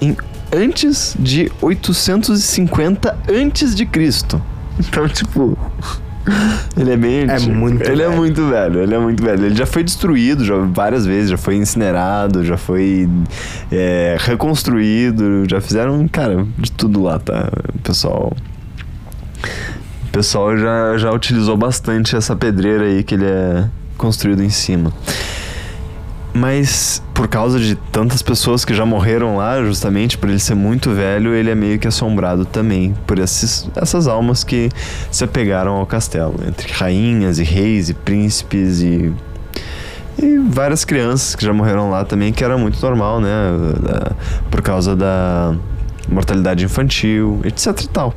em 0.00 0.16
antes 0.52 1.16
de 1.18 1.50
850 1.60 3.16
antes 3.28 3.74
de 3.74 3.86
Cristo. 3.86 4.40
Então, 4.78 5.08
tipo, 5.08 5.58
ele 6.76 6.92
é 6.92 6.96
bem 6.96 7.20
É 7.28 7.38
muito 7.40 7.82
Ele 7.82 7.96
velho. 7.96 8.02
é 8.02 8.16
muito 8.16 8.46
velho, 8.48 8.80
ele 8.80 8.94
é 8.94 8.98
muito 8.98 9.22
velho. 9.22 9.44
Ele 9.46 9.54
já 9.54 9.66
foi 9.66 9.84
destruído 9.84 10.44
já, 10.44 10.56
várias 10.56 11.04
vezes, 11.06 11.30
já 11.30 11.36
foi 11.36 11.56
incinerado, 11.56 12.44
já 12.44 12.56
foi 12.56 13.08
é, 13.70 14.16
reconstruído, 14.18 15.44
já 15.48 15.60
fizeram, 15.60 16.06
cara, 16.08 16.46
de 16.58 16.72
tudo 16.72 17.02
lá, 17.02 17.18
tá? 17.18 17.50
Pessoal. 17.82 18.32
pessoal 20.12 20.56
já, 20.56 20.96
já 20.96 21.12
utilizou 21.12 21.56
bastante 21.56 22.16
essa 22.16 22.34
pedreira 22.34 22.84
aí 22.84 23.02
que 23.02 23.14
ele 23.14 23.26
é 23.26 23.68
construído 23.98 24.42
em 24.42 24.50
cima. 24.50 24.92
Mas 26.36 27.00
por 27.14 27.28
causa 27.28 27.60
de 27.60 27.76
tantas 27.76 28.20
pessoas 28.20 28.64
que 28.64 28.74
já 28.74 28.84
morreram 28.84 29.36
lá, 29.36 29.62
justamente 29.62 30.18
por 30.18 30.28
ele 30.28 30.40
ser 30.40 30.56
muito 30.56 30.90
velho, 30.90 31.32
ele 31.32 31.48
é 31.48 31.54
meio 31.54 31.78
que 31.78 31.86
assombrado 31.86 32.44
também 32.44 32.92
por 33.06 33.20
esses, 33.20 33.68
essas 33.76 34.08
almas 34.08 34.42
que 34.42 34.68
se 35.12 35.22
apegaram 35.22 35.74
ao 35.76 35.86
castelo, 35.86 36.34
entre 36.46 36.72
rainhas 36.72 37.38
e 37.38 37.44
reis 37.44 37.88
e 37.88 37.94
príncipes 37.94 38.80
e 38.80 39.12
e 40.16 40.38
várias 40.38 40.84
crianças 40.84 41.34
que 41.34 41.44
já 41.44 41.52
morreram 41.52 41.90
lá 41.90 42.04
também, 42.04 42.32
que 42.32 42.44
era 42.44 42.56
muito 42.56 42.80
normal, 42.80 43.20
né? 43.20 43.30
Da- 43.80 44.12
Por 44.48 44.62
causa 44.62 44.94
da 44.94 45.54
mortalidade 46.08 46.64
infantil, 46.64 47.40
etc 47.44 47.80
e 47.82 47.88
tal. 47.88 48.14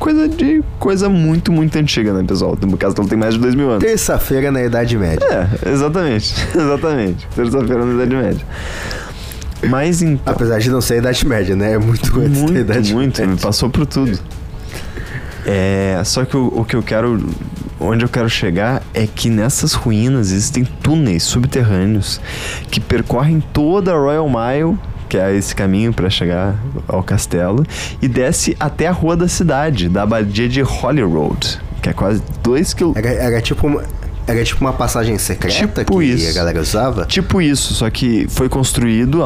Coisa 0.00 0.26
de 0.26 0.62
coisa 0.78 1.10
muito, 1.10 1.52
muito 1.52 1.76
antiga, 1.78 2.14
né, 2.14 2.24
pessoal? 2.26 2.58
O 2.60 2.76
castelo 2.78 3.06
tem 3.06 3.18
mais 3.18 3.34
de 3.34 3.40
dois 3.40 3.54
mil 3.54 3.70
anos. 3.70 3.84
Terça-feira 3.84 4.50
na 4.50 4.62
Idade 4.62 4.96
Média. 4.96 5.24
É, 5.62 5.68
exatamente. 5.70 6.34
Exatamente. 6.56 7.28
Terça-feira 7.36 7.84
na 7.84 7.92
Idade 8.02 8.16
Média. 8.16 8.46
Mas 9.68 10.00
então. 10.00 10.32
Apesar 10.32 10.58
de 10.58 10.70
não 10.70 10.80
ser 10.80 10.94
a 10.94 10.96
Idade 10.96 11.26
Média, 11.26 11.54
né? 11.54 11.74
É 11.74 11.78
muito 11.78 12.18
antes 12.18 12.32
da 12.32 12.40
Muito, 12.40 12.58
Idade 12.58 12.94
muito. 12.94 13.20
Média. 13.20 13.36
Passou 13.42 13.68
por 13.68 13.84
tudo. 13.84 14.18
É, 15.44 16.00
só 16.04 16.24
que 16.24 16.36
o, 16.36 16.46
o 16.46 16.64
que 16.64 16.74
eu 16.74 16.82
quero. 16.82 17.22
Onde 17.78 18.04
eu 18.04 18.08
quero 18.08 18.28
chegar 18.28 18.82
é 18.92 19.06
que 19.06 19.30
nessas 19.30 19.72
ruínas 19.72 20.32
existem 20.32 20.64
túneis 20.64 21.22
subterrâneos 21.22 22.20
que 22.70 22.78
percorrem 22.78 23.42
toda 23.54 23.92
a 23.92 23.96
Royal 23.96 24.28
Mile, 24.28 24.78
que 25.10 25.18
é 25.18 25.34
esse 25.34 25.54
caminho 25.54 25.92
para 25.92 26.08
chegar 26.08 26.54
ao 26.86 27.02
castelo, 27.02 27.66
e 28.00 28.06
desce 28.06 28.56
até 28.60 28.86
a 28.86 28.92
rua 28.92 29.16
da 29.16 29.26
cidade, 29.26 29.88
da 29.88 30.04
abadia 30.04 30.48
de 30.48 30.62
Holyrood, 30.62 31.60
que 31.82 31.88
é 31.88 31.92
quase 31.92 32.22
2 32.44 32.74
quilômetros. 32.74 33.10
Era, 33.12 33.22
era 33.24 33.42
tipo 33.42 33.66
uma, 33.66 33.82
era 34.24 34.44
tipo 34.44 34.60
uma 34.60 34.72
passagem 34.72 35.18
secreta 35.18 35.84
Tipo 35.84 35.98
que 35.98 36.04
isso. 36.04 36.30
a 36.30 36.32
galera 36.32 36.60
usava. 36.60 37.04
Tipo 37.06 37.42
isso, 37.42 37.74
só 37.74 37.90
que 37.90 38.28
foi 38.28 38.48
construído. 38.48 39.20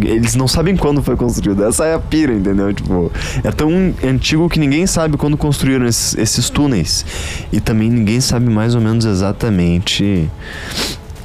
eles 0.00 0.36
não 0.36 0.46
sabem 0.46 0.76
quando 0.76 1.02
foi 1.02 1.16
construído. 1.16 1.64
Essa 1.64 1.86
é 1.86 1.94
a 1.94 1.98
pira, 1.98 2.32
entendeu? 2.32 2.72
Tipo, 2.72 3.10
é 3.42 3.50
tão 3.50 3.92
antigo 4.04 4.48
que 4.48 4.60
ninguém 4.60 4.86
sabe 4.86 5.16
quando 5.16 5.36
construíram 5.36 5.86
esses, 5.86 6.16
esses 6.16 6.48
túneis. 6.48 7.04
E 7.52 7.60
também 7.60 7.90
ninguém 7.90 8.20
sabe 8.20 8.48
mais 8.48 8.76
ou 8.76 8.80
menos 8.80 9.04
exatamente 9.04 10.30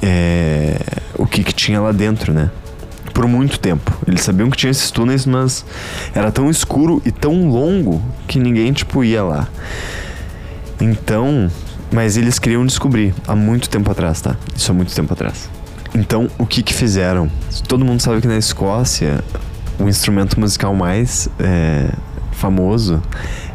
é, 0.02 0.80
o 1.16 1.26
que, 1.26 1.44
que 1.44 1.52
tinha 1.52 1.80
lá 1.80 1.92
dentro, 1.92 2.32
né? 2.32 2.50
Por 3.12 3.26
muito 3.26 3.58
tempo. 3.58 3.92
Eles 4.06 4.22
sabiam 4.22 4.50
que 4.50 4.56
tinha 4.56 4.70
esses 4.70 4.90
túneis, 4.90 5.26
mas 5.26 5.64
era 6.14 6.30
tão 6.30 6.48
escuro 6.48 7.02
e 7.04 7.10
tão 7.10 7.48
longo 7.48 8.02
que 8.26 8.38
ninguém, 8.38 8.72
tipo, 8.72 9.04
ia 9.04 9.22
lá. 9.22 9.48
Então, 10.80 11.50
mas 11.92 12.16
eles 12.16 12.38
queriam 12.38 12.64
descobrir 12.64 13.14
há 13.26 13.34
muito 13.34 13.68
tempo 13.68 13.90
atrás, 13.90 14.20
tá? 14.20 14.36
Isso 14.56 14.70
há 14.70 14.74
muito 14.74 14.94
tempo 14.94 15.12
atrás. 15.12 15.50
Então, 15.94 16.28
o 16.38 16.46
que 16.46 16.62
que 16.62 16.72
fizeram? 16.72 17.28
Todo 17.66 17.84
mundo 17.84 18.00
sabe 18.00 18.20
que 18.20 18.28
na 18.28 18.38
Escócia 18.38 19.22
o 19.78 19.88
instrumento 19.88 20.38
musical 20.38 20.74
mais 20.74 21.28
é, 21.38 21.90
famoso 22.32 23.02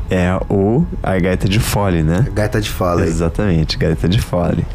é 0.09 0.37
o 0.49 0.85
a 1.01 1.17
gaita 1.17 1.47
de 1.47 1.59
fole, 1.59 2.03
né? 2.03 2.27
Gaita 2.33 2.59
de 2.59 2.69
fala. 2.69 3.05
Exatamente, 3.05 3.77
gaita 3.77 4.07
de 4.07 4.21
fole. 4.21 4.65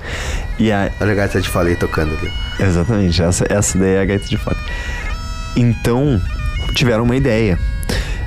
E 0.60 0.70
a, 0.70 0.90
Olha 1.00 1.12
a 1.12 1.14
gaita 1.14 1.40
de 1.40 1.48
fala 1.48 1.70
aí 1.70 1.76
tocando 1.76 2.14
ali. 2.14 2.30
Exatamente, 2.60 3.22
essa, 3.22 3.46
essa 3.48 3.78
daí 3.78 3.94
é 3.94 4.00
a 4.02 4.04
gaita 4.04 4.26
de 4.26 4.36
fole. 4.36 4.58
Então, 5.56 6.20
tiveram 6.74 7.04
uma 7.04 7.16
ideia. 7.16 7.58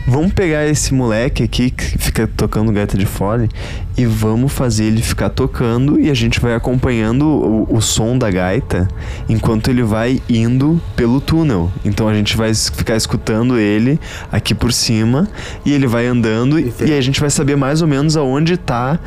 Vamos 0.06 0.34
pegar 0.34 0.66
esse 0.66 0.94
moleque 0.94 1.44
aqui 1.44 1.70
que 1.70 1.98
fica 1.98 2.28
tocando 2.28 2.72
gaita 2.74 2.98
de 2.98 3.06
fole 3.06 3.48
e 3.96 4.06
vamos 4.06 4.52
fazer 4.52 4.86
ele 4.86 5.02
ficar 5.02 5.30
tocando 5.30 5.98
e 5.98 6.10
a 6.10 6.14
gente 6.14 6.42
vai 6.42 6.56
acompanhando 6.56 7.26
o, 7.26 7.78
o 7.78 7.82
som 7.82 8.18
da 8.18 8.30
gaita 8.30 8.86
enquanto 9.30 9.70
ele 9.70 9.82
vai 9.82 10.22
indo 10.28 10.82
pelo 10.96 11.22
túnel. 11.22 11.72
Então 11.86 12.10
a 12.10 12.14
gente 12.14 12.36
vai 12.36 12.54
ficar 12.54 12.98
escutando 12.98 13.58
ele 13.58 13.98
aqui 14.30 14.54
por 14.54 14.74
cima 14.74 15.30
e 15.64 15.72
ele 15.72 15.88
vai 15.88 16.06
andando 16.06 16.60
e, 16.60 16.74
e 16.86 16.94
a 16.94 17.00
gente 17.00 17.22
vai 17.22 17.30
saber 17.30 17.56
mais 17.56 17.82
ou 17.82 17.88
menos 17.88 18.18
aonde 18.18 18.58
tá 18.58 19.00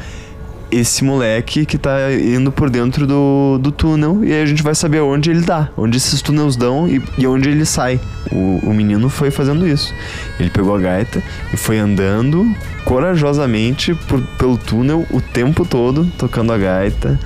esse 0.71 1.05
moleque 1.05 1.64
que 1.64 1.79
tá 1.79 2.12
indo 2.12 2.51
por 2.51 2.69
dentro 2.69 3.07
do, 3.07 3.59
do 3.59 3.71
túnel 3.71 4.25
e 4.25 4.33
aí 4.33 4.43
a 4.43 4.47
gente 4.47 4.62
vai 4.62 4.75
saber 4.75 5.01
onde 5.01 5.31
ele 5.31 5.43
dá, 5.43 5.69
onde 5.77 5.97
esses 5.97 6.21
túneis 6.21 6.57
dão 6.57 6.89
e, 6.89 7.03
e 7.17 7.27
onde 7.27 7.49
ele 7.49 7.64
sai. 7.64 8.01
O, 8.33 8.71
o 8.71 8.75
menino 8.75 9.09
foi 9.09 9.31
fazendo 9.31 9.67
isso. 9.67 9.95
Ele 10.41 10.51
pegou 10.51 10.75
a 10.75 10.79
gaita 10.79 11.23
e 11.53 11.57
foi 11.57 11.79
andando 11.79 12.45
corajosamente 12.85 13.95
por, 13.95 14.21
pelo 14.39 14.59
túnel 14.59 15.07
o 15.11 15.21
tempo 15.21 15.64
todo, 15.64 16.05
tocando 16.19 16.53
a 16.53 16.59
gaita, 16.59 17.19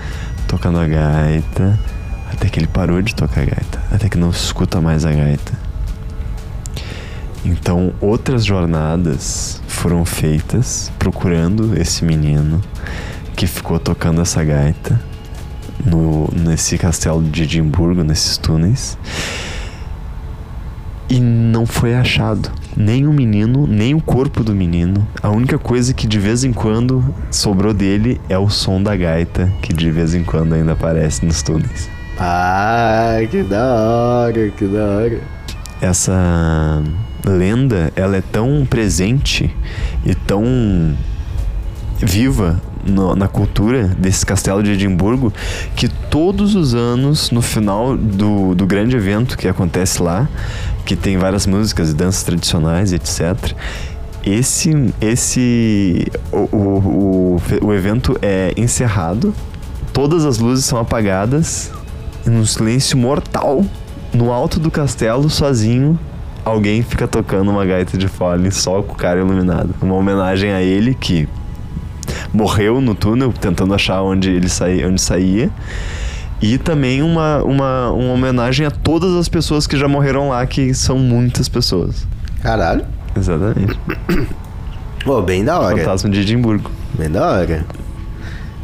tocando 0.47 0.79
a 0.79 0.87
gaita, 0.87 1.79
até 2.33 2.49
que 2.49 2.59
ele 2.59 2.67
parou 2.67 3.01
de 3.01 3.15
tocar 3.15 3.43
a 3.43 3.45
gaita, 3.45 3.83
até 3.91 4.09
que 4.09 4.19
não 4.19 4.33
se 4.33 4.45
escuta 4.45 4.81
mais 4.81 5.05
a 5.05 5.13
gaita. 5.13 5.71
Então, 7.43 7.95
outras 8.03 8.45
jornadas 8.45 9.63
foram 9.67 10.05
feitas 10.05 10.93
procurando 10.99 11.75
esse 11.81 12.05
menino 12.05 12.61
que 13.41 13.47
ficou 13.47 13.79
tocando 13.79 14.21
essa 14.21 14.45
gaita 14.45 15.01
no, 15.83 16.29
nesse 16.31 16.77
castelo 16.77 17.23
de 17.23 17.45
Edimburgo, 17.45 18.05
nesses 18.05 18.37
túneis. 18.37 18.99
E 21.09 21.19
não 21.19 21.65
foi 21.65 21.95
achado 21.95 22.51
nem 22.77 23.07
o 23.07 23.13
menino, 23.15 23.67
nem 23.67 23.95
o 23.95 24.01
corpo 24.03 24.45
do 24.45 24.55
menino. 24.55 25.09
A 25.23 25.31
única 25.31 25.59
coisa 25.59 25.95
que 25.95 26.07
de 26.07 26.19
vez 26.19 26.45
em 26.45 26.53
quando 26.53 27.03
sobrou 27.31 27.73
dele 27.73 28.21
é 28.29 28.37
o 28.37 28.51
som 28.51 28.83
da 28.83 28.95
gaita, 28.95 29.51
que 29.63 29.73
de 29.73 29.91
vez 29.91 30.15
em 30.15 30.23
quando 30.23 30.53
ainda 30.53 30.73
aparece 30.73 31.25
nos 31.25 31.43
túneis. 31.43 31.89
Ah, 32.19 33.21
que 33.31 33.43
da 33.43 33.65
hora, 33.65 34.51
que 34.51 34.67
da 34.67 34.85
hora. 34.85 35.21
essa 35.81 36.83
lenda 37.25 37.91
ela 37.97 38.19
é 38.19 38.21
tão 38.21 38.67
presente 38.69 39.51
e 40.05 40.15
tão 40.15 40.95
viva 42.03 42.61
no- 42.85 43.15
na 43.15 43.29
cultura 43.29 43.89
desse 43.99 44.25
castelo 44.25 44.63
de 44.63 44.73
Edimburgo 44.73 45.33
que 45.77 45.89
todos 45.89 46.55
os 46.55 46.75
anos 46.75 47.31
no 47.31 47.43
final 47.43 47.97
do, 47.97 48.55
do 48.55 48.67
grande 48.67 48.97
evento 48.97 49.37
que 49.37 49.47
acontece 49.49 50.03
lá 50.03 50.29
que 50.85 50.97
tem 50.97 51.19
várias 51.19 51.47
músicas 51.47 51.91
e 51.91 51.95
danças 51.95 52.23
tradicionais 52.23 52.93
etc 52.93 53.55
esse 54.25 54.71
esse 55.01 56.07
o, 56.33 56.49
o, 56.57 57.39
o, 57.61 57.67
o 57.67 57.73
evento 57.73 58.19
é 58.21 58.53
encerrado 58.57 59.35
todas 59.93 60.25
as 60.25 60.39
luzes 60.39 60.65
são 60.65 60.79
apagadas 60.79 61.71
e 62.27 62.31
num 62.31 62.45
silêncio 62.45 62.99
mortal 62.99 63.65
no 64.13 64.31
alto 64.33 64.59
do 64.61 64.71
castelo 64.71 65.31
sozinho 65.31 65.99
alguém 66.45 66.83
fica 66.83 67.07
tocando 67.07 67.51
uma 67.51 67.65
gaita 67.65 67.97
de 67.97 68.09
fole 68.09 68.51
só 68.51 68.83
com 68.83 68.95
o 68.95 68.97
cara 68.97 69.21
iluminado. 69.21 69.75
Uma 69.81 69.95
homenagem 69.95 70.51
a 70.53 70.61
ele 70.63 70.95
que 70.95 71.29
morreu 72.33 72.81
no 72.81 72.95
túnel 72.95 73.33
tentando 73.33 73.75
achar 73.75 74.03
onde 74.03 74.31
ele 74.31 74.49
saía, 74.49 74.89
onde 74.89 75.01
saía. 75.01 75.51
E 76.41 76.57
também 76.57 77.03
uma, 77.03 77.43
uma, 77.43 77.91
uma 77.91 78.13
homenagem 78.15 78.67
a 78.67 78.71
todas 78.71 79.15
as 79.15 79.29
pessoas 79.29 79.67
que 79.67 79.77
já 79.77 79.87
morreram 79.87 80.31
lá, 80.31 80.45
que 80.47 80.73
são 80.73 80.99
muitas 80.99 81.49
pessoas. 81.49 82.07
Caralho. 82.43 82.87
Exatamente. 83.15 83.79
Pô, 85.05 85.21
bem 85.21 85.45
da 85.45 85.59
hora. 85.59 85.77
Fantasma 85.77 86.09
de 86.09 86.21
Edimburgo. 86.21 86.71
Bem 86.95 87.11
da 87.11 87.27
hora. 87.27 87.67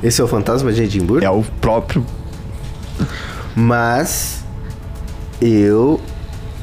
Esse 0.02 0.20
é 0.20 0.24
o 0.24 0.28
fantasma 0.28 0.72
de 0.72 0.82
Edimburgo? 0.82 1.24
É 1.24 1.30
o 1.30 1.42
próprio. 1.60 2.04
Mas 3.54 4.44
eu 5.40 6.00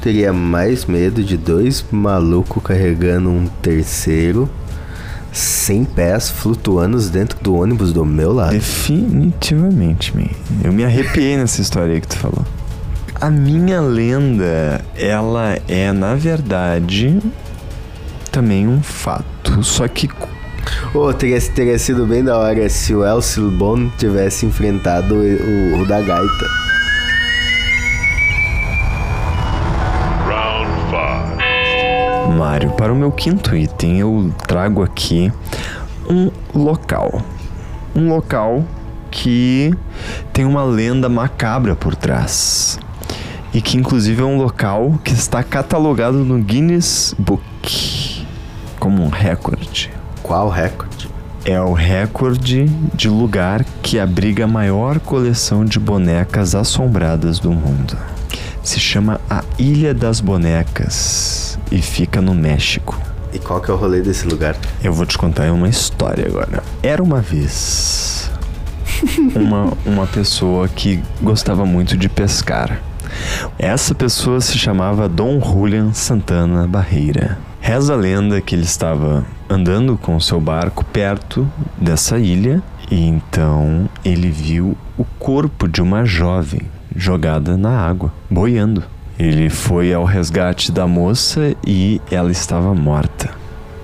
teria 0.00 0.32
mais 0.32 0.84
medo 0.84 1.22
de 1.22 1.36
dois 1.36 1.84
malucos 1.90 2.62
carregando 2.62 3.30
um 3.30 3.46
terceiro 3.62 4.48
sem 5.34 5.84
pés 5.84 6.30
flutuando 6.30 6.98
dentro 7.10 7.38
do 7.40 7.56
ônibus 7.56 7.92
do 7.92 8.04
meu 8.04 8.32
lado. 8.32 8.52
Definitivamente, 8.52 10.16
man. 10.16 10.28
Eu 10.62 10.72
me 10.72 10.84
arrepiei 10.84 11.36
nessa 11.36 11.60
história 11.60 11.92
aí 11.92 12.00
que 12.00 12.08
tu 12.08 12.16
falou. 12.16 12.44
A 13.20 13.30
minha 13.30 13.80
lenda, 13.80 14.80
ela 14.96 15.58
é, 15.66 15.92
na 15.92 16.14
verdade, 16.14 17.18
também 18.30 18.68
um 18.68 18.80
fato. 18.80 19.62
Só 19.62 19.88
que 19.88 20.08
Ô, 20.94 21.12
teria, 21.12 21.40
teria 21.40 21.78
sido 21.78 22.06
bem 22.06 22.22
da 22.22 22.38
hora 22.38 22.68
se 22.68 22.94
o 22.94 23.04
Elcio 23.04 23.50
Bon 23.50 23.88
tivesse 23.98 24.46
enfrentado 24.46 25.14
o, 25.14 25.82
o 25.82 25.86
da 25.86 26.00
gaita. 26.00 26.63
Para 32.76 32.92
o 32.92 32.96
meu 32.96 33.10
quinto 33.10 33.54
item, 33.56 33.98
eu 33.98 34.32
trago 34.46 34.82
aqui 34.82 35.32
um 36.08 36.30
local. 36.54 37.20
Um 37.96 38.08
local 38.08 38.64
que 39.10 39.74
tem 40.32 40.44
uma 40.44 40.62
lenda 40.62 41.08
macabra 41.08 41.74
por 41.74 41.96
trás. 41.96 42.78
E 43.52 43.60
que 43.60 43.76
inclusive 43.76 44.22
é 44.22 44.24
um 44.24 44.36
local 44.36 44.98
que 45.02 45.12
está 45.12 45.42
catalogado 45.42 46.18
no 46.18 46.38
Guinness 46.38 47.14
Book 47.18 48.26
como 48.78 49.02
um 49.02 49.08
recorde. 49.08 49.90
Qual 50.22 50.48
recorde? 50.48 51.12
é 51.44 51.60
o 51.60 51.74
recorde 51.74 52.64
de 52.94 53.06
lugar 53.06 53.66
que 53.82 53.98
abriga 53.98 54.44
a 54.44 54.48
maior 54.48 54.98
coleção 54.98 55.62
de 55.62 55.78
bonecas 55.78 56.54
assombradas 56.54 57.38
do 57.38 57.52
mundo. 57.52 57.98
Se 58.62 58.80
chama 58.80 59.20
a 59.28 59.44
Ilha 59.58 59.92
das 59.92 60.20
Bonecas 60.20 61.43
e 61.74 61.82
fica 61.82 62.20
no 62.20 62.34
México. 62.34 62.96
E 63.32 63.38
qual 63.38 63.60
que 63.60 63.68
é 63.68 63.74
o 63.74 63.76
rolê 63.76 64.00
desse 64.00 64.26
lugar? 64.28 64.56
Eu 64.82 64.92
vou 64.92 65.04
te 65.04 65.18
contar 65.18 65.50
uma 65.50 65.68
história 65.68 66.24
agora. 66.24 66.62
Era 66.82 67.02
uma 67.02 67.20
vez 67.20 68.30
uma, 69.34 69.72
uma 69.84 70.06
pessoa 70.06 70.68
que 70.68 71.02
gostava 71.20 71.66
muito 71.66 71.96
de 71.96 72.08
pescar. 72.08 72.80
Essa 73.58 73.92
pessoa 73.92 74.40
se 74.40 74.56
chamava 74.56 75.08
Dom 75.08 75.40
Julian 75.40 75.92
Santana 75.92 76.66
Barreira. 76.68 77.36
Reza 77.60 77.94
a 77.94 77.96
lenda 77.96 78.40
que 78.40 78.54
ele 78.54 78.62
estava 78.62 79.24
andando 79.50 79.98
com 79.98 80.18
seu 80.20 80.40
barco 80.40 80.84
perto 80.84 81.48
dessa 81.76 82.18
ilha 82.18 82.62
e 82.90 83.04
então 83.04 83.88
ele 84.04 84.30
viu 84.30 84.76
o 84.96 85.04
corpo 85.18 85.66
de 85.66 85.82
uma 85.82 86.04
jovem 86.04 86.60
jogada 86.94 87.56
na 87.56 87.70
água, 87.70 88.12
boiando. 88.30 88.84
Ele 89.18 89.48
foi 89.48 89.94
ao 89.94 90.04
resgate 90.04 90.72
da 90.72 90.86
moça 90.86 91.54
e 91.64 92.00
ela 92.10 92.32
estava 92.32 92.74
morta. 92.74 93.30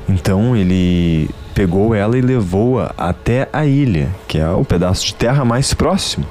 Então 0.08 0.56
ele 0.56 1.30
pegou 1.54 1.94
ela 1.94 2.18
e 2.18 2.20
levou-a 2.20 2.92
até 2.98 3.48
a 3.52 3.64
ilha, 3.64 4.08
que 4.26 4.38
é 4.38 4.48
o 4.50 4.64
pedaço 4.64 5.06
de 5.06 5.14
terra 5.14 5.44
mais 5.44 5.72
próximo 5.72 6.26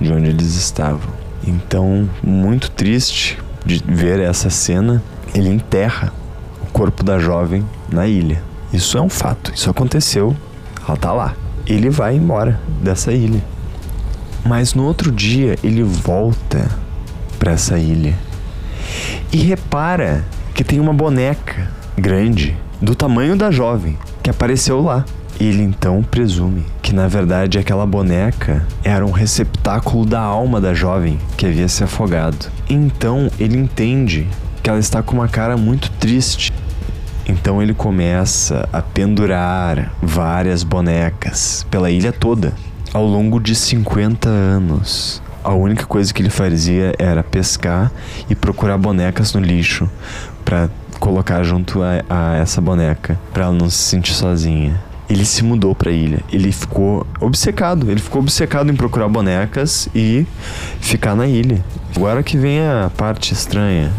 de 0.00 0.12
onde 0.12 0.28
eles 0.28 0.54
estavam. 0.54 1.10
Então, 1.46 2.08
muito 2.22 2.70
triste 2.70 3.38
de 3.64 3.82
ver 3.86 4.20
essa 4.20 4.48
cena, 4.50 5.02
ele 5.34 5.48
enterra 5.48 6.12
o 6.62 6.66
corpo 6.72 7.02
da 7.02 7.18
jovem 7.18 7.64
na 7.90 8.06
ilha. 8.06 8.42
Isso 8.72 8.96
é 8.96 9.00
um 9.00 9.08
fato, 9.08 9.52
isso 9.54 9.68
aconteceu, 9.68 10.36
ela 10.86 10.96
tá 10.96 11.12
lá. 11.12 11.34
Ele 11.66 11.90
vai 11.90 12.16
embora 12.16 12.58
dessa 12.82 13.12
ilha. 13.12 13.42
Mas 14.44 14.72
no 14.72 14.84
outro 14.84 15.10
dia 15.10 15.58
ele 15.62 15.82
volta 15.82 16.70
para 17.38 17.52
essa 17.52 17.78
ilha 17.78 18.14
e 19.32 19.38
repara 19.38 20.24
que 20.54 20.64
tem 20.64 20.80
uma 20.80 20.92
boneca 20.92 21.68
grande 21.96 22.56
do 22.80 22.94
tamanho 22.94 23.36
da 23.36 23.50
jovem 23.50 23.96
que 24.22 24.30
apareceu 24.30 24.80
lá. 24.80 25.04
Ele 25.40 25.62
então 25.62 26.02
presume 26.02 26.64
que 26.82 26.92
na 26.92 27.06
verdade 27.06 27.58
aquela 27.58 27.86
boneca 27.86 28.66
era 28.82 29.06
um 29.06 29.12
receptáculo 29.12 30.04
da 30.04 30.20
alma 30.20 30.60
da 30.60 30.74
jovem 30.74 31.18
que 31.36 31.46
havia 31.46 31.68
se 31.68 31.84
afogado. 31.84 32.50
Então 32.68 33.30
ele 33.38 33.56
entende 33.56 34.26
que 34.62 34.68
ela 34.68 34.78
está 34.78 35.02
com 35.02 35.14
uma 35.14 35.28
cara 35.28 35.56
muito 35.56 35.90
triste. 35.92 36.52
Então 37.26 37.62
ele 37.62 37.74
começa 37.74 38.68
a 38.72 38.82
pendurar 38.82 39.92
várias 40.02 40.64
bonecas 40.64 41.64
pela 41.70 41.90
ilha 41.90 42.12
toda 42.12 42.52
ao 42.92 43.06
longo 43.06 43.38
de 43.38 43.54
50 43.54 44.28
anos. 44.28 45.22
A 45.48 45.54
única 45.54 45.86
coisa 45.86 46.12
que 46.12 46.20
ele 46.20 46.28
fazia 46.28 46.92
era 46.98 47.24
pescar 47.24 47.90
e 48.28 48.34
procurar 48.34 48.76
bonecas 48.76 49.32
no 49.32 49.40
lixo 49.40 49.88
para 50.44 50.68
colocar 51.00 51.42
junto 51.42 51.82
a, 51.82 52.04
a 52.10 52.36
essa 52.36 52.60
boneca, 52.60 53.18
para 53.32 53.44
ela 53.44 53.54
não 53.54 53.70
se 53.70 53.78
sentir 53.78 54.12
sozinha 54.12 54.78
ele 55.08 55.24
se 55.24 55.42
mudou 55.42 55.74
para 55.74 55.88
a 55.88 55.92
ilha. 55.94 56.20
Ele 56.30 56.52
ficou 56.52 57.06
obcecado. 57.18 57.90
Ele 57.90 57.98
ficou 57.98 58.20
obcecado 58.20 58.70
em 58.70 58.76
procurar 58.76 59.08
bonecas 59.08 59.88
e 59.94 60.26
ficar 60.80 61.14
na 61.14 61.26
ilha. 61.26 61.64
Agora 61.96 62.22
que 62.22 62.36
vem 62.36 62.60
a 62.60 62.90
parte 62.94 63.32
estranha. 63.32 63.90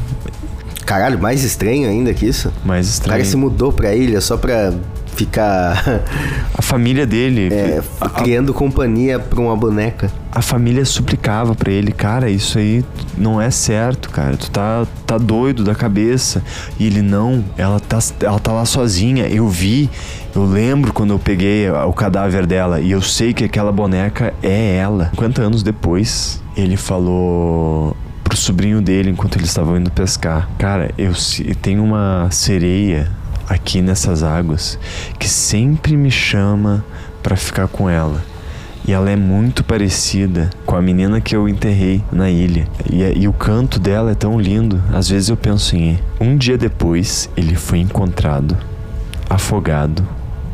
Caralho, 0.85 1.19
mais 1.19 1.43
estranho 1.43 1.89
ainda 1.89 2.13
que 2.13 2.27
isso? 2.27 2.53
Mais 2.63 2.85
O 2.85 2.89
estranho. 2.91 3.17
cara 3.17 3.25
se 3.27 3.35
mudou 3.35 3.73
pra 3.73 3.95
ilha 3.95 4.21
só 4.21 4.37
pra 4.37 4.71
ficar 5.19 6.01
A 6.57 6.61
família 6.61 7.05
dele. 7.05 7.49
é, 7.53 7.81
a, 8.01 8.05
a- 8.05 8.09
criando 8.09 8.53
companhia 8.53 9.17
pra 9.19 9.39
uma 9.39 9.55
boneca. 9.55 10.11
a 10.31 10.41
família 10.41 10.83
suplicava 10.85 11.53
pra 11.55 11.71
ele, 11.71 11.91
cara, 11.91 12.29
isso 12.29 12.57
aí 12.57 12.83
não 13.17 13.39
é 13.41 13.49
certo, 13.51 14.09
cara. 14.09 14.35
Tu 14.37 14.49
tá, 14.51 14.85
tá 15.05 15.17
doido 15.17 15.63
da 15.63 15.73
cabeça. 15.75 16.41
E 16.79 16.85
ele, 16.87 17.01
não, 17.01 17.43
ela 17.57 17.79
tá, 17.79 17.99
ela 18.21 18.39
tá 18.39 18.51
lá 18.51 18.65
sozinha. 18.65 19.27
Eu 19.27 19.47
vi, 19.47 19.89
eu 20.35 20.45
lembro 20.45 20.93
quando 20.93 21.11
eu 21.13 21.19
peguei 21.19 21.69
o 21.69 21.93
cadáver 21.93 22.45
dela. 22.45 22.79
E 22.79 22.91
eu 22.91 23.01
sei 23.01 23.33
que 23.33 23.43
aquela 23.43 23.71
boneca 23.71 24.33
é 24.43 24.75
ela. 24.77 25.09
50 25.11 25.41
anos 25.41 25.63
depois, 25.63 26.41
ele 26.55 26.77
falou 26.77 27.95
pro 28.23 28.37
sobrinho 28.37 28.81
dele 28.81 29.09
enquanto 29.09 29.37
eles 29.37 29.49
estavam 29.49 29.75
indo 29.77 29.89
pescar. 29.89 30.47
Cara, 30.57 30.91
eu 30.97 31.11
tenho 31.61 31.83
uma 31.83 32.27
sereia 32.31 33.09
aqui 33.49 33.81
nessas 33.81 34.21
águas 34.21 34.77
que 35.17 35.27
sempre 35.27 35.97
me 35.97 36.11
chama 36.11 36.85
pra 37.23 37.35
ficar 37.35 37.67
com 37.67 37.89
ela. 37.89 38.23
E 38.87 38.91
ela 38.93 39.09
é 39.09 39.15
muito 39.15 39.63
parecida 39.63 40.49
com 40.65 40.75
a 40.75 40.81
menina 40.81 41.19
que 41.19 41.35
eu 41.35 41.49
enterrei 41.49 42.03
na 42.11 42.29
ilha. 42.29 42.67
E, 42.89 43.03
e 43.19 43.27
o 43.27 43.33
canto 43.33 43.79
dela 43.79 44.11
é 44.11 44.15
tão 44.15 44.39
lindo. 44.39 44.81
Às 44.93 45.09
vezes 45.09 45.29
eu 45.29 45.37
penso 45.37 45.75
em. 45.75 45.99
Um 46.19 46.37
dia 46.37 46.57
depois, 46.57 47.29
ele 47.35 47.55
foi 47.55 47.79
encontrado, 47.79 48.57
afogado, 49.29 50.07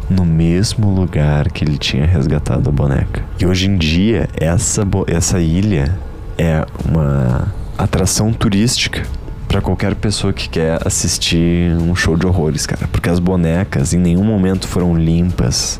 no 0.10 0.26
mesmo 0.26 0.94
lugar 0.94 1.52
que 1.52 1.64
ele 1.64 1.78
tinha 1.78 2.06
resgatado 2.06 2.70
a 2.70 2.72
boneca. 2.72 3.24
E 3.40 3.46
hoje 3.46 3.68
em 3.68 3.78
dia, 3.78 4.28
essa, 4.36 4.86
essa 5.08 5.40
ilha 5.40 5.98
é 6.38 6.66
uma 6.84 7.54
atração 7.78 8.34
turística 8.34 9.04
para 9.48 9.62
qualquer 9.62 9.96
pessoa 9.96 10.34
que 10.34 10.50
quer 10.50 10.86
assistir 10.86 11.72
um 11.78 11.96
show 11.96 12.18
de 12.18 12.26
horrores, 12.26 12.66
cara. 12.66 12.88
Porque 12.92 13.10
as 13.10 13.20
bonecas 13.20 13.94
em 13.94 14.00
nenhum 14.00 14.24
momento 14.24 14.68
foram 14.68 14.98
limpas, 14.98 15.80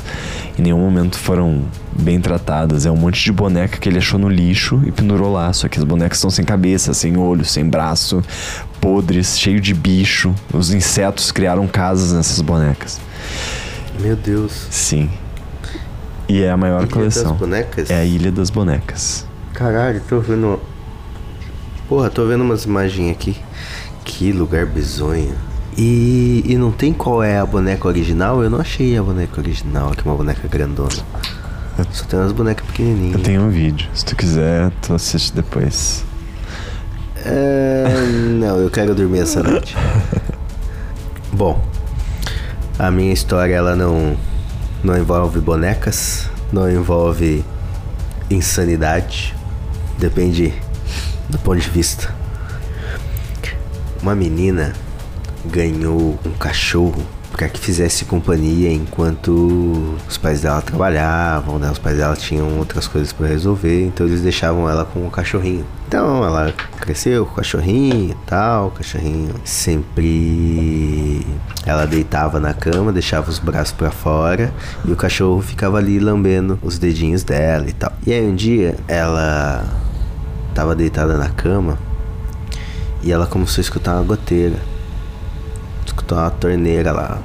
em 0.58 0.62
nenhum 0.62 0.80
momento 0.80 1.18
foram 1.18 1.64
bem 1.92 2.20
tratadas. 2.22 2.86
É 2.86 2.92
um 2.92 2.96
monte 2.96 3.24
de 3.24 3.32
boneca 3.32 3.78
que 3.78 3.90
ele 3.90 3.98
achou 3.98 4.20
no 4.20 4.30
lixo 4.30 4.82
e 4.86 4.92
pendurou 4.92 5.32
lá. 5.32 5.52
Só 5.52 5.68
que 5.68 5.78
as 5.78 5.84
bonecas 5.84 6.18
estão 6.20 6.30
sem 6.30 6.46
cabeça, 6.46 6.94
sem 6.94 7.18
olho, 7.18 7.44
sem 7.44 7.66
braço, 7.68 8.22
podres, 8.80 9.38
cheio 9.40 9.60
de 9.60 9.74
bicho. 9.74 10.34
Os 10.54 10.74
insetos 10.74 11.32
criaram 11.32 11.68
casas 11.68 12.14
nessas 12.14 12.40
bonecas. 12.42 13.00
Meu 14.00 14.16
Deus. 14.16 14.68
Sim. 14.70 15.10
E 16.28 16.42
é 16.42 16.50
a 16.50 16.58
maior 16.58 16.82
Ilha 16.84 16.92
coleção. 16.92 17.32
das 17.32 17.40
bonecas? 17.40 17.90
É 17.90 17.96
a 17.98 18.04
Ilha 18.06 18.32
das 18.32 18.50
Bonecas. 18.50 19.28
Caralho, 19.54 20.02
tô 20.10 20.20
vendo. 20.20 20.60
Porra, 21.88 22.10
tô 22.10 22.26
vendo 22.26 22.42
umas 22.44 22.66
imagens 22.66 23.12
aqui. 23.12 23.38
Que 24.06 24.32
lugar 24.32 24.66
bizonho. 24.66 25.36
E, 25.78 26.42
e 26.46 26.58
não 26.58 26.72
tem 26.72 26.94
qual 26.94 27.22
é 27.22 27.38
a 27.38 27.46
boneca 27.46 27.88
original? 27.88 28.42
Eu 28.42 28.50
não 28.50 28.62
achei 28.62 28.98
a 28.98 29.04
boneca 29.04 29.42
original 29.42 29.92
aqui, 29.92 30.06
uma 30.06 30.16
boneca 30.16 30.48
grandona. 30.48 31.04
Só 31.92 32.06
tem 32.06 32.18
umas 32.18 32.32
bonecas 32.32 32.66
pequenininhas. 32.68 33.16
Eu 33.16 33.24
tenho 33.24 33.42
um 33.42 33.50
vídeo. 33.50 33.90
Se 33.94 34.06
tu 34.06 34.16
quiser, 34.16 34.72
tu 34.82 34.94
assiste 34.94 35.34
depois. 35.34 36.06
É, 37.26 37.84
não, 38.40 38.58
eu 38.58 38.70
quero 38.70 38.96
dormir 38.96 39.20
essa 39.20 39.44
noite. 39.44 39.76
Bom, 41.34 41.62
a 42.80 42.90
minha 42.90 43.12
história 43.12 43.54
ela 43.54 43.76
não 43.76 44.16
não 44.82 44.96
envolve 44.96 45.40
bonecas, 45.42 46.30
não 46.54 46.70
envolve 46.70 47.44
insanidade. 48.30 49.36
Depende 49.98 50.54
do 51.28 51.40
ponto 51.40 51.60
de 51.60 51.70
vista. 51.70 52.15
Uma 54.06 54.14
menina 54.14 54.72
ganhou 55.44 56.20
um 56.24 56.30
cachorro 56.34 57.04
para 57.32 57.50
que 57.50 57.60
fizesse 57.60 58.06
companhia 58.06 58.72
enquanto 58.72 59.98
os 60.08 60.16
pais 60.16 60.42
dela 60.42 60.62
trabalhavam, 60.62 61.58
né? 61.58 61.72
Os 61.72 61.80
pais 61.80 61.98
dela 61.98 62.16
tinham 62.16 62.60
outras 62.60 62.88
coisas 62.88 63.12
para 63.12 63.26
resolver, 63.26 63.84
então 63.84 64.06
eles 64.06 64.22
deixavam 64.22 64.70
ela 64.70 64.86
com 64.86 65.08
o 65.08 65.10
cachorrinho. 65.10 65.66
Então 65.88 66.24
ela 66.24 66.54
cresceu 66.80 67.26
com 67.26 67.32
o 67.32 67.36
cachorrinho 67.38 68.12
e 68.12 68.16
tal, 68.28 68.68
o 68.68 68.72
cachorrinho 68.72 69.34
sempre 69.44 71.26
ela 71.66 71.88
deitava 71.88 72.40
na 72.40 72.54
cama, 72.54 72.94
deixava 72.94 73.28
os 73.32 73.40
braços 73.40 73.74
para 73.74 73.90
fora 73.90 74.54
e 74.86 74.92
o 74.92 74.96
cachorro 74.96 75.42
ficava 75.42 75.80
ali 75.80 75.98
lambendo 75.98 76.60
os 76.62 76.78
dedinhos 76.78 77.24
dela 77.24 77.68
e 77.68 77.74
tal. 77.74 77.92
E 78.06 78.14
aí 78.14 78.24
um 78.24 78.36
dia 78.36 78.76
ela 78.88 79.66
tava 80.54 80.76
deitada 80.76 81.18
na 81.18 81.30
cama 81.30 81.80
e 83.06 83.12
ela 83.12 83.28
começou 83.28 83.62
a 83.62 83.62
escutar 83.62 83.94
uma 83.94 84.04
goteira. 84.04 84.56
Escutou 85.86 86.18
uma 86.18 86.32
torneira 86.32 86.92
lá 86.92 87.22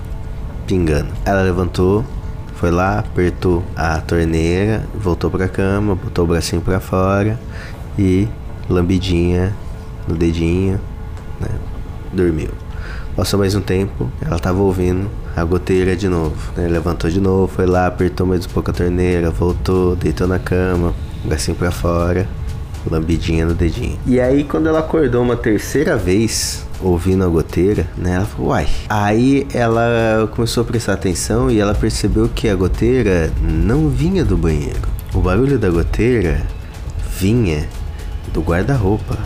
pingando. 0.67 1.09
Ela 1.25 1.41
levantou, 1.41 2.05
foi 2.57 2.71
lá, 2.71 2.99
apertou 2.99 3.65
a 3.75 3.99
torneira, 3.99 4.87
voltou 4.95 5.31
pra 5.31 5.49
cama, 5.49 5.95
botou 5.95 6.27
o 6.27 6.29
bracinho 6.29 6.61
pra 6.61 6.79
fora 6.81 7.41
e 7.99 8.29
lambidinha 8.69 9.57
no 10.07 10.15
dedinho, 10.15 10.79
né? 11.41 11.49
Dormiu. 12.13 12.51
Passou 13.17 13.39
mais 13.39 13.55
um 13.55 13.63
tempo, 13.63 14.11
ela 14.21 14.39
tava 14.39 14.61
ouvindo 14.61 15.11
a 15.35 15.43
goteira 15.45 15.97
de 15.97 16.09
novo, 16.09 16.37
né? 16.57 16.69
Levantou 16.69 17.09
de 17.09 17.21
novo, 17.21 17.49
foi 17.49 17.65
lá, 17.65 17.87
apertou 17.87 18.27
mais 18.27 18.45
um 18.45 18.51
pouco 18.51 18.71
a 18.71 18.75
torneira, 18.75 19.31
voltou, 19.31 19.97
deitou 19.97 20.29
na 20.29 20.39
cama, 20.39 20.93
bracinho 21.25 21.57
pra 21.57 21.71
fora, 21.71 22.29
lambidinha 22.89 23.45
no 23.45 23.55
dedinho. 23.55 23.99
E 24.07 24.21
aí, 24.21 24.45
quando 24.45 24.69
ela 24.69 24.81
acordou 24.81 25.23
uma 25.23 25.37
terceira 25.37 25.97
vez, 25.97 26.65
ouvindo 26.81 27.25
a 27.25 27.29
goteira, 27.29 27.87
né? 27.97 28.15
Ela 28.17 28.25
falou, 28.25 28.51
uai. 28.51 28.69
Aí 28.89 29.47
ela 29.53 30.29
começou 30.35 30.63
a 30.63 30.67
prestar 30.67 30.95
atenção 30.95 31.51
e 31.51 31.59
ela 31.59 31.75
percebeu 31.75 32.29
que 32.29 32.49
a 32.49 32.55
goteira 32.55 33.33
não 33.43 33.89
vinha 33.89 34.25
do 34.25 34.37
banheiro. 34.37 34.89
O 35.15 35.21
barulho 35.21 35.59
da 35.59 35.69
goteira 35.69 36.43
vinha 37.19 37.69
do 38.33 38.41
guarda-roupa. 38.41 39.19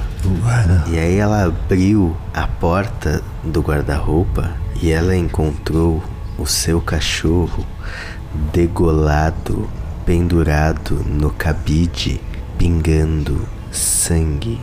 E 0.91 0.99
aí 0.99 1.17
ela 1.17 1.45
abriu 1.45 2.17
a 2.33 2.47
porta 2.47 3.23
do 3.43 3.61
guarda-roupa 3.61 4.53
e 4.83 4.91
ela 4.91 5.15
encontrou 5.15 6.03
o 6.39 6.47
seu 6.47 6.81
cachorro 6.81 7.65
degolado, 8.53 9.69
pendurado 10.05 11.05
no 11.07 11.31
cabide, 11.31 12.21
pingando 12.59 13.47
sangue. 13.71 14.61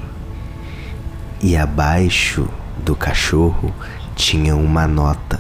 E 1.42 1.58
abaixo 1.58 2.48
do 2.86 2.96
cachorro 2.96 3.74
tinha 4.16 4.56
uma 4.56 4.88
nota. 4.88 5.40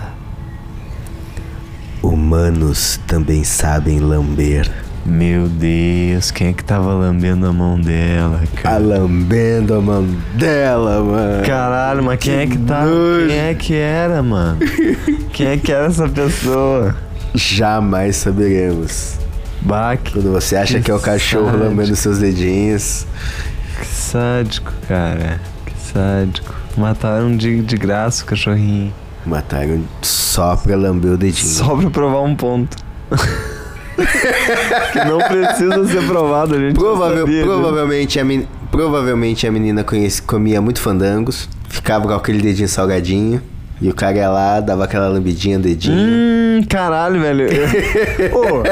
Humanos 2.02 2.99
também 3.08 3.43
sabem 3.43 3.99
lamber. 3.99 4.70
Meu 5.06 5.47
Deus, 5.47 6.30
quem 6.30 6.49
é 6.49 6.54
que 6.54 6.64
tava 6.64 6.93
lambendo 6.93 7.47
a 7.47 7.54
mão 7.54 7.80
dela, 7.80 8.41
Tá 8.56 8.62
cara? 8.62 8.78
lambendo 8.80 9.74
a 9.76 9.82
mão 9.82 10.08
dela, 10.36 11.04
mano. 11.04 11.43
Caralho, 11.45 12.04
mas 12.04 12.20
quem 12.20 12.36
é 12.36 12.47
que 12.47 12.58
tá? 12.60 12.86
nojo. 12.86 13.28
Quem 13.28 13.38
é 13.38 13.54
que 13.56 13.74
era, 13.76 14.22
mano? 14.22 14.60
Quem 15.34 15.47
é 15.47 15.58
que 15.58 15.72
era 15.72 15.88
essa 15.88 16.08
pessoa? 16.08 16.95
Jamais 17.34 18.18
saberemos. 18.18 19.18
Baque. 19.62 20.14
Quando 20.14 20.32
você 20.32 20.55
acha 20.55 20.78
que, 20.80 20.86
Que 20.86 20.91
é 20.91 20.93
o 20.93 20.99
cachorro 20.99 21.45
sádico. 21.45 21.64
lambendo 21.64 21.95
seus 21.95 22.18
dedinhos. 22.20 23.05
Que 23.80 23.86
sádico, 23.86 24.72
cara. 24.88 25.39
Que 25.66 25.74
sádico. 25.78 26.53
Mataram 26.78 27.36
de, 27.36 27.62
de 27.62 27.76
graça 27.78 28.24
o 28.24 28.26
cachorrinho. 28.26 28.93
Mataram 29.26 29.84
só 30.01 30.55
pra 30.55 30.76
lamber 30.76 31.12
o 31.12 31.18
dedinho. 31.18 31.47
Só 31.47 31.76
pra 31.76 31.89
provar 31.89 32.22
um 32.22 32.36
ponto. 32.36 32.76
que 34.93 34.99
não 35.05 35.20
precisa 35.20 35.86
ser 35.88 36.05
provado, 36.07 36.55
a 36.55 36.59
gente. 36.59 36.76
Provável- 36.76 37.20
sabia, 37.20 37.39
né? 37.41 37.43
provavelmente, 37.45 38.20
a 38.20 38.24
men- 38.26 38.47
provavelmente 38.72 39.45
a 39.45 39.51
menina 39.51 39.84
conhece- 39.84 40.22
comia 40.22 40.62
muito 40.62 40.82
fandangos, 40.82 41.47
ficava 41.70 42.07
com 42.07 42.14
aquele 42.14 42.41
dedinho 42.41 42.70
salgadinho, 42.70 43.41
e 43.82 43.89
o 43.89 43.95
cara 43.95 44.15
ia 44.15 44.29
lá, 44.29 44.59
dava 44.59 44.84
aquela 44.84 45.07
lambidinha 45.07 45.57
dedinho. 45.57 45.97
Hum, 45.97 46.63
caralho, 46.69 47.19
velho. 47.19 47.47
Pô, 48.29 48.63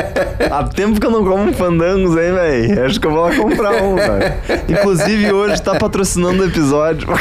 há 0.53 0.63
tempo 0.65 0.99
que 0.99 1.07
eu 1.07 1.09
não 1.09 1.25
como 1.25 1.51
fandangos, 1.51 2.11
hein, 2.11 2.31
velho? 2.31 2.85
Acho 2.85 2.99
que 2.99 3.07
eu 3.07 3.11
vou 3.11 3.21
lá 3.21 3.35
comprar 3.35 3.81
um, 3.81 3.95
velho. 3.95 4.33
Inclusive, 4.69 5.33
hoje 5.33 5.59
tá 5.63 5.73
patrocinando 5.73 6.43
o 6.43 6.45
episódio. 6.45 7.07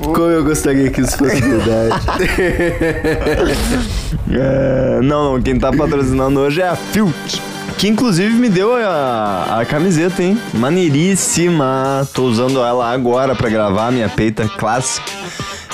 Como 0.00 0.30
eu 0.30 0.44
gostaria 0.44 0.90
que 0.90 1.00
isso 1.00 1.18
fosse 1.18 1.40
verdade. 1.40 1.94
É, 4.30 5.00
não, 5.02 5.32
não, 5.32 5.42
quem 5.42 5.58
tá 5.58 5.72
patrocinando 5.72 6.40
hoje 6.40 6.60
é 6.60 6.68
a 6.68 6.76
Filt. 6.76 7.40
Que 7.78 7.86
inclusive 7.86 8.34
me 8.34 8.48
deu 8.48 8.74
a, 8.74 9.60
a 9.60 9.64
camiseta, 9.64 10.20
hein? 10.20 10.36
Maneiríssima. 10.52 12.06
Tô 12.12 12.24
usando 12.24 12.58
ela 12.58 12.92
agora 12.92 13.36
pra 13.36 13.48
gravar 13.48 13.92
minha 13.92 14.08
peita 14.08 14.48
clássica 14.48 15.12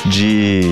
de 0.05 0.65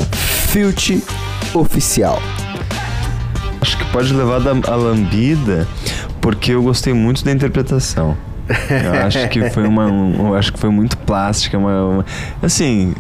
Filt 0.49 0.91
Oficial. 1.53 2.23
Acho 3.61 3.77
que 3.79 3.85
pode 3.87 4.13
levar 4.13 4.39
da- 4.41 4.53
a 4.71 4.77
lambida, 4.77 5.67
porque 6.25 6.53
eu 6.53 6.63
gostei 6.63 6.95
muito 6.95 7.23
da 7.23 7.31
interpretação. 7.31 8.17
Eu 8.49 8.95
acho 9.07 9.29
que 9.29 9.51
foi 9.51 9.67
uma, 9.67 9.85
um- 9.87 10.29
eu 10.29 10.35
acho 10.35 10.53
que 10.55 10.59
foi 10.59 10.71
muito 10.71 10.97
plástica, 10.97 11.59
uma, 11.59 11.85
uma- 11.85 12.07
assim, 12.43 12.95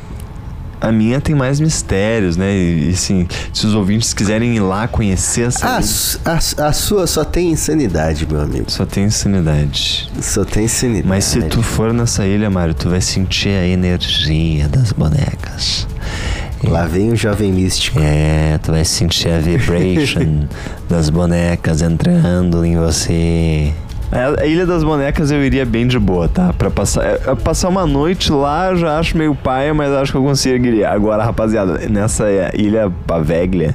a 0.78 0.92
minha 0.92 1.18
tem 1.22 1.34
mais 1.34 1.58
mistérios, 1.58 2.36
né? 2.36 2.54
E, 2.54 2.90
assim, 2.92 3.26
se 3.50 3.66
os 3.66 3.74
ouvintes 3.74 4.12
quiserem 4.12 4.54
ir 4.56 4.60
lá 4.60 4.86
conhecer 4.86 5.46
essa, 5.48 5.76
A, 5.78 5.80
su- 5.80 6.20
a, 6.22 6.66
a 6.68 6.72
sua 6.74 7.06
só 7.06 7.24
tem 7.24 7.50
insanidade, 7.50 8.26
meu 8.30 8.42
amigo. 8.42 8.70
só 8.70 8.84
tem 8.84 9.04
insanidade. 9.04 10.10
Só 10.20 10.44
tem 10.44 10.64
insanidade. 10.66 11.08
Mas 11.08 11.24
se 11.24 11.40
tu 11.44 11.62
for 11.62 11.94
nessa 11.94 12.26
ilha, 12.26 12.50
Mário, 12.50 12.74
tu 12.74 12.90
vai 12.90 13.00
sentir 13.00 13.48
a 13.48 13.66
energia 13.66 14.68
das 14.68 14.92
bonecas. 14.92 15.86
Lá 16.68 16.86
vem 16.86 17.12
o 17.12 17.16
jovem 17.16 17.52
místico. 17.52 17.98
É, 18.00 18.58
tu 18.62 18.72
vai 18.72 18.84
sentir 18.84 19.28
a 19.30 19.38
vibration 19.38 20.46
das 20.88 21.10
bonecas 21.10 21.82
entrando 21.82 22.64
em 22.64 22.76
você. 22.76 23.72
É, 24.12 24.42
A 24.42 24.46
Ilha 24.46 24.64
das 24.66 24.84
Bonecas 24.84 25.30
eu 25.30 25.44
iria 25.44 25.64
bem 25.64 25.86
de 25.86 25.98
boa, 25.98 26.28
tá? 26.28 26.52
Pra 26.52 26.70
passar, 26.70 27.04
é, 27.04 27.16
passar 27.34 27.68
uma 27.68 27.86
noite 27.86 28.30
lá 28.30 28.70
eu 28.70 28.76
já 28.76 28.98
acho 28.98 29.16
meio 29.16 29.34
paia, 29.34 29.74
mas 29.74 29.90
acho 29.92 30.12
que 30.12 30.18
eu 30.18 30.22
conseguiria. 30.22 30.90
Agora, 30.90 31.24
rapaziada, 31.24 31.78
nessa 31.88 32.28
é, 32.28 32.50
Ilha 32.54 32.92
Paveglia, 33.06 33.74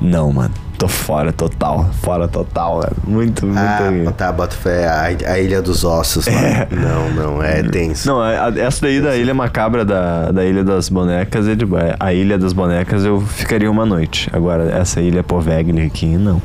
não, 0.00 0.32
mano. 0.32 0.63
Tô 0.78 0.88
fora 0.88 1.32
total. 1.32 1.88
Fora 2.02 2.26
total, 2.28 2.80
velho. 2.80 2.96
Muito, 3.06 3.46
muito. 3.46 3.58
Ah, 3.58 4.12
tá, 4.16 4.32
bota 4.32 4.54
fé. 4.56 4.86
A, 4.88 5.32
a 5.32 5.38
Ilha 5.38 5.62
dos 5.62 5.84
Ossos 5.84 6.26
lá. 6.26 6.66
Não, 6.70 7.10
não, 7.10 7.42
é 7.42 7.62
tenso. 7.62 8.08
Não, 8.08 8.20
a- 8.20 8.48
a- 8.48 8.58
essa 8.58 8.82
daí 8.82 9.00
da 9.00 9.16
Ilha 9.16 9.32
Macabra, 9.32 9.84
da, 9.84 10.30
da 10.32 10.44
Ilha 10.44 10.64
das 10.64 10.88
Bonecas, 10.88 11.46
é 11.48 11.54
de. 11.54 11.64
A 12.00 12.12
Ilha 12.12 12.36
das 12.36 12.52
Bonecas 12.52 13.04
eu 13.04 13.20
ficaria 13.20 13.70
uma 13.70 13.86
noite. 13.86 14.28
Agora, 14.32 14.64
essa 14.70 15.00
Ilha 15.00 15.22
Poveglia 15.22 15.86
aqui, 15.86 16.06
não. 16.06 16.42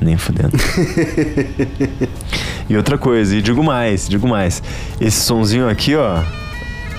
Nem 0.00 0.16
fudendo. 0.18 0.52
e 2.68 2.76
outra 2.76 2.98
coisa, 2.98 3.34
e 3.36 3.42
digo 3.42 3.62
mais, 3.62 4.08
digo 4.08 4.26
mais. 4.28 4.62
Esse 5.00 5.20
sonzinho 5.20 5.68
aqui, 5.68 5.94
ó, 5.96 6.20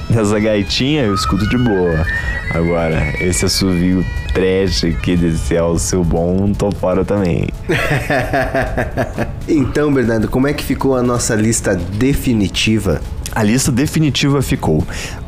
dessa 0.09 0.39
gaitinha, 0.39 1.03
eu 1.03 1.13
escuto 1.13 1.47
de 1.47 1.57
boa. 1.57 2.05
Agora, 2.51 3.13
esse 3.19 3.45
assovio 3.45 4.05
trash 4.33 4.85
aqui 4.85 5.15
desse 5.15 5.55
seu 5.79 6.03
bom, 6.03 6.51
tô 6.53 6.71
fora 6.71 7.03
também. 7.03 7.47
Então, 9.49 9.93
Bernardo, 9.93 10.27
como 10.27 10.45
é 10.45 10.53
que 10.53 10.61
ficou 10.61 10.97
a 10.97 11.01
nossa 11.01 11.33
lista 11.33 11.73
definitiva? 11.73 13.01
A 13.33 13.43
lista 13.43 13.71
definitiva 13.71 14.41
ficou: 14.41 14.83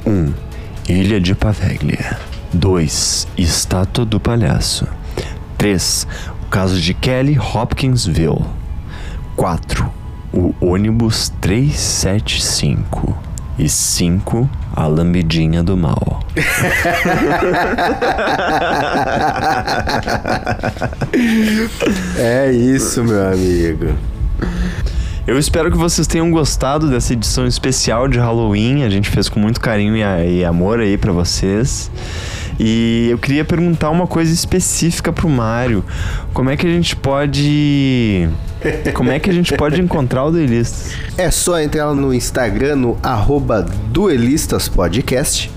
1. 0.05 0.11
Um, 0.11 0.33
Ilha 0.89 1.21
de 1.21 1.33
Paveglia. 1.33 2.17
2. 2.51 3.27
Estátua 3.37 4.03
do 4.03 4.19
Palhaço. 4.19 4.87
3. 5.57 6.07
O 6.43 6.49
caso 6.49 6.81
de 6.81 6.93
Kelly 6.93 7.37
Hopkinsville. 7.39 8.43
4. 9.35 9.89
O 10.33 10.53
ônibus 10.59 11.31
375. 11.39 13.17
E 13.57 13.69
5. 13.69 14.49
A 14.79 14.87
lambidinha 14.87 15.61
do 15.61 15.75
mal. 15.75 16.23
É 22.17 22.49
isso, 22.51 23.03
meu 23.03 23.27
amigo. 23.27 23.93
Eu 25.27 25.37
espero 25.37 25.69
que 25.69 25.77
vocês 25.77 26.07
tenham 26.07 26.31
gostado 26.31 26.89
dessa 26.89 27.11
edição 27.11 27.45
especial 27.45 28.07
de 28.07 28.17
Halloween. 28.17 28.83
A 28.83 28.89
gente 28.89 29.09
fez 29.09 29.27
com 29.27 29.37
muito 29.37 29.59
carinho 29.59 29.97
e, 29.97 30.39
e 30.39 30.45
amor 30.45 30.79
aí 30.79 30.97
pra 30.97 31.11
vocês. 31.11 31.91
E 32.57 33.09
eu 33.11 33.17
queria 33.17 33.43
perguntar 33.43 33.89
uma 33.89 34.07
coisa 34.07 34.33
específica 34.33 35.11
pro 35.11 35.27
Mário. 35.27 35.83
Como 36.33 36.49
é 36.49 36.55
que 36.55 36.65
a 36.65 36.69
gente 36.69 36.95
pode. 36.95 38.29
Como 38.93 39.11
é 39.11 39.19
que 39.19 39.29
a 39.29 39.33
gente 39.33 39.53
pode 39.55 39.81
encontrar 39.81 40.25
o 40.25 40.31
Duelistas? 40.31 40.93
É 41.17 41.31
só 41.31 41.59
entrar 41.59 41.93
no 41.93 42.13
Instagram, 42.13 42.75
no 42.75 42.97
arroba 43.01 43.65
duelistaspodcast. 43.91 45.51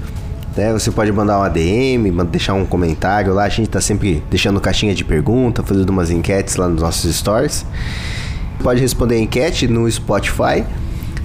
Né? 0.57 0.72
Você 0.72 0.90
pode 0.90 1.11
mandar 1.11 1.38
uma 1.38 1.48
DM, 1.48 2.11
deixar 2.24 2.55
um 2.55 2.64
comentário 2.64 3.34
lá. 3.34 3.44
A 3.44 3.48
gente 3.48 3.68
tá 3.68 3.80
sempre 3.80 4.22
deixando 4.30 4.61
caixinha 4.61 4.94
de 4.94 5.05
pergunta, 5.05 5.62
fazendo 5.62 5.90
umas 5.90 6.11
enquetes 6.11 6.57
lá 6.57 6.68
nos 6.68 6.80
nossos 6.80 7.14
stories. 7.14 7.66
Pode 8.62 8.80
responder 8.80 9.16
a 9.16 9.18
enquete 9.18 9.66
no 9.66 9.90
Spotify, 9.90 10.64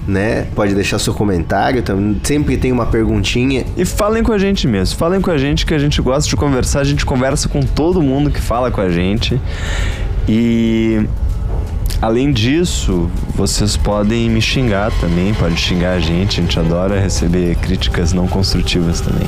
né? 0.06 0.46
Pode 0.56 0.74
deixar 0.74 0.98
seu 0.98 1.14
comentário. 1.14 1.82
Também 1.82 2.20
sempre 2.24 2.56
tem 2.56 2.72
uma 2.72 2.86
perguntinha. 2.86 3.64
E 3.76 3.84
falem 3.84 4.24
com 4.24 4.32
a 4.32 4.38
gente 4.38 4.66
mesmo. 4.66 4.96
Falem 4.96 5.20
com 5.20 5.30
a 5.30 5.38
gente 5.38 5.64
que 5.64 5.74
a 5.74 5.78
gente 5.78 6.00
gosta 6.02 6.28
de 6.28 6.34
conversar. 6.34 6.80
A 6.80 6.84
gente 6.84 7.06
conversa 7.06 7.48
com 7.48 7.60
todo 7.60 8.02
mundo 8.02 8.30
que 8.30 8.40
fala 8.40 8.70
com 8.70 8.80
a 8.80 8.88
gente. 8.88 9.40
E 10.28 11.06
Além 12.00 12.32
disso, 12.32 13.10
vocês 13.34 13.76
podem 13.76 14.30
me 14.30 14.40
xingar 14.40 14.92
também, 15.00 15.34
pode 15.34 15.56
xingar 15.56 15.94
a 15.94 16.00
gente, 16.00 16.38
a 16.38 16.42
gente 16.42 16.58
adora 16.58 17.00
receber 17.00 17.56
críticas 17.56 18.12
não 18.12 18.28
construtivas 18.28 19.00
também. 19.00 19.26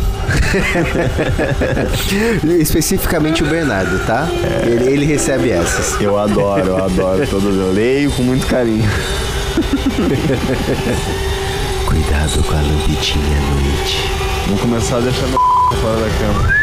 Especificamente 2.61 3.43
o 3.43 3.47
Bernardo, 3.47 3.99
tá? 4.07 4.29
Ele, 4.65 4.89
ele 4.89 5.05
recebe 5.05 5.51
essas. 5.51 6.01
Eu 6.01 6.17
adoro, 6.17 6.67
eu 6.67 6.85
adoro 6.85 7.27
todas, 7.27 7.57
eu 7.57 7.73
leio 7.73 8.13
com 8.13 8.23
muito 8.23 8.47
carinho. 8.47 8.89
Cuidado 11.87 12.43
com 12.45 12.53
a 12.53 12.61
lambidinha 12.61 13.37
à 13.37 13.41
noite. 13.55 14.09
Vamos 14.47 14.61
começar 14.61 14.99
a 14.99 15.01
deixar 15.01 15.27
meu 15.27 15.41
fora 15.81 15.97
da 15.97 16.09
cama. 16.19 16.55